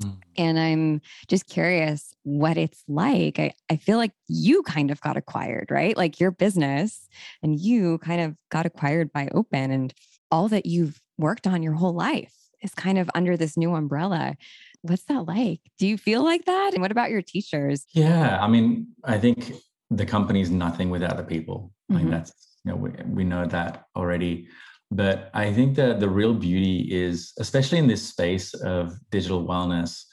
Mm. 0.00 0.18
And 0.38 0.58
I'm 0.58 1.00
just 1.28 1.46
curious 1.46 2.14
what 2.22 2.56
it's 2.56 2.82
like. 2.88 3.38
I, 3.38 3.52
I 3.70 3.76
feel 3.76 3.98
like 3.98 4.12
you 4.28 4.62
kind 4.62 4.90
of 4.90 5.00
got 5.00 5.16
acquired, 5.16 5.68
right? 5.70 5.96
Like 5.96 6.20
your 6.20 6.30
business 6.30 7.08
and 7.42 7.58
you 7.58 7.98
kind 7.98 8.20
of 8.20 8.36
got 8.50 8.66
acquired 8.66 9.12
by 9.12 9.28
Open 9.32 9.70
and 9.70 9.92
all 10.30 10.48
that 10.48 10.66
you've 10.66 11.00
worked 11.18 11.46
on 11.46 11.62
your 11.62 11.74
whole 11.74 11.92
life 11.92 12.34
is 12.62 12.74
kind 12.74 12.98
of 12.98 13.10
under 13.14 13.36
this 13.36 13.56
new 13.56 13.74
umbrella. 13.74 14.36
What's 14.82 15.04
that 15.04 15.26
like? 15.26 15.60
Do 15.78 15.86
you 15.86 15.98
feel 15.98 16.24
like 16.24 16.44
that? 16.46 16.70
And 16.72 16.82
what 16.82 16.90
about 16.90 17.10
your 17.10 17.22
teachers? 17.22 17.84
Yeah, 17.92 18.38
I 18.40 18.48
mean, 18.48 18.88
I 19.04 19.18
think 19.18 19.52
the 19.90 20.06
company 20.06 20.40
is 20.40 20.50
nothing 20.50 20.90
without 20.90 21.16
the 21.16 21.22
people. 21.22 21.72
Mm-hmm. 21.90 22.02
Like 22.02 22.10
that's, 22.10 22.32
you 22.64 22.70
know, 22.70 22.76
we, 22.76 22.90
we 23.06 23.24
know 23.24 23.46
that 23.46 23.84
already. 23.94 24.48
But 24.94 25.30
I 25.32 25.52
think 25.52 25.74
that 25.76 26.00
the 26.00 26.08
real 26.08 26.34
beauty 26.34 26.86
is, 26.90 27.32
especially 27.38 27.78
in 27.78 27.86
this 27.86 28.06
space 28.06 28.52
of 28.52 28.94
digital 29.10 29.42
wellness, 29.46 30.04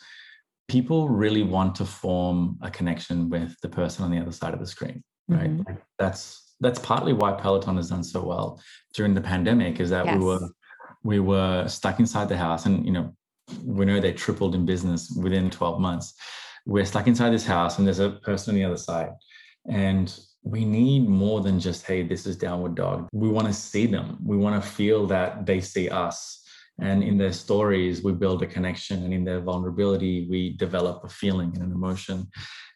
people 0.69 1.09
really 1.09 1.43
want 1.43 1.75
to 1.75 1.86
form 1.86 2.57
a 2.61 2.71
connection 2.71 3.30
with 3.30 3.59
the 3.61 3.67
person 3.67 4.05
on 4.05 4.11
the 4.11 4.19
other 4.19 4.32
side 4.32 4.53
of 4.53 4.59
the 4.61 4.65
screen, 4.65 5.03
right? 5.27 5.49
Mm-hmm. 5.49 5.73
that's 5.97 6.55
that's 6.61 6.80
partly 6.80 7.13
why 7.13 7.32
Peloton 7.34 7.77
has 7.77 7.89
done 7.89 8.03
so 8.03 8.21
well 8.21 8.61
during 8.93 9.13
the 9.13 9.21
pandemic. 9.21 9.82
Is 9.82 9.89
that 9.89 10.05
yes. 10.05 10.17
we 10.17 10.23
were 10.23 10.49
we 11.03 11.19
were 11.19 11.67
stuck 11.67 11.99
inside 11.99 12.30
the 12.30 12.38
house, 12.38 12.65
and 12.65 12.86
you 12.86 12.91
know, 12.91 13.13
we 13.65 13.86
know 13.86 13.99
they 13.99 14.13
tripled 14.13 14.55
in 14.55 14.65
business 14.65 15.11
within 15.21 15.49
12 15.49 15.82
months. 15.82 16.13
We're 16.65 16.86
stuck 16.86 17.07
inside 17.07 17.32
this 17.32 17.45
house 17.45 17.77
and 17.77 17.88
there's 17.88 17.99
a 17.99 18.11
person 18.11 18.51
on 18.51 18.55
the 18.55 18.65
other 18.65 18.77
side. 18.77 19.09
And 19.67 20.17
we 20.44 20.66
need 20.66 21.08
more 21.08 21.42
than 21.42 21.60
just, 21.60 21.86
hey, 21.86 22.04
this 22.04 22.26
is 22.26 22.38
downward 22.38 22.76
dog. 22.76 23.08
We 23.12 23.30
want 23.30 23.48
to 23.48 23.54
see 23.54 23.86
them. 23.86 24.18
We 24.24 24.38
want 24.38 24.62
to 24.62 24.70
feel 24.70 25.06
that 25.08 25.46
they 25.46 25.62
see 25.62 25.90
us 25.90 26.44
and 26.82 27.03
in 27.03 27.17
their 27.17 27.34
stories, 27.34 28.03
we 28.03 28.11
build 28.13 28.41
a 28.43 28.47
connection. 28.47 29.03
And 29.03 29.13
in 29.13 29.23
their 29.23 29.39
vulnerability, 29.39 30.27
we 30.30 30.51
develop 30.53 31.03
a 31.03 31.09
feeling 31.09 31.51
and 31.53 31.63
an 31.63 31.71
emotion. 31.71 32.27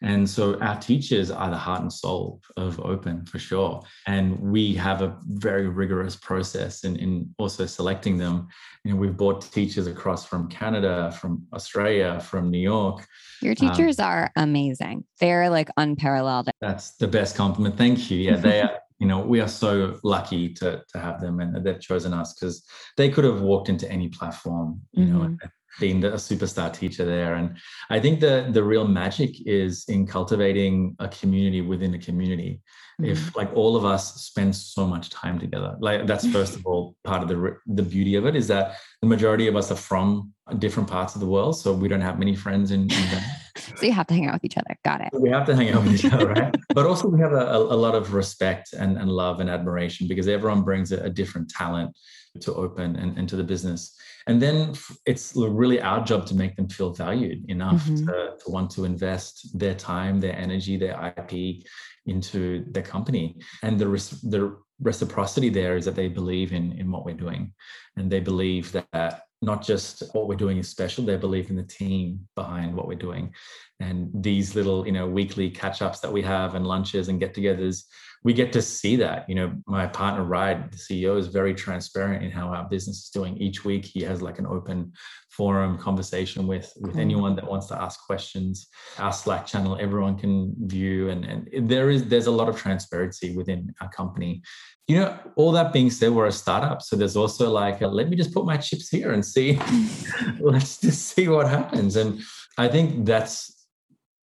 And 0.02 0.28
so 0.28 0.58
our 0.60 0.78
teachers 0.78 1.30
are 1.30 1.50
the 1.50 1.56
heart 1.56 1.80
and 1.80 1.92
soul 1.92 2.42
of 2.56 2.78
Open 2.80 3.24
for 3.24 3.38
sure. 3.38 3.82
And 4.06 4.38
we 4.38 4.74
have 4.74 5.00
a 5.00 5.16
very 5.26 5.68
rigorous 5.68 6.16
process 6.16 6.84
in, 6.84 6.96
in 6.96 7.34
also 7.38 7.64
selecting 7.64 8.18
them. 8.18 8.48
You 8.84 8.92
know, 8.92 8.98
we've 8.98 9.16
brought 9.16 9.50
teachers 9.50 9.86
across 9.86 10.26
from 10.26 10.48
Canada, 10.48 11.10
from 11.20 11.46
Australia, 11.54 12.20
from 12.20 12.50
New 12.50 12.58
York. 12.58 13.06
Your 13.40 13.52
um, 13.52 13.56
teachers 13.56 13.98
um, 13.98 14.06
are 14.06 14.32
amazing. 14.36 15.04
They're 15.20 15.48
like 15.48 15.70
unparalleled. 15.78 16.50
That's 16.60 16.96
the 16.96 17.08
best 17.08 17.36
compliment. 17.36 17.78
Thank 17.78 18.10
you. 18.10 18.18
Yeah, 18.18 18.36
they 18.36 18.60
are 18.60 18.78
you 18.98 19.06
know 19.06 19.20
we 19.20 19.40
are 19.40 19.48
so 19.48 19.98
lucky 20.02 20.52
to 20.52 20.82
to 20.88 20.98
have 20.98 21.20
them 21.20 21.40
and 21.40 21.64
they've 21.64 21.80
chosen 21.80 22.12
us 22.12 22.34
because 22.34 22.64
they 22.96 23.08
could 23.08 23.24
have 23.24 23.40
walked 23.40 23.68
into 23.68 23.90
any 23.90 24.08
platform 24.08 24.80
you 24.92 25.04
mm-hmm. 25.04 25.22
know 25.22 25.36
being 25.80 26.04
a 26.04 26.12
superstar 26.12 26.72
teacher 26.72 27.04
there 27.04 27.34
and 27.34 27.56
i 27.90 27.98
think 27.98 28.20
the 28.20 28.48
the 28.52 28.62
real 28.62 28.86
magic 28.86 29.34
is 29.46 29.84
in 29.88 30.06
cultivating 30.06 30.94
a 31.00 31.08
community 31.08 31.60
within 31.60 31.94
a 31.94 31.98
community 31.98 32.60
mm-hmm. 33.00 33.10
if 33.10 33.34
like 33.34 33.50
all 33.54 33.74
of 33.76 33.84
us 33.84 34.14
spend 34.22 34.54
so 34.54 34.86
much 34.86 35.10
time 35.10 35.38
together 35.38 35.76
like 35.80 36.06
that's 36.06 36.26
first 36.28 36.54
of 36.54 36.64
all 36.64 36.94
part 37.04 37.22
of 37.22 37.28
the 37.28 37.56
the 37.66 37.82
beauty 37.82 38.14
of 38.14 38.26
it 38.26 38.36
is 38.36 38.46
that 38.46 38.76
the 39.02 39.08
majority 39.08 39.48
of 39.48 39.56
us 39.56 39.70
are 39.72 39.76
from 39.76 40.32
different 40.58 40.88
parts 40.88 41.14
of 41.16 41.20
the 41.20 41.26
world 41.26 41.58
so 41.58 41.72
we 41.72 41.88
don't 41.88 42.00
have 42.00 42.18
many 42.18 42.36
friends 42.36 42.70
in, 42.70 42.82
in 42.82 43.20
so 43.56 43.86
you 43.86 43.92
have 43.92 44.06
to 44.08 44.14
hang 44.14 44.26
out 44.26 44.34
with 44.34 44.44
each 44.44 44.56
other. 44.56 44.76
Got 44.84 45.00
it. 45.00 45.08
We 45.12 45.30
have 45.30 45.46
to 45.46 45.54
hang 45.54 45.70
out 45.70 45.84
with 45.84 45.94
each 45.94 46.12
other, 46.12 46.28
right? 46.28 46.54
but 46.74 46.86
also 46.86 47.08
we 47.08 47.20
have 47.20 47.32
a, 47.32 47.56
a, 47.56 47.78
lot 47.84 47.94
of 47.94 48.14
respect 48.14 48.72
and, 48.72 48.96
and 48.96 49.10
love 49.10 49.40
and 49.40 49.48
admiration 49.48 50.08
because 50.08 50.28
everyone 50.28 50.62
brings 50.62 50.92
a, 50.92 50.98
a 50.98 51.10
different 51.10 51.48
talent 51.50 51.96
to 52.40 52.54
open 52.54 52.96
and, 52.96 53.16
and 53.16 53.28
to 53.28 53.36
the 53.36 53.44
business. 53.44 53.96
And 54.26 54.40
then 54.40 54.74
it's 55.06 55.34
really 55.36 55.80
our 55.80 56.02
job 56.02 56.26
to 56.26 56.34
make 56.34 56.56
them 56.56 56.68
feel 56.68 56.92
valued 56.92 57.48
enough 57.48 57.84
mm-hmm. 57.84 58.06
to, 58.06 58.36
to 58.44 58.50
want 58.50 58.70
to 58.72 58.84
invest 58.84 59.58
their 59.58 59.74
time, 59.74 60.20
their 60.20 60.36
energy, 60.36 60.76
their 60.76 61.14
IP 61.16 61.64
into 62.06 62.64
the 62.72 62.82
company. 62.82 63.36
And 63.62 63.78
the, 63.78 63.86
the 64.24 64.56
reciprocity 64.80 65.50
there 65.50 65.76
is 65.76 65.84
that 65.84 65.94
they 65.94 66.08
believe 66.08 66.52
in, 66.52 66.72
in 66.72 66.90
what 66.90 67.04
we're 67.04 67.14
doing. 67.14 67.52
And 67.96 68.10
they 68.10 68.20
believe 68.20 68.72
that 68.72 69.22
not 69.44 69.62
just 69.62 70.02
what 70.12 70.28
we're 70.28 70.36
doing 70.36 70.58
is 70.58 70.68
special 70.68 71.04
they 71.04 71.16
believe 71.16 71.50
in 71.50 71.56
the 71.56 71.62
team 71.62 72.26
behind 72.34 72.74
what 72.74 72.88
we're 72.88 72.98
doing. 72.98 73.32
And 73.80 74.10
these 74.14 74.54
little 74.54 74.86
you 74.86 74.92
know 74.92 75.06
weekly 75.06 75.50
catch 75.50 75.82
ups 75.82 76.00
that 76.00 76.12
we 76.12 76.22
have 76.22 76.54
and 76.54 76.66
lunches 76.66 77.08
and 77.08 77.20
get-togethers 77.20 77.84
we 78.24 78.32
get 78.32 78.54
to 78.54 78.62
see 78.62 78.96
that. 78.96 79.28
You 79.28 79.34
know 79.34 79.52
my 79.66 79.86
partner 79.86 80.24
ride 80.24 80.72
the 80.72 80.78
ceo 80.78 81.18
is 81.18 81.26
very 81.26 81.54
transparent 81.54 82.24
in 82.24 82.30
how 82.30 82.48
our 82.48 82.66
business 82.68 83.04
is 83.04 83.10
doing. 83.10 83.36
Each 83.36 83.64
week 83.64 83.84
he 83.84 84.00
has 84.00 84.22
like 84.22 84.38
an 84.38 84.46
open 84.46 84.92
forum 85.30 85.76
conversation 85.76 86.46
with 86.46 86.72
with 86.80 86.92
mm-hmm. 86.92 87.00
anyone 87.00 87.36
that 87.36 87.46
wants 87.46 87.66
to 87.66 87.80
ask 87.80 88.04
questions. 88.06 88.68
Our 88.98 89.12
slack 89.12 89.46
channel 89.46 89.76
everyone 89.78 90.16
can 90.18 90.54
view. 90.66 91.10
And 91.10 91.24
and 91.24 91.68
there 91.68 91.90
is 91.90 92.06
there's 92.06 92.26
a 92.26 92.38
lot 92.40 92.48
of 92.48 92.56
transparency 92.56 93.36
within 93.36 93.74
our 93.80 93.90
company 93.90 94.42
you 94.86 94.96
know 94.96 95.18
all 95.36 95.52
that 95.52 95.72
being 95.72 95.90
said 95.90 96.10
we're 96.10 96.26
a 96.26 96.32
startup 96.32 96.82
so 96.82 96.96
there's 96.96 97.16
also 97.16 97.50
like 97.50 97.80
a, 97.80 97.86
let 97.86 98.08
me 98.08 98.16
just 98.16 98.34
put 98.34 98.44
my 98.44 98.56
chips 98.56 98.88
here 98.88 99.12
and 99.12 99.24
see 99.24 99.58
let's 100.40 100.80
just 100.80 101.08
see 101.14 101.28
what 101.28 101.48
happens. 101.48 101.96
And 101.96 102.22
i 102.58 102.68
think 102.68 103.06
that's 103.06 103.52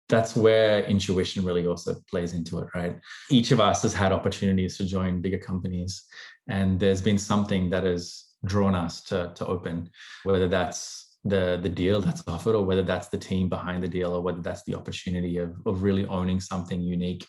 that's 0.09 0.36
where 0.36 0.84
intuition 0.84 1.42
really 1.42 1.66
also 1.66 1.96
plays 2.11 2.34
into 2.34 2.59
it 2.59 2.68
right? 2.74 3.00
Each 3.30 3.50
of 3.50 3.61
us 3.61 3.82
has 3.82 3.94
had 3.94 4.12
opportunities 4.12 4.76
to 4.76 4.84
join 4.84 5.22
bigger 5.22 5.38
companies 5.38 6.05
and 6.48 6.78
there's 6.78 7.00
been 7.00 7.18
something 7.18 7.70
that 7.70 7.84
has 7.84 8.24
drawn 8.44 8.74
us 8.74 9.00
to 9.05 9.32
to 9.36 9.46
open 9.46 9.88
whether 10.24 10.48
that's 10.48 11.16
the 11.24 11.59
the 11.62 11.68
deal 11.68 12.00
that's 12.00 12.24
offered 12.26 12.55
or 12.57 12.64
whether 12.64 12.82
that's 12.82 13.09
the 13.09 13.16
team 13.16 13.48
behind 13.48 13.82
the 13.82 13.88
deal 13.88 14.12
or 14.12 14.20
whether 14.20 14.42
that's 14.42 14.64
the 14.64 14.74
opportunity 14.74 15.38
of, 15.38 15.55
of 15.64 15.82
really 15.82 16.05
owning 16.07 16.40
something 16.40 16.80
unique 16.80 17.26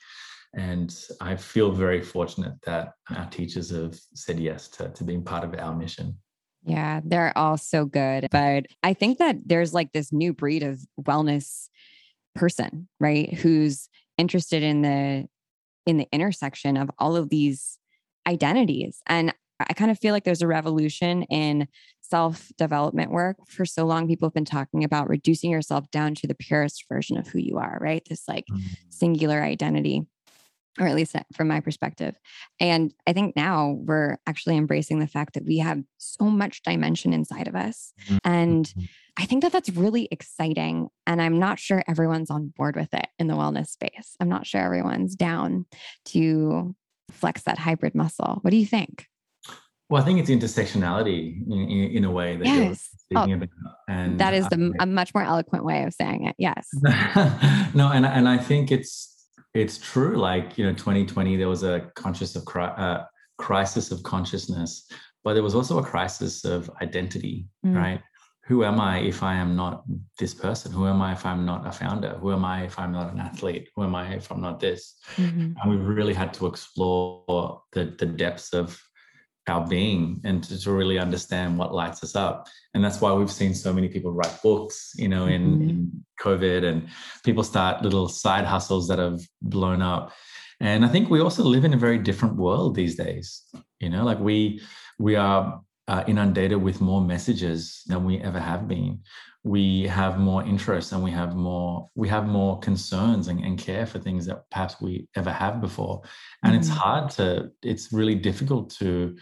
and 0.54 0.96
I 1.20 1.36
feel 1.36 1.72
very 1.72 2.02
fortunate 2.02 2.54
that 2.66 2.94
our 3.16 3.28
teachers 3.30 3.72
have 3.72 4.00
said 4.14 4.40
yes 4.40 4.68
to, 4.70 4.90
to 4.90 5.04
being 5.04 5.24
part 5.24 5.44
of 5.44 5.58
our 5.58 5.76
mission. 5.76 6.18
Yeah, 6.64 7.02
they're 7.04 7.38
all 7.38 7.58
so 7.58 7.86
good. 7.86 8.28
But 8.32 8.68
I 8.84 8.94
think 8.94 9.18
that 9.18 9.38
there's 9.46 9.74
like 9.74 9.92
this 9.92 10.14
new 10.14 10.32
breed 10.32 10.64
of 10.64 10.80
wellness 11.02 11.68
person, 12.36 12.88
right? 13.00 13.34
Who's 13.34 13.90
interested 14.18 14.64
in 14.64 14.82
the 14.82 15.28
in 15.86 15.98
the 15.98 16.08
intersection 16.14 16.78
of 16.78 16.90
all 16.98 17.18
of 17.18 17.30
these 17.30 17.78
identities. 18.26 19.02
And 19.08 19.34
I 19.60 19.74
kind 19.74 19.92
of 19.92 20.00
feel 20.00 20.14
like 20.14 20.24
there's 20.24 20.42
a 20.42 20.48
revolution 20.48 21.24
in 21.24 21.68
self 22.02 22.52
development 22.58 23.12
work. 23.12 23.38
For 23.48 23.66
so 23.66 23.86
long, 23.86 24.08
people 24.08 24.28
have 24.28 24.34
been 24.34 24.46
talking 24.46 24.84
about 24.84 25.10
reducing 25.10 25.52
yourself 25.52 25.90
down 25.92 26.16
to 26.16 26.28
the 26.28 26.36
purest 26.36 26.86
version 26.88 27.18
of 27.18 27.28
who 27.28 27.40
you 27.40 27.58
are, 27.58 27.78
right? 27.82 28.04
This 28.08 28.24
like 28.28 28.46
mm-hmm. 28.52 28.68
singular 28.90 29.42
identity 29.42 30.04
or 30.80 30.88
at 30.88 30.96
least 30.96 31.16
from 31.34 31.48
my 31.48 31.60
perspective. 31.60 32.16
And 32.60 32.94
I 33.06 33.14
think 33.14 33.36
now 33.36 33.78
we're 33.86 34.18
actually 34.26 34.58
embracing 34.58 35.00
the 35.00 35.08
fact 35.08 35.36
that 35.36 35.46
we 35.46 35.60
have 35.60 35.84
so 35.98 36.26
much 36.26 36.64
dimension 36.64 37.14
inside 37.14 37.48
of 37.48 37.56
us. 37.56 37.94
Mm-hmm. 38.08 38.18
And. 38.24 38.74
I 39.16 39.26
think 39.26 39.44
that 39.44 39.52
that's 39.52 39.70
really 39.70 40.08
exciting. 40.10 40.90
And 41.06 41.22
I'm 41.22 41.38
not 41.38 41.60
sure 41.60 41.84
everyone's 41.88 42.32
on 42.32 42.52
board 42.58 42.76
with 42.76 42.92
it 42.96 43.06
in 43.20 43.28
the 43.28 43.36
wellness 43.36 43.68
space. 43.68 44.16
I'm 44.20 44.28
not 44.28 44.48
sure 44.48 44.60
everyone's 44.60 45.16
down 45.16 45.68
to 46.06 46.76
flex 47.12 47.44
that 47.44 47.60
hybrid 47.60 47.94
muscle. 47.94 48.40
What 48.42 48.50
do 48.50 48.58
you 48.58 48.66
think? 48.66 49.06
Well, 49.90 50.02
I 50.02 50.06
think 50.06 50.20
it's 50.20 50.30
intersectionality 50.30 51.46
in, 51.46 51.70
in, 51.70 51.98
in 51.98 52.06
a 52.06 52.12
way 52.12 52.36
that 52.38 52.46
yes. 52.46 52.90
you're 53.12 53.26
speaking 53.26 53.34
oh, 53.34 53.44
about. 53.44 53.76
And 53.88 54.20
that 54.20 54.34
is 54.34 54.48
the, 54.48 54.74
a 54.80 54.86
much 54.86 55.14
more 55.14 55.24
eloquent 55.24 55.66
way 55.66 55.84
of 55.84 55.94
saying 55.94 56.26
it. 56.26 56.36
Yes. 56.40 56.68
no, 57.76 57.92
and, 57.92 58.06
and 58.06 58.28
I 58.28 58.38
think 58.38 58.72
it's 58.72 59.13
it's 59.54 59.78
true. 59.78 60.18
Like, 60.18 60.58
you 60.58 60.66
know, 60.66 60.74
2020, 60.74 61.38
there 61.38 61.50
was 61.50 61.64
a 61.64 61.92
conscious 61.96 62.36
of 62.36 62.48
uh, 62.56 63.04
crisis 63.38 63.92
of 63.92 64.04
consciousness, 64.04 64.90
but 65.24 65.34
there 65.34 65.44
was 65.44 65.56
also 65.56 65.80
a 65.80 65.84
crisis 65.84 66.46
of 66.46 66.70
identity, 66.82 67.48
mm. 67.66 67.76
right? 67.76 68.02
Who 68.48 68.66
am 68.66 68.82
I 68.82 69.00
if 69.00 69.24
I 69.24 69.36
am 69.36 69.56
not 69.56 69.84
this 70.20 70.34
person? 70.34 70.72
Who 70.72 70.86
am 70.88 71.02
I 71.02 71.14
if 71.14 71.26
I'm 71.26 71.46
not 71.46 71.66
a 71.66 71.72
founder? 71.72 72.18
Who 72.20 72.34
am 72.34 72.44
I 72.44 72.64
if 72.64 72.78
I'm 72.78 72.92
not 72.92 73.14
an 73.14 73.20
athlete? 73.20 73.70
Who 73.76 73.84
am 73.84 73.96
I 73.96 74.14
if 74.16 74.30
I'm 74.32 74.42
not 74.42 74.60
this? 74.60 74.96
Mm-hmm. 75.16 75.54
And 75.62 75.72
we 75.72 75.78
really 75.78 76.14
had 76.14 76.34
to 76.36 76.48
explore 76.48 77.62
the, 77.72 77.96
the 77.98 78.06
depths 78.06 78.54
of 78.54 78.82
our 79.48 79.68
being 79.68 80.22
and 80.24 80.44
to, 80.44 80.60
to, 80.60 80.72
really 80.72 80.98
understand 80.98 81.58
what 81.58 81.74
lights 81.74 82.04
us 82.04 82.16
up 82.16 82.48
and 82.74 82.84
that's 82.84 83.02
why 83.02 83.12
we've 83.12 83.32
seen 83.32 83.54
so 83.54 83.74
many 83.74 83.90
people 83.90 84.12
write 84.12 84.42
books 84.42 84.94
you 84.96 85.10
know 85.10 85.26
in, 85.26 85.42
mm-hmm. 85.42 85.70
in 85.70 86.06
covid 86.20 86.64
and 86.64 86.88
people 87.26 87.44
start 87.44 87.82
little 87.82 88.08
side 88.08 88.46
hustles 88.46 88.88
that 88.88 89.00
have 89.00 89.20
blown 89.42 89.82
up 89.82 90.14
and 90.62 90.86
i 90.86 90.88
think 90.88 91.10
we 91.10 91.20
also 91.20 91.44
live 91.44 91.66
in 91.66 91.74
a 91.74 91.78
very 91.78 91.98
different 91.98 92.38
world 92.38 92.74
these 92.74 92.96
days 92.96 93.44
you 93.80 93.90
know 93.90 94.06
like 94.06 94.20
we 94.20 94.62
we 94.98 95.16
are 95.16 95.62
uh, 95.88 96.04
inundated 96.08 96.62
with 96.62 96.82
more 96.82 97.02
messages 97.02 97.84
than 97.88 98.06
we 98.06 98.20
ever 98.20 98.40
have 98.40 98.68
been. 98.68 99.00
We 99.44 99.88
have 99.88 100.18
more 100.20 100.44
interest 100.44 100.94
and 100.94 101.04
we 101.04 101.12
have 101.12 101.36
more 101.36 101.90
we 101.96 102.08
have 102.08 102.26
more 102.26 102.60
concerns 102.60 103.28
and, 103.28 103.44
and 103.44 103.58
care 103.58 103.86
for 103.86 104.00
things 104.00 104.26
that 104.28 104.50
perhaps 104.50 104.80
we 104.80 105.08
ever 105.16 105.32
have 105.32 105.60
before. 105.60 106.02
And 106.44 106.54
mm-hmm. 106.54 106.60
it's 106.62 106.70
hard 106.70 107.10
to 107.12 107.52
it's 107.62 107.92
really 107.92 108.16
difficult 108.16 108.70
to 108.78 109.18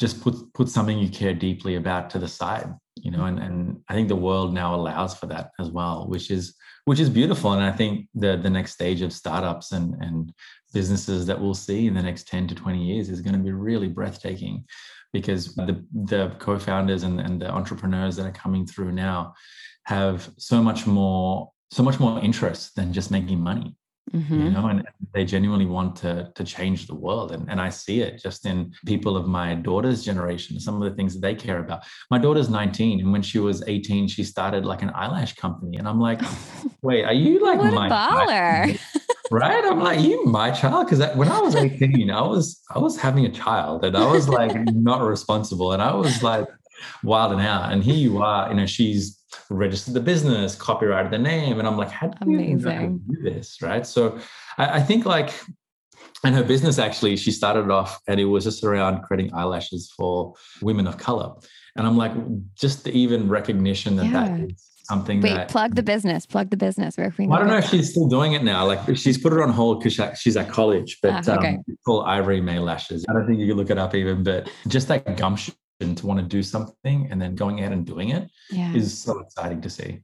just 0.00 0.20
put 0.20 0.34
put 0.52 0.68
something 0.68 0.98
you 0.98 1.08
care 1.08 1.34
deeply 1.34 1.76
about 1.76 2.10
to 2.10 2.18
the 2.18 2.28
side 2.28 2.74
you 2.96 3.10
know 3.10 3.24
and, 3.24 3.38
and 3.38 3.80
i 3.88 3.94
think 3.94 4.08
the 4.08 4.16
world 4.16 4.52
now 4.52 4.74
allows 4.74 5.14
for 5.14 5.26
that 5.26 5.52
as 5.58 5.70
well 5.70 6.06
which 6.06 6.30
is 6.30 6.54
which 6.86 7.00
is 7.00 7.10
beautiful. 7.10 7.52
And 7.52 7.62
i 7.62 7.72
think 7.72 8.08
the 8.14 8.36
the 8.36 8.50
next 8.50 8.72
stage 8.72 9.02
of 9.02 9.12
startups 9.12 9.72
and 9.72 9.94
and 10.00 10.32
businesses 10.72 11.26
that 11.26 11.40
we'll 11.40 11.54
see 11.54 11.86
in 11.86 11.94
the 11.94 12.02
next 12.02 12.28
10 12.28 12.48
to 12.48 12.54
20 12.54 12.82
years 12.82 13.08
is 13.08 13.20
going 13.20 13.36
to 13.36 13.42
be 13.42 13.52
really 13.52 13.88
breathtaking 13.88 14.64
because 15.20 15.54
the 15.54 15.84
the 16.12 16.22
co-founders 16.38 17.02
and, 17.02 17.20
and 17.20 17.40
the 17.42 17.50
entrepreneurs 17.50 18.16
that 18.16 18.26
are 18.26 18.38
coming 18.44 18.66
through 18.66 18.92
now 18.92 19.34
have 19.84 20.28
so 20.38 20.62
much 20.62 20.86
more 20.86 21.50
so 21.70 21.82
much 21.82 21.98
more 21.98 22.20
interest 22.20 22.74
than 22.76 22.92
just 22.92 23.10
making 23.10 23.40
money 23.40 23.74
mm-hmm. 24.12 24.40
you 24.44 24.50
know 24.50 24.66
and 24.66 24.86
they 25.14 25.24
genuinely 25.24 25.66
want 25.66 25.96
to 25.96 26.30
to 26.34 26.44
change 26.44 26.86
the 26.86 26.94
world. 26.94 27.32
And, 27.32 27.50
and 27.50 27.60
i 27.60 27.70
see 27.70 28.00
it 28.00 28.20
just 28.22 28.46
in 28.46 28.72
people 28.84 29.16
of 29.16 29.26
my 29.26 29.54
daughter's 29.54 30.04
generation 30.04 30.60
some 30.60 30.80
of 30.80 30.88
the 30.88 30.94
things 30.96 31.14
that 31.14 31.20
they 31.20 31.34
care 31.34 31.60
about. 31.60 31.80
My 32.10 32.18
daughter's 32.18 32.48
19 32.48 33.00
and 33.00 33.12
when 33.12 33.22
she 33.22 33.38
was 33.38 33.62
18 33.66 34.08
she 34.08 34.24
started 34.24 34.64
like 34.64 34.82
an 34.82 34.92
eyelash 34.94 35.34
company. 35.34 35.76
And 35.78 35.88
i'm 35.88 36.00
like 36.00 36.20
wait 36.82 37.04
are 37.04 37.18
you 37.24 37.44
like 37.44 37.58
what 37.58 37.72
my 37.72 37.88
baller 37.88 38.78
right 39.30 39.64
i'm 39.64 39.80
like 39.80 40.00
you 40.00 40.24
my 40.26 40.50
child 40.50 40.86
because 40.86 41.00
when 41.16 41.28
i 41.28 41.40
was 41.40 41.54
18 41.56 42.10
i 42.10 42.20
was 42.20 42.62
i 42.74 42.78
was 42.78 42.96
having 42.96 43.24
a 43.24 43.30
child 43.30 43.84
and 43.84 43.96
i 43.96 44.06
was 44.10 44.28
like 44.28 44.54
not 44.74 45.02
responsible 45.02 45.72
and 45.72 45.82
i 45.82 45.92
was 45.94 46.22
like 46.22 46.46
wilding 47.02 47.40
out. 47.40 47.72
And 47.72 47.82
here 47.82 47.94
you 47.94 48.22
are, 48.22 48.48
you 48.48 48.54
know, 48.54 48.66
she's 48.66 49.22
registered 49.50 49.94
the 49.94 50.00
business, 50.00 50.54
copyrighted 50.54 51.12
the 51.12 51.18
name. 51.18 51.58
And 51.58 51.66
I'm 51.66 51.76
like, 51.76 51.90
how 51.90 52.08
do 52.08 52.16
Amazing. 52.22 53.02
you 53.08 53.16
do 53.16 53.22
this? 53.22 53.62
Right. 53.62 53.86
So 53.86 54.18
I, 54.58 54.78
I 54.78 54.82
think 54.82 55.04
like 55.06 55.30
and 56.24 56.34
her 56.34 56.42
business 56.42 56.78
actually, 56.78 57.16
she 57.16 57.30
started 57.30 57.70
off 57.70 58.00
and 58.08 58.18
it 58.18 58.24
was 58.24 58.44
just 58.44 58.64
around 58.64 59.02
creating 59.02 59.32
eyelashes 59.34 59.92
for 59.96 60.34
women 60.62 60.86
of 60.86 60.98
color. 60.98 61.34
And 61.76 61.86
I'm 61.86 61.96
like, 61.96 62.12
just 62.54 62.84
the 62.84 62.92
even 62.92 63.28
recognition 63.28 63.96
that 63.96 64.06
Yeah. 64.06 64.28
that 64.28 64.40
is 64.50 64.70
something 64.86 65.20
Wait, 65.20 65.34
that 65.34 65.48
plug 65.48 65.74
the 65.74 65.82
business. 65.82 66.26
Plug 66.26 66.50
the 66.50 66.56
business. 66.56 66.96
Where 66.96 67.10
can 67.10 67.26
we 67.28 67.34
I 67.34 67.38
don't 67.38 67.48
know 67.48 67.58
if 67.58 67.68
she's 67.68 67.90
still 67.90 68.06
doing 68.08 68.32
it 68.32 68.42
now. 68.42 68.66
Like 68.66 68.96
she's 68.96 69.18
put 69.18 69.32
it 69.32 69.40
on 69.40 69.50
hold 69.50 69.82
because 69.82 70.18
she's 70.18 70.36
at 70.36 70.48
college, 70.48 70.98
but 71.02 71.28
Ah, 71.28 71.38
okay. 71.38 71.54
um, 71.56 71.64
called 71.84 72.06
Ivory 72.06 72.40
May 72.40 72.58
Lashes. 72.58 73.04
I 73.08 73.12
don't 73.12 73.26
think 73.26 73.38
you 73.38 73.46
can 73.48 73.56
look 73.56 73.70
it 73.70 73.78
up 73.78 73.94
even, 73.94 74.22
but 74.22 74.48
just 74.68 74.88
that 74.88 75.16
gumption 75.16 75.54
to 75.80 76.06
want 76.06 76.20
to 76.20 76.26
do 76.26 76.42
something 76.42 77.08
and 77.10 77.20
then 77.20 77.34
going 77.34 77.58
ahead 77.60 77.72
and 77.72 77.84
doing 77.84 78.10
it 78.10 78.30
Yeah. 78.50 78.72
is 78.74 78.96
so 78.98 79.18
exciting 79.20 79.60
to 79.60 79.70
see. 79.70 80.02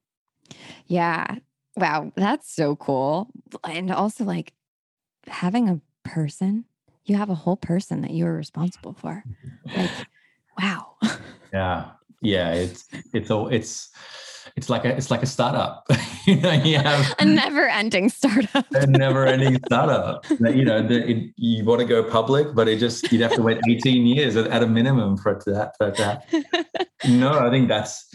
Yeah. 0.87 1.37
Wow. 1.77 2.13
That's 2.17 2.55
so 2.55 2.77
cool. 2.77 3.31
And 3.65 3.91
also, 3.91 4.25
like, 4.25 4.53
having 5.27 5.69
a 5.69 5.81
person, 6.05 6.67
you 7.05 7.17
have 7.17 7.31
a 7.31 7.35
whole 7.35 7.57
person 7.57 8.03
that 8.03 8.11
you 8.11 8.27
are 8.27 8.35
responsible 8.35 8.93
for. 8.93 9.25
Like, 9.77 9.91
wow. 10.61 10.97
Yeah, 11.53 11.91
yeah. 12.23 12.55
It's 12.55 12.89
it's 13.13 13.29
a 13.29 13.47
it's 13.49 13.91
it's 14.57 14.69
like 14.69 14.85
a 14.85 14.97
it's 14.97 15.11
like 15.11 15.23
a 15.23 15.27
startup. 15.27 15.87
you 16.27 16.37
know, 16.37 16.53
you 16.53 16.79
have 16.79 17.15
a 17.19 17.25
never 17.25 17.67
ending 17.69 18.09
startup. 18.09 18.67
a 18.73 18.87
never-ending 18.87 19.61
startup. 19.67 20.27
That, 20.41 20.57
you 20.57 20.65
know, 20.65 20.87
the, 20.87 21.11
it, 21.11 21.33
you 21.37 21.65
want 21.65 21.81
to 21.81 21.87
go 21.87 22.03
public, 22.03 22.55
but 22.55 22.69
it 22.69 22.79
just 22.79 23.11
you'd 23.13 23.23
have 23.23 23.35
to 23.35 23.43
wait 23.43 23.59
18 23.69 24.07
years 24.07 24.37
at, 24.37 24.47
at 24.49 24.63
a 24.63 24.67
minimum 24.67 25.17
for 25.17 25.33
it 25.33 25.41
to 25.45 25.53
that. 25.53 25.77
For 25.79 25.89
it 25.89 25.97
to 25.97 26.05
happen. 26.05 26.45
No, 27.09 27.39
I 27.39 27.51
think 27.51 27.69
that's 27.69 28.09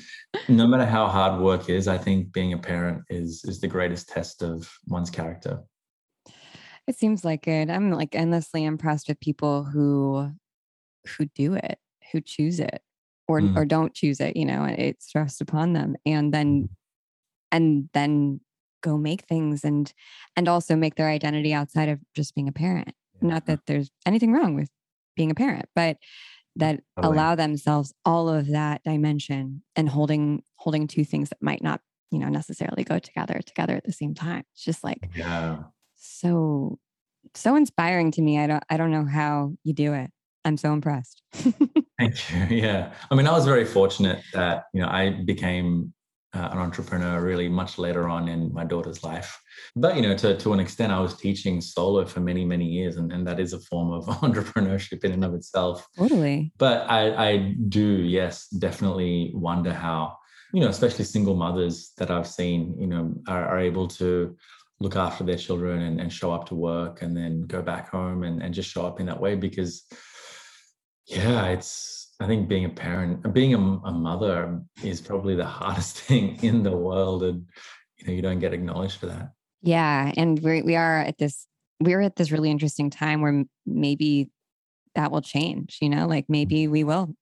no 0.48 0.68
matter 0.68 0.86
how 0.86 1.08
hard 1.08 1.42
work 1.42 1.70
is. 1.70 1.88
I 1.88 1.98
think 1.98 2.32
being 2.32 2.54
a 2.54 2.58
parent 2.58 3.04
is 3.10 3.44
is 3.46 3.60
the 3.60 3.68
greatest 3.68 4.10
test 4.10 4.42
of 4.42 4.72
one's 4.88 5.10
character. 5.10 5.64
it 6.88 6.98
seems 6.98 7.26
like 7.26 7.48
it. 7.48 7.70
I'm 7.70 7.92
like 7.92 8.16
endlessly 8.16 8.64
impressed 8.64 9.08
with 9.08 9.20
people 9.20 9.64
who 9.64 10.32
who 11.18 11.26
do 11.26 11.54
it, 11.56 11.80
who 12.12 12.22
choose 12.22 12.60
it 12.60 12.82
or 13.28 13.42
Mm. 13.42 13.58
or 13.58 13.66
don't 13.66 13.94
choose 13.94 14.20
it, 14.20 14.36
you 14.38 14.46
know, 14.46 14.64
it's 14.66 15.12
thrust 15.12 15.42
upon 15.42 15.74
them 15.74 15.96
and 16.06 16.34
then 16.34 16.70
and 17.52 17.90
then 17.94 18.42
go 18.82 18.98
make 18.98 19.22
things 19.28 19.64
and 19.64 19.94
and 20.36 20.48
also 20.48 20.76
make 20.76 20.96
their 20.96 21.10
identity 21.10 21.54
outside 21.54 21.90
of 21.90 22.00
just 22.16 22.36
being 22.36 22.48
a 22.48 22.52
parent. 22.54 22.94
Not 23.22 23.46
that 23.48 23.62
there's 23.68 23.90
anything 24.06 24.32
wrong 24.32 24.54
with 24.56 24.70
being 25.16 25.32
a 25.32 25.36
parent, 25.36 25.66
but 25.76 25.98
that 26.56 26.82
Totally. 26.96 27.14
allow 27.18 27.36
themselves 27.36 27.94
all 28.06 28.30
of 28.30 28.48
that 28.48 28.84
dimension 28.84 29.64
and 29.76 29.90
holding 29.90 30.44
holding 30.56 30.88
two 30.88 31.04
things 31.06 31.30
that 31.30 31.42
might 31.42 31.62
not, 31.64 31.82
you 32.12 32.20
know, 32.20 32.30
necessarily 32.30 32.84
go 32.84 33.00
together 33.00 33.40
together 33.46 33.76
at 33.76 33.84
the 33.84 33.92
same 33.92 34.14
time. 34.14 34.44
It's 34.54 34.64
just 34.64 34.84
like 34.84 35.10
Yeah. 35.16 35.64
so 35.96 36.80
so 37.36 37.56
inspiring 37.56 38.12
to 38.12 38.22
me. 38.22 38.40
I 38.40 38.48
don't 38.48 38.64
I 38.70 38.78
don't 38.78 38.92
know 38.92 39.06
how 39.06 39.54
you 39.64 39.74
do 39.74 39.94
it. 39.94 40.12
I'm 40.46 40.58
so 40.58 40.72
impressed. 40.74 41.22
Thank 41.98 42.50
you. 42.50 42.58
Yeah. 42.58 42.94
I 43.10 43.16
mean, 43.16 43.28
I 43.28 43.32
was 43.32 43.46
very 43.46 43.66
fortunate 43.66 44.24
that, 44.34 44.66
you 44.74 44.82
know, 44.82 44.88
I 44.88 45.10
became 45.26 45.94
uh, 46.34 46.50
an 46.52 46.58
entrepreneur 46.60 47.22
really 47.22 47.50
much 47.50 47.78
later 47.78 48.08
on 48.08 48.28
in 48.28 48.54
my 48.54 48.64
daughter's 48.64 49.04
life. 49.04 49.40
But, 49.76 49.96
you 49.96 50.02
know, 50.02 50.16
to, 50.18 50.38
to 50.38 50.54
an 50.54 50.60
extent, 50.60 50.92
I 50.92 51.00
was 51.00 51.16
teaching 51.16 51.62
solo 51.62 52.06
for 52.06 52.20
many, 52.20 52.46
many 52.46 52.66
years. 52.66 52.98
And, 52.98 53.12
and 53.12 53.26
that 53.28 53.40
is 53.40 53.54
a 53.54 53.60
form 53.60 53.92
of 53.92 54.06
entrepreneurship 54.22 55.04
in 55.04 55.14
and 55.14 55.26
of 55.26 55.34
itself. 55.34 55.88
totally. 55.98 56.52
But 56.58 56.90
I, 56.90 57.30
I 57.30 57.38
do, 57.70 57.82
yes, 57.82 58.48
definitely 58.50 59.32
wonder 59.34 59.74
how, 59.74 60.18
you 60.54 60.62
know, 60.62 60.70
especially 60.70 61.06
single 61.06 61.36
mothers 61.36 61.92
that 61.98 62.12
I've 62.12 62.28
seen, 62.28 62.76
you 62.80 62.88
know, 62.88 63.14
are, 63.28 63.48
are 63.48 63.60
able 63.60 63.88
to 63.90 64.36
look 64.80 64.96
after 64.96 65.24
their 65.24 65.38
children 65.38 65.82
and, 65.82 66.00
and 66.00 66.14
show 66.14 66.32
up 66.32 66.48
to 66.48 66.56
work 66.56 67.02
and 67.02 67.18
then 67.18 67.42
go 67.42 67.62
back 67.62 67.90
home 67.90 68.24
and, 68.24 68.44
and 68.44 68.54
just 68.54 68.70
show 68.70 68.86
up 68.86 69.00
in 69.00 69.08
that 69.08 69.20
way 69.20 69.36
because 69.36 69.84
yeah 71.08 71.48
it's 71.48 72.14
i 72.20 72.28
think 72.28 72.48
being 72.48 72.66
a 72.66 72.70
parent 72.70 73.34
being 73.34 73.54
a, 73.54 73.58
a 73.58 73.92
mother 73.92 74.62
is 74.84 75.02
probably 75.02 75.36
the 75.36 75.46
hardest 75.60 76.00
thing 76.00 76.38
in 76.44 76.64
the 76.64 76.76
world 76.76 77.24
and 77.24 77.46
you 77.98 78.08
know 78.08 78.14
you 78.14 78.22
don't 78.22 78.40
get 78.40 78.54
acknowledged 78.54 78.98
for 79.00 79.08
that 79.08 79.32
Yeah, 79.62 80.12
and 80.16 80.40
we 80.40 80.62
we 80.62 80.76
are 80.76 81.00
at 81.00 81.18
this 81.18 81.48
we're 81.80 82.02
at 82.02 82.16
this 82.16 82.32
really 82.32 82.52
interesting 82.52 82.90
time 82.90 83.22
where 83.22 83.44
maybe 83.66 84.30
that 84.96 85.12
will 85.12 85.22
change, 85.22 85.78
you 85.82 85.90
know, 85.90 86.08
like 86.08 86.26
maybe 86.28 86.68
we 86.68 86.84
will 86.84 87.16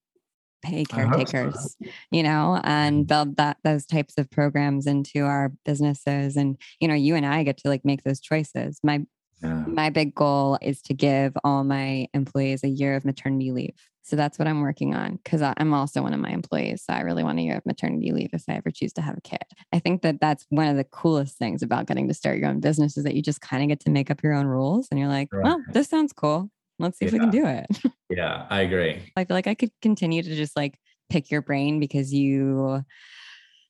pay 0.62 0.78
hope 0.78 0.90
so. 0.90 0.96
caretakers, 0.96 1.76
you 2.10 2.22
know, 2.22 2.60
and 2.64 2.96
mm-hmm. 2.96 3.06
build 3.06 3.36
that 3.36 3.58
those 3.64 3.84
types 3.84 4.14
of 4.16 4.30
programs 4.30 4.86
into 4.86 5.24
our 5.24 5.52
businesses 5.64 6.36
and 6.36 6.58
you 6.80 6.88
know, 6.88 6.94
you 6.94 7.14
and 7.14 7.26
I 7.26 7.42
get 7.42 7.58
to 7.58 7.68
like 7.68 7.84
make 7.84 8.02
those 8.02 8.20
choices. 8.20 8.80
My 8.82 9.04
yeah 9.42 9.64
my 9.66 9.90
big 9.90 10.14
goal 10.14 10.58
is 10.62 10.80
to 10.82 10.94
give 10.94 11.36
all 11.44 11.64
my 11.64 12.06
employees 12.14 12.64
a 12.64 12.68
year 12.68 12.96
of 12.96 13.04
maternity 13.04 13.52
leave. 13.52 13.74
So 14.02 14.14
that's 14.14 14.38
what 14.38 14.46
I'm 14.46 14.60
working 14.60 14.94
on 14.94 15.16
because 15.16 15.42
I'm 15.42 15.74
also 15.74 16.00
one 16.00 16.14
of 16.14 16.20
my 16.20 16.30
employees. 16.30 16.84
So 16.84 16.92
I 16.92 17.00
really 17.00 17.24
want 17.24 17.40
a 17.40 17.42
year 17.42 17.56
of 17.56 17.66
maternity 17.66 18.12
leave 18.12 18.30
if 18.32 18.44
I 18.48 18.52
ever 18.52 18.70
choose 18.70 18.92
to 18.94 19.02
have 19.02 19.18
a 19.18 19.20
kid. 19.20 19.42
I 19.72 19.80
think 19.80 20.02
that 20.02 20.20
that's 20.20 20.46
one 20.48 20.68
of 20.68 20.76
the 20.76 20.84
coolest 20.84 21.36
things 21.36 21.60
about 21.60 21.86
getting 21.86 22.06
to 22.06 22.14
start 22.14 22.38
your 22.38 22.48
own 22.48 22.60
business 22.60 22.96
is 22.96 23.02
that 23.02 23.14
you 23.14 23.22
just 23.22 23.40
kind 23.40 23.64
of 23.64 23.68
get 23.68 23.80
to 23.80 23.90
make 23.90 24.08
up 24.10 24.22
your 24.22 24.32
own 24.32 24.46
rules 24.46 24.86
and 24.90 25.00
you're 25.00 25.08
like, 25.08 25.28
well, 25.32 25.60
this 25.72 25.88
sounds 25.88 26.12
cool. 26.12 26.48
Let's 26.78 26.98
see 26.98 27.06
if 27.06 27.12
we 27.12 27.18
can 27.18 27.30
do 27.30 27.46
it. 27.46 27.66
yeah 28.10 28.46
i 28.50 28.60
agree 28.60 29.02
I 29.16 29.24
feel 29.24 29.34
like 29.34 29.48
I 29.48 29.54
could 29.54 29.72
continue 29.82 30.22
to 30.22 30.36
just 30.36 30.56
like 30.56 30.78
pick 31.10 31.30
your 31.30 31.42
brain 31.42 31.80
because 31.80 32.12
you 32.12 32.84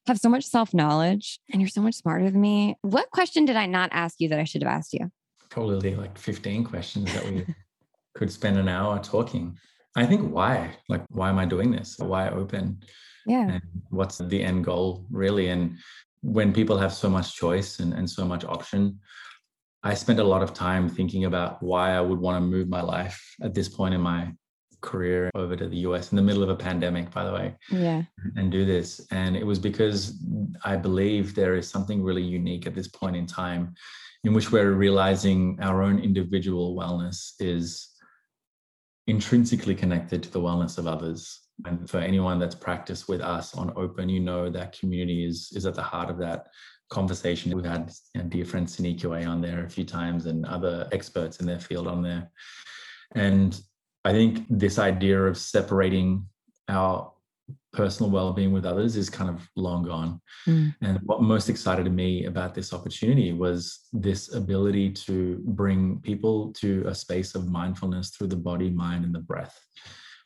have 0.06 0.18
so 0.18 0.28
much 0.28 0.44
self 0.44 0.74
knowledge 0.74 1.38
and 1.50 1.62
you're 1.62 1.68
so 1.68 1.80
much 1.80 1.94
smarter 1.94 2.30
than 2.30 2.40
me. 2.40 2.76
What 2.82 3.10
question 3.10 3.44
did 3.44 3.56
I 3.56 3.66
not 3.66 3.90
ask 3.92 4.16
you 4.18 4.28
that 4.28 4.38
I 4.38 4.44
should 4.44 4.62
have 4.62 4.72
asked 4.72 4.92
you? 4.92 5.10
Probably 5.50 5.94
like 5.94 6.18
15 6.18 6.64
questions 6.64 7.12
that 7.14 7.24
we 7.26 7.46
could 8.14 8.30
spend 8.30 8.58
an 8.58 8.68
hour 8.68 8.98
talking. 8.98 9.56
I 9.96 10.04
think 10.06 10.30
why? 10.32 10.70
Like 10.88 11.04
why 11.08 11.28
am 11.30 11.38
i 11.38 11.44
doing 11.46 11.70
this? 11.70 11.96
Why 11.98 12.28
open? 12.30 12.82
Yeah. 13.26 13.48
and 13.54 13.62
what's 13.90 14.18
the 14.18 14.42
end 14.42 14.64
goal 14.64 15.04
really? 15.10 15.48
And 15.48 15.76
when 16.22 16.52
people 16.52 16.78
have 16.78 16.92
so 16.92 17.08
much 17.10 17.34
choice 17.34 17.78
and, 17.80 17.92
and 17.92 18.08
so 18.08 18.24
much 18.24 18.44
option 18.44 18.98
i 19.84 19.94
spent 19.94 20.18
a 20.18 20.24
lot 20.24 20.42
of 20.42 20.52
time 20.52 20.88
thinking 20.88 21.26
about 21.26 21.62
why 21.62 21.92
i 21.92 22.00
would 22.00 22.18
want 22.18 22.36
to 22.36 22.40
move 22.40 22.68
my 22.68 22.80
life 22.80 23.18
at 23.42 23.54
this 23.54 23.68
point 23.68 23.94
in 23.94 24.00
my 24.00 24.32
career 24.80 25.30
over 25.34 25.54
to 25.54 25.68
the 25.68 25.76
us 25.78 26.10
in 26.12 26.16
the 26.16 26.22
middle 26.22 26.42
of 26.42 26.48
a 26.48 26.56
pandemic 26.56 27.10
by 27.12 27.24
the 27.24 27.32
way 27.32 27.54
Yeah. 27.70 28.02
and 28.36 28.50
do 28.50 28.64
this. 28.64 29.00
And 29.10 29.36
it 29.36 29.46
was 29.46 29.58
because 29.58 29.98
i 30.64 30.74
believe 30.76 31.34
there 31.34 31.54
is 31.54 31.68
something 31.68 32.02
really 32.02 32.22
unique 32.22 32.66
at 32.66 32.74
this 32.74 32.88
point 32.88 33.14
in 33.16 33.26
time 33.26 33.74
in 34.26 34.34
which 34.34 34.50
we're 34.50 34.72
realizing 34.72 35.56
our 35.62 35.84
own 35.84 36.00
individual 36.00 36.74
wellness 36.74 37.32
is 37.38 37.90
intrinsically 39.06 39.74
connected 39.74 40.20
to 40.20 40.30
the 40.32 40.40
wellness 40.40 40.78
of 40.78 40.88
others. 40.88 41.42
And 41.64 41.88
for 41.88 41.98
anyone 41.98 42.40
that's 42.40 42.56
practiced 42.56 43.08
with 43.08 43.20
us 43.20 43.54
on 43.54 43.72
open 43.76 44.08
you 44.08 44.18
know 44.18 44.50
that 44.50 44.76
community 44.78 45.24
is 45.24 45.52
is 45.54 45.64
at 45.64 45.76
the 45.76 45.82
heart 45.82 46.10
of 46.10 46.18
that 46.18 46.48
conversation. 46.90 47.54
We've 47.54 47.64
had 47.64 47.92
you 48.14 48.22
know, 48.22 48.28
dear 48.28 48.44
friend 48.44 48.66
Sini 48.66 48.98
QA 48.98 49.28
on 49.28 49.40
there 49.40 49.64
a 49.64 49.70
few 49.70 49.84
times 49.84 50.26
and 50.26 50.44
other 50.44 50.88
experts 50.90 51.38
in 51.38 51.46
their 51.46 51.60
field 51.60 51.86
on 51.86 52.02
there. 52.02 52.28
And 53.14 53.58
i 54.04 54.12
think 54.12 54.44
this 54.48 54.78
idea 54.78 55.20
of 55.30 55.36
separating 55.36 56.26
our 56.68 57.12
personal 57.76 58.10
well-being 58.10 58.52
with 58.52 58.64
others 58.66 58.96
is 58.96 59.08
kind 59.10 59.30
of 59.30 59.38
long 59.56 59.82
gone 59.84 60.20
Mm. 60.48 60.74
and 60.86 60.98
what 61.08 61.22
most 61.22 61.48
excited 61.48 61.86
me 61.92 62.26
about 62.26 62.54
this 62.54 62.72
opportunity 62.72 63.32
was 63.32 63.88
this 63.92 64.32
ability 64.34 64.90
to 65.06 65.16
bring 65.44 66.00
people 66.10 66.52
to 66.62 66.70
a 66.86 66.94
space 66.94 67.34
of 67.34 67.50
mindfulness 67.60 68.10
through 68.10 68.28
the 68.28 68.42
body 68.50 68.70
mind 68.70 69.04
and 69.04 69.14
the 69.14 69.26
breath 69.32 69.56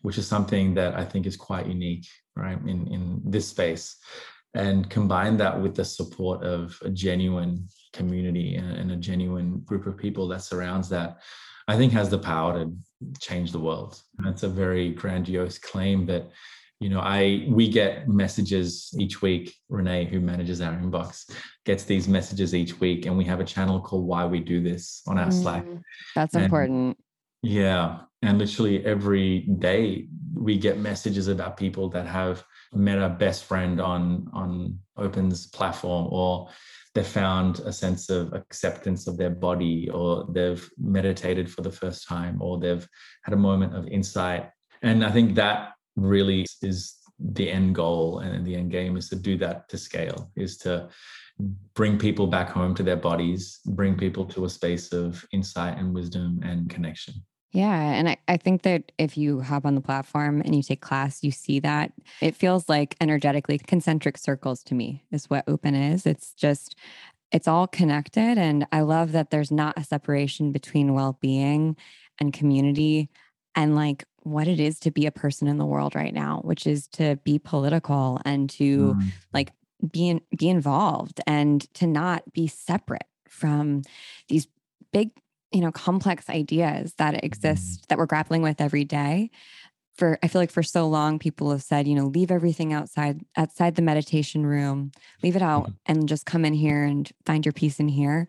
which 0.02 0.18
is 0.18 0.26
something 0.26 0.74
that 0.74 0.92
i 1.02 1.04
think 1.10 1.26
is 1.26 1.36
quite 1.48 1.66
unique 1.66 2.06
right 2.36 2.58
in 2.72 2.78
in 2.96 3.02
this 3.34 3.46
space 3.48 3.96
and 4.54 4.90
combine 4.90 5.36
that 5.36 5.54
with 5.62 5.74
the 5.76 5.84
support 5.84 6.38
of 6.54 6.60
a 6.82 6.90
genuine 6.90 7.54
community 7.98 8.56
and, 8.60 8.72
and 8.80 8.90
a 8.92 8.96
genuine 9.10 9.50
group 9.68 9.84
of 9.86 9.96
people 10.04 10.24
that 10.28 10.42
surrounds 10.50 10.88
that 10.88 11.10
i 11.72 11.74
think 11.78 11.92
has 11.92 12.08
the 12.10 12.18
power 12.32 12.52
to 12.58 12.64
change 13.28 13.48
the 13.52 13.64
world 13.68 13.92
and 14.18 14.26
it's 14.32 14.42
a 14.42 14.48
very 14.64 14.86
grandiose 15.02 15.58
claim 15.70 16.04
but 16.12 16.22
you 16.80 16.88
know 16.88 17.00
i 17.00 17.44
we 17.48 17.68
get 17.68 18.08
messages 18.08 18.92
each 18.98 19.20
week 19.22 19.54
renee 19.68 20.04
who 20.06 20.18
manages 20.20 20.60
our 20.60 20.72
inbox 20.72 21.30
gets 21.66 21.84
these 21.84 22.08
messages 22.08 22.54
each 22.54 22.80
week 22.80 23.06
and 23.06 23.16
we 23.16 23.24
have 23.24 23.40
a 23.40 23.44
channel 23.44 23.80
called 23.80 24.06
why 24.06 24.24
we 24.24 24.40
do 24.40 24.60
this 24.62 25.02
on 25.06 25.18
our 25.18 25.30
slack 25.30 25.64
Mm, 25.64 25.82
That's 26.16 26.34
And- 26.34 26.44
important. 26.44 26.98
yeah. 27.42 28.00
And 28.22 28.38
literally 28.38 28.84
every 28.84 29.40
day 29.68 30.06
we 30.34 30.58
get 30.58 30.78
messages 30.78 31.26
about 31.28 31.56
people 31.56 31.88
that 31.90 32.06
have 32.06 32.44
met 32.74 32.98
a 32.98 33.08
best 33.08 33.44
friend 33.44 33.80
on 33.80 34.28
on 34.34 34.78
Open's 34.96 35.46
platform 35.46 36.06
or 36.10 36.48
they 36.94 37.02
found 37.02 37.60
a 37.60 37.72
sense 37.72 38.10
of 38.10 38.32
acceptance 38.34 39.06
of 39.06 39.16
their 39.16 39.30
body 39.48 39.88
or 39.88 40.26
they've 40.34 40.68
meditated 40.78 41.46
for 41.50 41.62
the 41.62 41.70
first 41.82 42.06
time 42.06 42.36
or 42.42 42.58
they've 42.58 42.86
had 43.24 43.32
a 43.32 43.44
moment 43.48 43.74
of 43.74 43.86
insight. 43.88 44.50
And 44.82 45.02
I 45.04 45.10
think 45.10 45.34
that 45.36 45.72
really 45.96 46.46
is 46.62 46.96
the 47.18 47.50
end 47.50 47.74
goal 47.74 48.20
and 48.20 48.46
the 48.46 48.54
end 48.54 48.70
game 48.70 48.96
is 48.96 49.08
to 49.10 49.16
do 49.16 49.36
that 49.38 49.68
to 49.68 49.76
scale, 49.76 50.30
is 50.36 50.56
to 50.58 50.88
bring 51.74 51.98
people 51.98 52.26
back 52.26 52.50
home 52.50 52.74
to 52.74 52.82
their 52.82 52.96
bodies, 52.96 53.60
bring 53.66 53.96
people 53.96 54.24
to 54.26 54.44
a 54.44 54.48
space 54.48 54.92
of 54.92 55.24
insight 55.32 55.78
and 55.78 55.94
wisdom 55.94 56.40
and 56.42 56.68
connection. 56.68 57.14
Yeah. 57.52 57.74
And 57.74 58.08
I, 58.08 58.16
I 58.28 58.36
think 58.36 58.62
that 58.62 58.92
if 58.96 59.16
you 59.16 59.40
hop 59.40 59.66
on 59.66 59.74
the 59.74 59.80
platform 59.80 60.40
and 60.40 60.54
you 60.54 60.62
take 60.62 60.80
class, 60.80 61.24
you 61.24 61.32
see 61.32 61.58
that 61.60 61.92
it 62.20 62.36
feels 62.36 62.68
like 62.68 62.96
energetically 63.00 63.58
concentric 63.58 64.18
circles 64.18 64.62
to 64.64 64.74
me, 64.74 65.04
is 65.10 65.28
what 65.28 65.44
open 65.48 65.74
is. 65.74 66.06
It's 66.06 66.32
just, 66.32 66.76
it's 67.32 67.48
all 67.48 67.66
connected. 67.66 68.38
And 68.38 68.66
I 68.70 68.82
love 68.82 69.12
that 69.12 69.30
there's 69.30 69.50
not 69.50 69.76
a 69.76 69.84
separation 69.84 70.52
between 70.52 70.94
well 70.94 71.18
being 71.20 71.76
and 72.20 72.32
community 72.32 73.10
and 73.60 73.76
like 73.76 74.06
what 74.22 74.48
it 74.48 74.58
is 74.58 74.80
to 74.80 74.90
be 74.90 75.04
a 75.04 75.12
person 75.12 75.46
in 75.46 75.58
the 75.58 75.66
world 75.66 75.94
right 75.94 76.14
now, 76.14 76.40
which 76.44 76.66
is 76.66 76.88
to 76.88 77.16
be 77.24 77.38
political 77.38 78.18
and 78.24 78.48
to 78.48 78.94
mm. 78.94 79.02
like 79.34 79.52
be 79.92 80.08
in, 80.08 80.22
be 80.36 80.48
involved 80.48 81.20
and 81.26 81.72
to 81.74 81.86
not 81.86 82.22
be 82.32 82.46
separate 82.46 83.04
from 83.28 83.82
these 84.28 84.48
big 84.94 85.10
you 85.52 85.60
know 85.60 85.70
complex 85.70 86.30
ideas 86.30 86.94
that 86.94 87.14
mm-hmm. 87.14 87.26
exist 87.26 87.86
that 87.88 87.98
we're 87.98 88.06
grappling 88.06 88.40
with 88.40 88.60
every 88.60 88.84
day 88.84 89.30
for 89.94 90.18
i 90.22 90.28
feel 90.28 90.40
like 90.40 90.50
for 90.50 90.62
so 90.62 90.88
long 90.88 91.18
people 91.18 91.50
have 91.50 91.62
said 91.62 91.88
you 91.88 91.94
know 91.94 92.06
leave 92.06 92.30
everything 92.30 92.72
outside 92.72 93.20
outside 93.36 93.74
the 93.74 93.82
meditation 93.82 94.44
room 94.44 94.90
leave 95.22 95.36
it 95.36 95.42
out 95.42 95.64
mm-hmm. 95.64 95.72
and 95.86 96.08
just 96.08 96.26
come 96.26 96.44
in 96.44 96.54
here 96.54 96.84
and 96.84 97.10
find 97.24 97.44
your 97.44 97.52
peace 97.52 97.80
in 97.80 97.88
here 97.88 98.28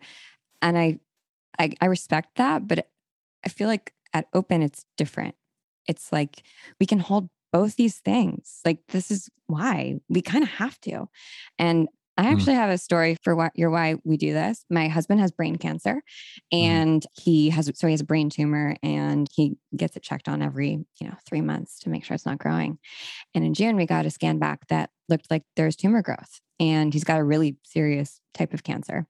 and 0.62 0.78
i 0.78 0.98
i, 1.58 1.70
I 1.80 1.86
respect 1.86 2.36
that 2.36 2.66
but 2.66 2.88
i 3.44 3.48
feel 3.48 3.68
like 3.68 3.92
at 4.12 4.26
open 4.34 4.62
it's 4.62 4.84
different. 4.96 5.34
It's 5.88 6.12
like 6.12 6.42
we 6.78 6.86
can 6.86 6.98
hold 6.98 7.28
both 7.52 7.76
these 7.76 7.98
things. 7.98 8.60
Like 8.64 8.78
this 8.88 9.10
is 9.10 9.28
why 9.46 10.00
we 10.08 10.22
kind 10.22 10.42
of 10.42 10.50
have 10.50 10.80
to. 10.82 11.08
And 11.58 11.88
I 12.18 12.24
mm. 12.24 12.32
actually 12.32 12.54
mm. 12.54 12.58
have 12.58 12.70
a 12.70 12.78
story 12.78 13.16
for 13.22 13.34
what 13.34 13.52
you're 13.54 13.70
why 13.70 13.96
we 14.04 14.16
do 14.16 14.32
this. 14.32 14.64
My 14.70 14.88
husband 14.88 15.20
has 15.20 15.32
brain 15.32 15.56
cancer 15.56 16.02
mm. 16.52 16.62
and 16.62 17.02
mm. 17.02 17.22
he 17.22 17.50
has 17.50 17.70
so 17.74 17.86
he 17.86 17.92
has 17.92 18.00
a 18.00 18.06
brain 18.06 18.30
tumor 18.30 18.76
and 18.82 19.28
he 19.32 19.56
gets 19.76 19.96
it 19.96 20.02
checked 20.02 20.28
on 20.28 20.42
every, 20.42 20.84
you 21.00 21.06
know, 21.06 21.14
3 21.26 21.40
months 21.40 21.78
to 21.80 21.88
make 21.88 22.04
sure 22.04 22.14
it's 22.14 22.26
not 22.26 22.38
growing. 22.38 22.78
And 23.34 23.44
in 23.44 23.54
June 23.54 23.76
we 23.76 23.86
got 23.86 24.06
a 24.06 24.10
scan 24.10 24.38
back 24.38 24.66
that 24.68 24.90
looked 25.08 25.30
like 25.30 25.42
there's 25.56 25.76
tumor 25.76 26.02
growth 26.02 26.40
and 26.60 26.92
he's 26.92 27.04
got 27.04 27.20
a 27.20 27.24
really 27.24 27.56
serious 27.64 28.20
type 28.34 28.54
of 28.54 28.62
cancer. 28.62 29.06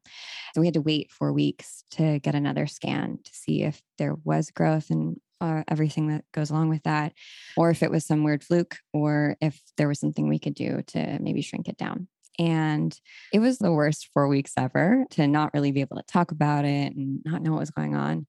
So 0.54 0.60
we 0.60 0.66
had 0.66 0.74
to 0.74 0.80
wait 0.80 1.10
4 1.10 1.32
weeks 1.32 1.84
to 1.92 2.18
get 2.20 2.34
another 2.34 2.66
scan 2.66 3.18
to 3.24 3.30
see 3.34 3.62
if 3.62 3.82
there 3.98 4.14
was 4.24 4.50
growth 4.50 4.90
and 4.90 5.16
uh, 5.40 5.64
everything 5.66 6.06
that 6.06 6.24
goes 6.32 6.50
along 6.50 6.68
with 6.68 6.84
that, 6.84 7.12
or 7.56 7.70
if 7.70 7.82
it 7.82 7.90
was 7.90 8.06
some 8.06 8.22
weird 8.22 8.44
fluke, 8.44 8.76
or 8.92 9.36
if 9.40 9.60
there 9.76 9.88
was 9.88 9.98
something 9.98 10.28
we 10.28 10.38
could 10.38 10.54
do 10.54 10.82
to 10.86 11.18
maybe 11.20 11.42
shrink 11.42 11.68
it 11.68 11.76
down. 11.76 12.06
And 12.38 12.98
it 13.32 13.40
was 13.40 13.58
the 13.58 13.72
worst 13.72 14.08
four 14.12 14.28
weeks 14.28 14.52
ever 14.56 15.04
to 15.10 15.26
not 15.26 15.52
really 15.54 15.72
be 15.72 15.80
able 15.80 15.96
to 15.96 16.02
talk 16.04 16.30
about 16.30 16.64
it 16.64 16.94
and 16.94 17.20
not 17.24 17.42
know 17.42 17.52
what 17.52 17.60
was 17.60 17.70
going 17.70 17.94
on. 17.94 18.26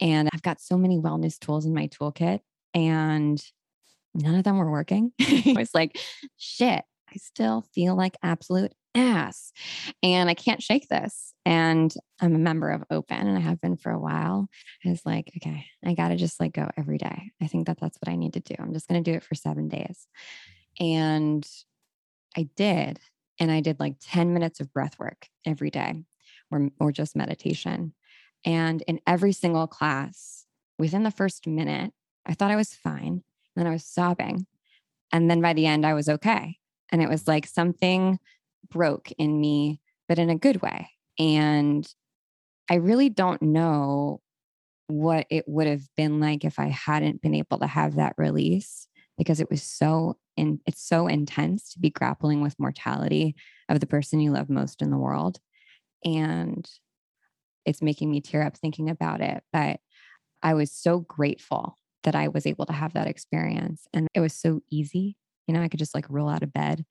And 0.00 0.28
I've 0.32 0.42
got 0.42 0.60
so 0.60 0.76
many 0.76 0.98
wellness 0.98 1.38
tools 1.38 1.66
in 1.66 1.74
my 1.74 1.88
toolkit, 1.88 2.40
and 2.74 3.42
none 4.14 4.34
of 4.34 4.44
them 4.44 4.58
were 4.58 4.70
working. 4.70 5.12
I 5.20 5.54
was 5.56 5.74
like, 5.74 5.98
shit, 6.36 6.84
I 7.08 7.16
still 7.16 7.64
feel 7.74 7.94
like 7.94 8.16
absolute 8.22 8.72
ass 8.94 9.52
and 10.02 10.28
I 10.28 10.34
can't 10.34 10.62
shake 10.62 10.88
this. 10.88 11.34
And 11.44 11.92
I'm 12.20 12.34
a 12.34 12.38
member 12.38 12.70
of 12.70 12.84
Open 12.90 13.26
and 13.26 13.36
I 13.36 13.40
have 13.40 13.60
been 13.60 13.76
for 13.76 13.90
a 13.90 13.98
while. 13.98 14.48
I 14.84 14.90
was 14.90 15.02
like, 15.04 15.32
okay, 15.36 15.66
I 15.84 15.94
got 15.94 16.08
to 16.08 16.16
just 16.16 16.40
like 16.40 16.52
go 16.52 16.68
every 16.76 16.98
day. 16.98 17.30
I 17.40 17.46
think 17.46 17.66
that 17.66 17.78
that's 17.80 17.98
what 18.00 18.10
I 18.10 18.16
need 18.16 18.34
to 18.34 18.40
do. 18.40 18.54
I'm 18.58 18.72
just 18.72 18.88
going 18.88 19.02
to 19.02 19.10
do 19.10 19.16
it 19.16 19.24
for 19.24 19.34
seven 19.34 19.68
days. 19.68 20.06
And 20.80 21.46
I 22.36 22.48
did 22.56 22.98
and 23.38 23.50
I 23.50 23.60
did 23.60 23.80
like 23.80 23.96
10 24.00 24.32
minutes 24.34 24.60
of 24.60 24.72
breath 24.72 24.98
work 24.98 25.28
every 25.46 25.70
day 25.70 26.04
or, 26.50 26.68
or 26.78 26.92
just 26.92 27.16
meditation. 27.16 27.94
And 28.44 28.82
in 28.82 29.00
every 29.06 29.32
single 29.32 29.66
class, 29.66 30.46
within 30.78 31.02
the 31.02 31.10
first 31.10 31.46
minute, 31.46 31.92
I 32.26 32.34
thought 32.34 32.50
I 32.50 32.56
was 32.56 32.74
fine. 32.74 33.22
Then 33.56 33.66
I 33.66 33.70
was 33.70 33.84
sobbing. 33.84 34.46
And 35.12 35.30
then 35.30 35.40
by 35.40 35.52
the 35.52 35.66
end, 35.66 35.84
I 35.86 35.94
was 35.94 36.08
okay. 36.08 36.58
And 36.90 37.02
it 37.02 37.08
was 37.08 37.28
like 37.28 37.46
something 37.46 38.18
broke 38.70 39.10
in 39.12 39.40
me, 39.40 39.80
but 40.08 40.18
in 40.18 40.30
a 40.30 40.38
good 40.38 40.62
way. 40.62 40.90
And 41.18 41.86
I 42.70 42.76
really 42.76 43.08
don't 43.08 43.42
know 43.42 44.20
what 44.86 45.26
it 45.30 45.44
would 45.46 45.66
have 45.66 45.82
been 45.96 46.20
like 46.20 46.44
if 46.44 46.58
I 46.58 46.66
hadn't 46.66 47.22
been 47.22 47.34
able 47.34 47.58
to 47.58 47.66
have 47.66 47.96
that 47.96 48.14
release 48.18 48.88
because 49.18 49.40
it 49.40 49.50
was 49.50 49.62
so 49.62 50.16
in 50.36 50.60
it's 50.66 50.82
so 50.82 51.06
intense 51.06 51.72
to 51.72 51.78
be 51.78 51.90
grappling 51.90 52.40
with 52.40 52.58
mortality 52.58 53.34
of 53.68 53.80
the 53.80 53.86
person 53.86 54.20
you 54.20 54.32
love 54.32 54.48
most 54.48 54.82
in 54.82 54.90
the 54.90 54.98
world. 54.98 55.38
And 56.04 56.68
it's 57.64 57.82
making 57.82 58.10
me 58.10 58.20
tear 58.20 58.42
up 58.42 58.56
thinking 58.56 58.90
about 58.90 59.20
it 59.20 59.42
but 59.52 59.78
i 60.42 60.54
was 60.54 60.72
so 60.72 61.00
grateful 61.00 61.76
that 62.02 62.14
i 62.14 62.28
was 62.28 62.46
able 62.46 62.66
to 62.66 62.72
have 62.72 62.92
that 62.94 63.06
experience. 63.06 63.86
And 63.92 64.08
it 64.14 64.20
was 64.20 64.34
so 64.34 64.60
easy 64.70 65.16
you 65.46 65.54
know 65.54 65.62
i 65.62 65.68
could 65.68 65.78
just 65.78 65.94
like 65.94 66.06
roll 66.08 66.28
out 66.28 66.42
of 66.42 66.52
bed 66.52 66.84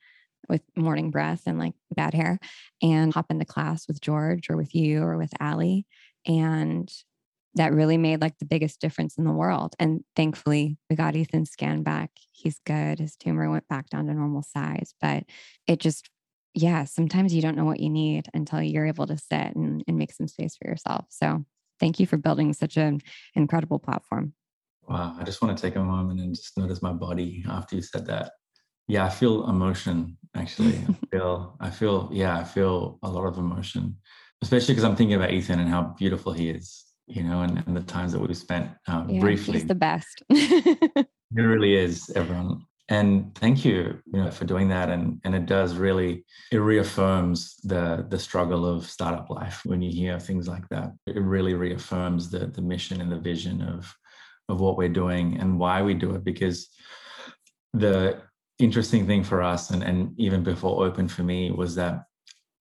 with 0.49 0.61
morning 0.75 1.11
breath 1.11 1.43
and 1.45 1.59
like 1.59 1.73
bad 1.95 2.13
hair 2.13 2.39
and 2.81 3.13
hop 3.13 3.29
into 3.29 3.45
class 3.45 3.87
with 3.87 4.01
george 4.01 4.49
or 4.49 4.57
with 4.57 4.73
you 4.73 5.03
or 5.03 5.17
with 5.17 5.31
Allie. 5.39 5.85
And 6.25 6.91
that 7.55 7.73
really 7.73 7.97
made 7.97 8.21
like 8.21 8.37
the 8.39 8.45
biggest 8.45 8.79
difference 8.79 9.17
in 9.17 9.25
the 9.25 9.31
world. 9.31 9.75
And 9.77 10.03
thankfully, 10.15 10.77
we 10.89 10.95
got 10.95 11.15
Ethan 11.15 11.45
scanned 11.45 11.83
back. 11.83 12.11
He's 12.31 12.59
good. 12.65 12.99
His 12.99 13.15
tumor 13.15 13.49
went 13.49 13.67
back 13.67 13.89
down 13.89 14.07
to 14.07 14.13
normal 14.13 14.43
size. 14.43 14.93
But 15.01 15.23
it 15.67 15.79
just, 15.79 16.09
yeah, 16.53 16.85
sometimes 16.85 17.33
you 17.33 17.41
don't 17.41 17.57
know 17.57 17.65
what 17.65 17.79
you 17.79 17.89
need 17.89 18.27
until 18.33 18.61
you're 18.61 18.85
able 18.85 19.07
to 19.07 19.17
sit 19.17 19.55
and, 19.55 19.83
and 19.87 19.97
make 19.97 20.13
some 20.13 20.27
space 20.27 20.55
for 20.55 20.69
yourself. 20.69 21.05
So 21.09 21.45
thank 21.79 21.99
you 21.99 22.07
for 22.07 22.17
building 22.17 22.53
such 22.53 22.77
an 22.77 23.01
incredible 23.35 23.79
platform. 23.79 24.33
Wow. 24.87 25.15
I 25.19 25.23
just 25.23 25.41
want 25.41 25.57
to 25.57 25.61
take 25.61 25.75
a 25.75 25.83
moment 25.83 26.19
and 26.21 26.33
just 26.33 26.57
notice 26.57 26.81
my 26.81 26.93
body 26.93 27.43
after 27.49 27.75
you 27.75 27.81
said 27.81 28.05
that. 28.07 28.31
Yeah, 28.87 29.05
I 29.05 29.09
feel 29.09 29.47
emotion 29.47 30.17
actually. 30.35 30.85
I 30.87 31.05
feel, 31.11 31.57
I 31.59 31.69
feel, 31.69 32.09
yeah, 32.13 32.37
I 32.37 32.45
feel 32.45 32.97
a 33.03 33.09
lot 33.09 33.25
of 33.25 33.37
emotion, 33.37 33.97
especially 34.41 34.73
because 34.73 34.85
I'm 34.85 34.95
thinking 34.95 35.15
about 35.15 35.31
Ethan 35.31 35.59
and 35.59 35.69
how 35.69 35.93
beautiful 35.97 36.31
he 36.31 36.49
is 36.49 36.90
you 37.11 37.23
know, 37.23 37.41
and, 37.41 37.63
and 37.65 37.75
the 37.75 37.81
times 37.81 38.11
that 38.13 38.19
we've 38.19 38.35
spent 38.35 38.69
um, 38.87 39.09
yeah, 39.09 39.19
briefly. 39.19 39.53
He's 39.53 39.67
the 39.67 39.75
best. 39.75 40.23
it 40.29 41.07
really 41.33 41.75
is, 41.75 42.09
everyone. 42.15 42.65
And 42.89 43.33
thank 43.35 43.63
you, 43.63 43.99
you 44.13 44.21
know, 44.21 44.31
for 44.31 44.45
doing 44.45 44.67
that. 44.69 44.89
And 44.89 45.21
and 45.23 45.33
it 45.33 45.45
does 45.45 45.75
really 45.75 46.25
it 46.51 46.57
reaffirms 46.57 47.55
the 47.63 48.05
the 48.09 48.19
struggle 48.19 48.65
of 48.65 48.85
startup 48.85 49.29
life 49.29 49.61
when 49.63 49.81
you 49.81 49.91
hear 49.91 50.19
things 50.19 50.47
like 50.47 50.67
that. 50.69 50.91
It 51.07 51.21
really 51.21 51.53
reaffirms 51.53 52.29
the 52.29 52.47
the 52.47 52.61
mission 52.61 52.99
and 52.99 53.11
the 53.11 53.19
vision 53.19 53.61
of 53.61 53.93
of 54.49 54.59
what 54.59 54.77
we're 54.77 54.89
doing 54.89 55.37
and 55.39 55.57
why 55.57 55.81
we 55.81 55.93
do 55.93 56.15
it. 56.15 56.23
Because 56.23 56.69
the 57.73 58.21
interesting 58.59 59.07
thing 59.07 59.23
for 59.23 59.41
us 59.41 59.69
and, 59.69 59.83
and 59.83 60.13
even 60.19 60.43
before 60.43 60.85
open 60.85 61.07
for 61.07 61.23
me 61.23 61.51
was 61.51 61.75
that 61.75 62.03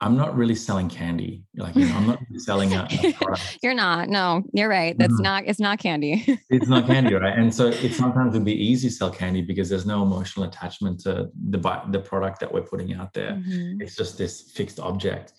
I'm 0.03 0.17
not 0.17 0.35
really 0.35 0.55
selling 0.55 0.89
candy. 0.89 1.45
Like 1.57 1.77
you 1.77 1.85
know, 1.85 1.95
I'm 1.95 2.07
not 2.07 2.21
selling 2.37 2.73
a, 2.73 2.89
a 2.91 3.13
product. 3.21 3.59
you're 3.63 3.75
not. 3.75 4.09
No, 4.09 4.43
you're 4.55 4.69
right. 4.69 4.97
That's 4.97 5.13
mm-hmm. 5.13 5.23
not. 5.23 5.45
It's 5.47 5.61
not 5.61 5.79
candy. 5.79 6.25
it's 6.51 6.69
not 6.69 6.87
candy, 6.87 7.15
right? 7.15 7.39
And 7.39 7.55
so 7.55 7.67
it 7.67 7.93
sometimes 7.93 8.33
would 8.33 8.45
be 8.45 8.55
easy 8.55 8.89
to 8.89 8.95
sell 8.95 9.11
candy 9.11 9.43
because 9.43 9.69
there's 9.69 9.85
no 9.85 10.03
emotional 10.03 10.47
attachment 10.47 11.01
to 11.01 11.29
the 11.51 11.83
the 11.91 12.01
product 12.01 12.41
that 12.41 12.53
we're 12.53 12.63
putting 12.63 12.95
out 12.95 13.13
there. 13.13 13.33
Mm-hmm. 13.33 13.83
It's 13.83 13.95
just 13.95 14.17
this 14.17 14.53
fixed 14.53 14.81
object. 14.81 15.35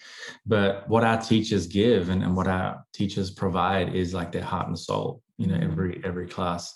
But 0.46 0.88
what 0.88 1.04
our 1.04 1.20
teachers 1.20 1.66
give 1.66 2.10
and, 2.10 2.22
and 2.24 2.36
what 2.36 2.48
our 2.48 2.86
teachers 2.94 3.32
provide 3.32 3.96
is 3.96 4.14
like 4.14 4.32
their 4.32 4.44
heart 4.44 4.68
and 4.68 4.78
soul. 4.78 5.24
You 5.38 5.48
know, 5.48 5.56
mm-hmm. 5.56 5.72
every 5.72 6.02
every 6.04 6.28
class, 6.28 6.76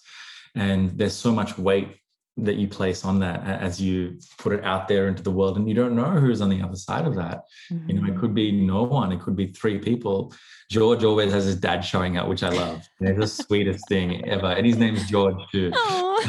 and 0.55 0.89
there's 0.97 1.15
so 1.15 1.31
much 1.31 1.55
weight 1.59 1.97
that 2.37 2.55
you 2.55 2.67
place 2.67 3.05
on 3.05 3.19
that 3.19 3.45
as 3.45 3.81
you 3.81 4.19
put 4.37 4.51
it 4.51 4.63
out 4.65 4.89
there 4.89 5.07
into 5.07 5.23
the 5.23 5.31
world 5.31 5.55
and 5.55 5.69
you 5.69 5.73
don't 5.73 5.95
know 5.95 6.03
who's 6.03 6.41
on 6.41 6.49
the 6.49 6.61
other 6.61 6.75
side 6.75 7.05
of 7.05 7.15
that. 7.15 7.43
Mm-hmm. 7.71 7.89
you 7.89 7.95
know 7.95 8.01
it 8.01 8.11
mm-hmm. 8.11 8.19
could 8.19 8.35
be 8.35 8.51
no 8.51 8.83
one 8.83 9.11
it 9.11 9.21
could 9.21 9.35
be 9.35 9.47
three 9.47 9.79
people. 9.79 10.33
George 10.69 11.03
always 11.03 11.31
has 11.31 11.45
his 11.45 11.55
dad 11.55 11.81
showing 11.81 12.17
up 12.17 12.27
which 12.27 12.43
i 12.43 12.49
love. 12.49 12.81
It's 12.99 13.19
the 13.19 13.43
sweetest 13.43 13.87
thing 13.87 14.27
ever 14.27 14.47
and 14.47 14.65
his 14.65 14.77
name's 14.77 15.07
george 15.07 15.37
too. 15.51 15.71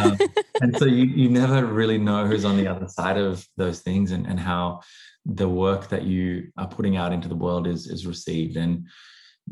Um, 0.00 0.18
and 0.60 0.76
so 0.78 0.84
you, 0.84 1.04
you 1.04 1.28
never 1.28 1.66
really 1.66 1.98
know 1.98 2.26
who's 2.26 2.44
on 2.44 2.56
the 2.56 2.68
other 2.68 2.88
side 2.88 3.18
of 3.18 3.46
those 3.56 3.80
things 3.80 4.12
and, 4.12 4.26
and 4.26 4.38
how 4.38 4.82
the 5.24 5.48
work 5.48 5.88
that 5.88 6.04
you 6.04 6.52
are 6.56 6.68
putting 6.68 6.96
out 6.96 7.12
into 7.12 7.28
the 7.28 7.34
world 7.34 7.66
is 7.66 7.88
is 7.88 8.06
received. 8.06 8.56
And 8.56 8.86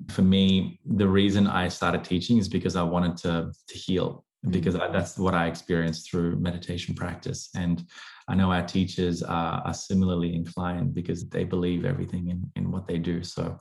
for 0.09 0.23
me 0.23 0.81
the 0.85 1.07
reason 1.07 1.47
i 1.47 1.69
started 1.69 2.03
teaching 2.03 2.37
is 2.37 2.49
because 2.49 2.75
i 2.75 2.83
wanted 2.83 3.17
to 3.17 3.53
to 3.69 3.79
heal 3.79 4.25
because 4.51 4.75
mm. 4.75 4.81
I, 4.81 4.89
that's 4.89 5.19
what 5.19 5.35
I 5.35 5.47
experienced 5.47 6.11
through 6.11 6.37
meditation 6.37 6.95
practice. 6.95 7.51
And 7.55 7.87
I 8.29 8.35
know 8.35 8.53
our 8.53 8.67
teachers 8.67 9.23
are, 9.23 9.63
are 9.65 9.75
similarly 9.75 10.35
inclined 10.35 10.95
because 10.95 11.29
they 11.29 11.45
believe 11.45 11.85
everything 11.85 12.29
in, 12.29 12.51
in 12.57 12.71
what 12.71 12.87
they 12.87 12.99
do. 12.99 13.23
So 13.23 13.61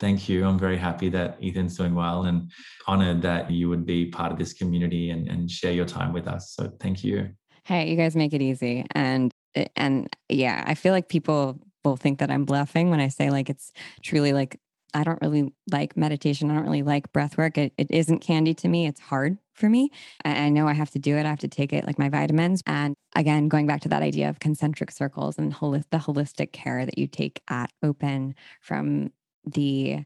thank 0.00 0.28
you. 0.28 0.44
I'm 0.44 0.58
very 0.58 0.76
happy 0.76 1.08
that 1.10 1.38
Ethan's 1.42 1.76
doing 1.76 1.94
well 1.94 2.24
and 2.24 2.50
honored 2.86 3.22
that 3.22 3.50
you 3.50 3.68
would 3.68 3.86
be 3.86 4.06
part 4.06 4.32
of 4.32 4.38
this 4.38 4.52
community 4.52 5.10
and, 5.10 5.28
and 5.28 5.50
share 5.50 5.72
your 5.72 5.86
time 5.86 6.12
with 6.12 6.26
us. 6.26 6.54
So 6.54 6.72
thank 6.80 7.04
you. 7.04 7.30
Hey, 7.64 7.90
you 7.90 7.96
guys 7.96 8.14
make 8.14 8.32
it 8.32 8.42
easy. 8.42 8.84
And 8.90 9.32
and 9.76 10.14
yeah, 10.28 10.64
I 10.66 10.74
feel 10.74 10.92
like 10.92 11.08
people 11.08 11.60
will 11.84 11.96
think 11.96 12.18
that 12.18 12.30
I'm 12.30 12.44
bluffing 12.44 12.90
when 12.90 12.98
I 12.98 13.08
say 13.08 13.30
like 13.30 13.48
it's 13.48 13.72
truly 14.02 14.32
like 14.32 14.60
I 14.94 15.04
don't 15.04 15.20
really 15.22 15.52
like 15.70 15.96
meditation. 15.96 16.50
I 16.50 16.54
don't 16.54 16.64
really 16.64 16.82
like 16.82 17.12
breath 17.12 17.38
work. 17.38 17.56
It, 17.56 17.72
it 17.78 17.90
isn't 17.90 18.20
candy 18.20 18.54
to 18.54 18.68
me. 18.68 18.86
It's 18.86 19.00
hard 19.00 19.38
for 19.54 19.68
me. 19.68 19.90
I, 20.24 20.48
know 20.48 20.68
I 20.68 20.72
have 20.72 20.90
to 20.90 20.98
do 20.98 21.16
it. 21.16 21.26
I 21.26 21.30
have 21.30 21.40
to 21.40 21.48
take 21.48 21.72
it 21.72 21.86
like 21.86 21.98
my 21.98 22.08
vitamins. 22.08 22.62
And 22.66 22.94
again, 23.14 23.48
going 23.48 23.66
back 23.66 23.80
to 23.82 23.88
that 23.88 24.02
idea 24.02 24.28
of 24.28 24.40
concentric 24.40 24.90
circles 24.90 25.38
and 25.38 25.52
the 25.52 25.56
holistic 25.56 26.52
care 26.52 26.84
that 26.84 26.98
you 26.98 27.06
take 27.06 27.40
at 27.48 27.70
Open 27.82 28.34
from 28.60 29.10
the 29.46 30.04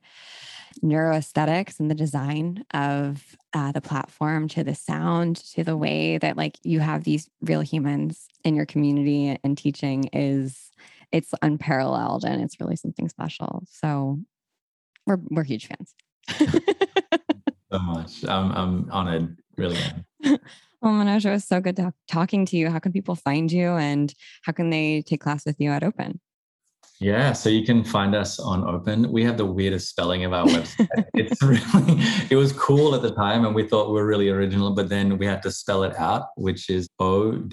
neuroaesthetics 0.83 1.81
and 1.81 1.91
the 1.91 1.95
design 1.95 2.65
of 2.73 3.37
uh, 3.53 3.73
the 3.73 3.81
platform 3.81 4.49
to 4.49 4.63
the 4.63 4.75
sound 4.75 5.37
to 5.37 5.65
the 5.65 5.77
way 5.77 6.19
that 6.19 6.37
like 6.37 6.57
you 6.63 6.81
have 6.81 7.05
these 7.05 7.29
real 7.41 7.61
humans 7.61 8.29
in 8.45 8.55
your 8.55 8.67
community 8.67 9.37
and 9.43 9.59
teaching 9.59 10.05
is 10.13 10.71
it's 11.11 11.35
unparalleled 11.43 12.25
and 12.25 12.43
it's 12.43 12.61
really 12.61 12.77
something 12.77 13.09
special 13.09 13.65
so 13.71 14.19
we're 15.07 15.19
we're 15.31 15.45
huge 15.45 15.69
fans 15.69 15.95
so 17.71 17.79
much 17.79 18.25
i'm, 18.25 18.53
I'm 18.53 18.91
honored 18.91 19.37
really 19.57 19.79
Oh, 20.25 20.39
Manoj, 20.85 21.25
it 21.25 21.31
was 21.31 21.45
so 21.45 21.61
good 21.61 21.81
talking 22.09 22.47
to 22.47 22.57
you. 22.57 22.71
How 22.71 22.79
can 22.79 22.93
people 22.93 23.15
find 23.15 23.51
you 23.51 23.71
and 23.71 24.15
how 24.43 24.53
can 24.53 24.71
they 24.71 25.03
take 25.03 25.21
class 25.21 25.45
with 25.45 25.57
you 25.59 25.71
at 25.71 25.83
Open? 25.83 26.21
Yeah, 27.01 27.33
so 27.33 27.49
you 27.49 27.65
can 27.65 27.85
find 27.85 28.17
us 28.17 28.41
on 28.41 28.65
Open. 28.65 29.13
We 29.13 29.23
have 29.23 29.37
the 29.37 29.47
weirdest 29.47 29.89
spelling 29.89 30.25
of 30.25 30.33
our 30.33 30.47
website. 30.47 30.89
it's 31.15 31.41
really, 31.43 32.03
it 32.29 32.35
was 32.35 32.53
cool 32.53 32.97
at 32.97 33.03
the 33.03 33.13
time 33.13 33.45
and 33.45 33.55
we 33.55 33.63
thought 33.69 33.87
we 33.89 33.95
were 33.95 34.07
really 34.07 34.31
original, 34.31 34.73
but 34.73 34.89
then 34.89 35.17
we 35.17 35.25
had 35.25 35.41
to 35.43 35.53
spell 35.53 35.85
it 35.85 35.97
out, 35.97 36.27
which 36.37 36.69
is 36.69 36.89
o-p-e-n.com. 36.99 37.51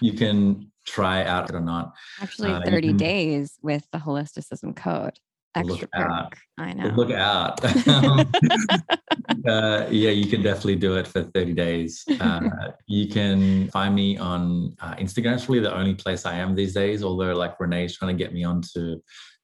You 0.00 0.12
can 0.14 0.72
try 0.86 1.24
out 1.24 1.50
it 1.50 1.54
or 1.54 1.60
not. 1.60 1.92
Actually, 2.22 2.52
uh, 2.52 2.62
30 2.64 2.88
can, 2.88 2.96
days 2.96 3.58
with 3.60 3.86
the 3.92 3.98
holisticism 3.98 4.74
code 4.74 5.18
extra 5.56 5.74
look 5.74 5.90
out. 5.94 6.32
I 6.58 6.72
know. 6.72 6.88
Look 6.88 7.10
out. 7.10 7.64
uh, 9.46 9.86
yeah, 9.90 10.10
you 10.10 10.26
can 10.26 10.42
definitely 10.42 10.76
do 10.76 10.96
it 10.96 11.06
for 11.06 11.22
30 11.22 11.52
days. 11.54 12.04
Uh, 12.20 12.48
you 12.86 13.08
can 13.08 13.68
find 13.70 13.94
me 13.94 14.16
on 14.18 14.76
uh, 14.80 14.94
Instagram. 14.94 15.34
It's 15.34 15.48
really 15.48 15.62
the 15.62 15.74
only 15.74 15.94
place 15.94 16.26
I 16.26 16.36
am 16.36 16.54
these 16.54 16.74
days, 16.74 17.02
although 17.02 17.32
like 17.34 17.58
Renee's 17.58 17.96
trying 17.96 18.16
to 18.16 18.22
get 18.22 18.32
me 18.32 18.44
onto 18.44 19.00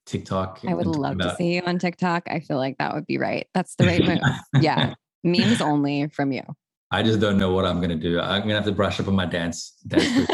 TikTok. 0.06 0.60
I 0.66 0.74
would 0.74 0.86
love 0.86 1.14
about... 1.14 1.30
to 1.30 1.36
see 1.36 1.54
you 1.54 1.62
on 1.62 1.78
TikTok. 1.78 2.24
I 2.28 2.40
feel 2.40 2.56
like 2.56 2.78
that 2.78 2.94
would 2.94 3.06
be 3.06 3.18
right. 3.18 3.46
That's 3.54 3.74
the 3.76 3.86
right 3.86 4.04
move. 4.04 4.18
yeah. 4.62 4.94
Memes 5.24 5.60
only 5.60 6.08
from 6.08 6.32
you. 6.32 6.42
I 6.90 7.02
just 7.02 7.20
don't 7.20 7.38
know 7.38 7.52
what 7.52 7.64
I'm 7.64 7.78
going 7.78 7.90
to 7.90 7.96
do. 7.96 8.20
I'm 8.20 8.42
going 8.42 8.50
to 8.50 8.56
have 8.56 8.64
to 8.64 8.72
brush 8.72 9.00
up 9.00 9.08
on 9.08 9.14
my 9.14 9.24
dance. 9.26 9.74
dance 9.86 10.28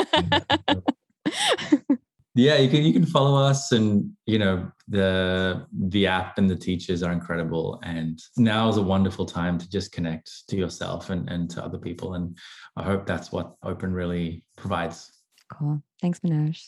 yeah 2.39 2.57
you 2.57 2.69
can 2.69 2.83
you 2.83 2.93
can 2.93 3.07
follow 3.07 3.37
us 3.37 3.73
and 3.73 4.11
you 4.27 4.39
know 4.39 4.71
the 4.89 5.67
the 5.89 6.07
app 6.07 6.39
and 6.39 6.49
the 6.49 6.57
teachers 6.57 7.03
are 7.03 7.13
incredible. 7.13 7.79
And 7.83 8.21
now 8.37 8.69
is 8.69 8.79
a 8.79 8.83
wonderful 8.83 9.27
time 9.27 9.59
to 9.59 9.69
just 9.69 9.93
connect 9.93 10.49
to 10.49 10.57
yourself 10.57 11.11
and, 11.11 11.29
and 11.29 11.51
to 11.51 11.63
other 11.63 11.79
people. 11.79 12.15
And 12.15 12.37
i 12.77 12.83
hope 12.83 13.07
that's 13.07 13.31
what 13.31 13.55
open 13.63 13.93
really 13.93 14.45
provides. 14.57 15.13
Cool. 15.53 15.83
Thanks 16.01 16.21
manoj. 16.21 16.59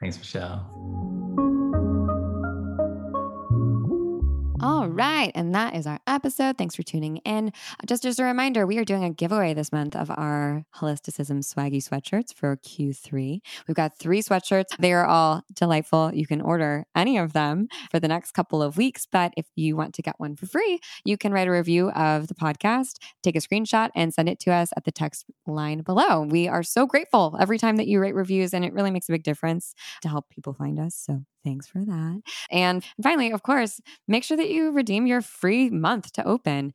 Thanks 0.00 0.18
michelle 0.18 1.41
all 4.62 4.88
right. 4.88 5.32
And 5.34 5.54
that 5.54 5.74
is 5.74 5.86
our 5.86 5.98
episode. 6.06 6.56
Thanks 6.56 6.76
for 6.76 6.82
tuning 6.82 7.16
in. 7.18 7.52
Just 7.86 8.04
as 8.04 8.18
a 8.18 8.24
reminder, 8.24 8.66
we 8.66 8.78
are 8.78 8.84
doing 8.84 9.04
a 9.04 9.10
giveaway 9.10 9.54
this 9.54 9.72
month 9.72 9.96
of 9.96 10.10
our 10.10 10.64
Holisticism 10.76 11.40
swaggy 11.40 11.76
sweatshirts 11.82 12.32
for 12.32 12.56
Q3. 12.56 13.40
We've 13.66 13.74
got 13.74 13.98
three 13.98 14.22
sweatshirts. 14.22 14.76
They 14.78 14.92
are 14.92 15.04
all 15.04 15.42
delightful. 15.52 16.12
You 16.14 16.26
can 16.26 16.40
order 16.40 16.84
any 16.94 17.18
of 17.18 17.32
them 17.32 17.68
for 17.90 17.98
the 17.98 18.08
next 18.08 18.32
couple 18.32 18.62
of 18.62 18.76
weeks. 18.76 19.06
But 19.10 19.32
if 19.36 19.46
you 19.56 19.76
want 19.76 19.94
to 19.94 20.02
get 20.02 20.14
one 20.18 20.36
for 20.36 20.46
free, 20.46 20.78
you 21.04 21.16
can 21.16 21.32
write 21.32 21.48
a 21.48 21.52
review 21.52 21.90
of 21.90 22.28
the 22.28 22.34
podcast, 22.34 22.98
take 23.22 23.36
a 23.36 23.40
screenshot, 23.40 23.90
and 23.94 24.14
send 24.14 24.28
it 24.28 24.38
to 24.40 24.52
us 24.52 24.70
at 24.76 24.84
the 24.84 24.92
text 24.92 25.26
line 25.46 25.82
below. 25.82 26.22
We 26.22 26.46
are 26.46 26.62
so 26.62 26.86
grateful 26.86 27.36
every 27.40 27.58
time 27.58 27.76
that 27.76 27.88
you 27.88 28.00
write 28.00 28.14
reviews, 28.14 28.54
and 28.54 28.64
it 28.64 28.72
really 28.72 28.90
makes 28.90 29.08
a 29.08 29.12
big 29.12 29.24
difference 29.24 29.74
to 30.02 30.08
help 30.08 30.28
people 30.30 30.54
find 30.54 30.78
us. 30.78 30.94
So 30.94 31.24
Thanks 31.44 31.66
for 31.66 31.84
that. 31.84 32.22
And 32.50 32.84
finally, 33.02 33.32
of 33.32 33.42
course, 33.42 33.80
make 34.06 34.24
sure 34.24 34.36
that 34.36 34.50
you 34.50 34.70
redeem 34.70 35.06
your 35.06 35.20
free 35.20 35.70
month 35.70 36.12
to 36.12 36.26
open. 36.26 36.72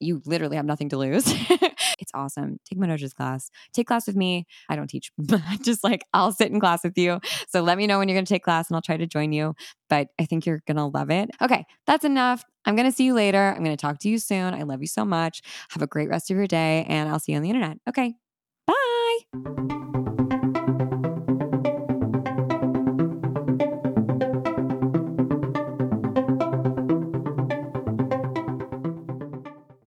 You 0.00 0.22
literally 0.24 0.56
have 0.56 0.64
nothing 0.64 0.88
to 0.90 0.96
lose. 0.96 1.24
it's 1.98 2.10
awesome. 2.14 2.58
Take 2.64 2.78
Manoj's 2.78 3.12
class. 3.12 3.50
Take 3.72 3.86
class 3.86 4.06
with 4.06 4.16
me. 4.16 4.46
I 4.68 4.76
don't 4.76 4.88
teach, 4.88 5.12
just 5.62 5.84
like 5.84 6.04
I'll 6.14 6.32
sit 6.32 6.50
in 6.50 6.60
class 6.60 6.84
with 6.84 6.96
you. 6.96 7.20
So 7.48 7.62
let 7.62 7.76
me 7.76 7.86
know 7.86 7.98
when 7.98 8.08
you're 8.08 8.16
going 8.16 8.24
to 8.24 8.32
take 8.32 8.44
class 8.44 8.68
and 8.68 8.76
I'll 8.76 8.82
try 8.82 8.96
to 8.96 9.06
join 9.06 9.32
you. 9.32 9.54
But 9.90 10.08
I 10.18 10.24
think 10.24 10.46
you're 10.46 10.62
going 10.66 10.76
to 10.76 10.86
love 10.86 11.10
it. 11.10 11.30
Okay, 11.42 11.64
that's 11.86 12.04
enough. 12.04 12.44
I'm 12.64 12.76
going 12.76 12.88
to 12.88 12.96
see 12.96 13.04
you 13.04 13.14
later. 13.14 13.52
I'm 13.54 13.64
going 13.64 13.76
to 13.76 13.80
talk 13.80 13.98
to 14.00 14.08
you 14.08 14.18
soon. 14.18 14.54
I 14.54 14.62
love 14.62 14.80
you 14.80 14.86
so 14.86 15.04
much. 15.04 15.42
Have 15.70 15.82
a 15.82 15.86
great 15.86 16.08
rest 16.08 16.30
of 16.30 16.36
your 16.36 16.46
day 16.46 16.86
and 16.88 17.08
I'll 17.08 17.18
see 17.18 17.32
you 17.32 17.36
on 17.36 17.42
the 17.42 17.50
internet. 17.50 17.78
Okay, 17.88 18.14
bye. 18.66 20.62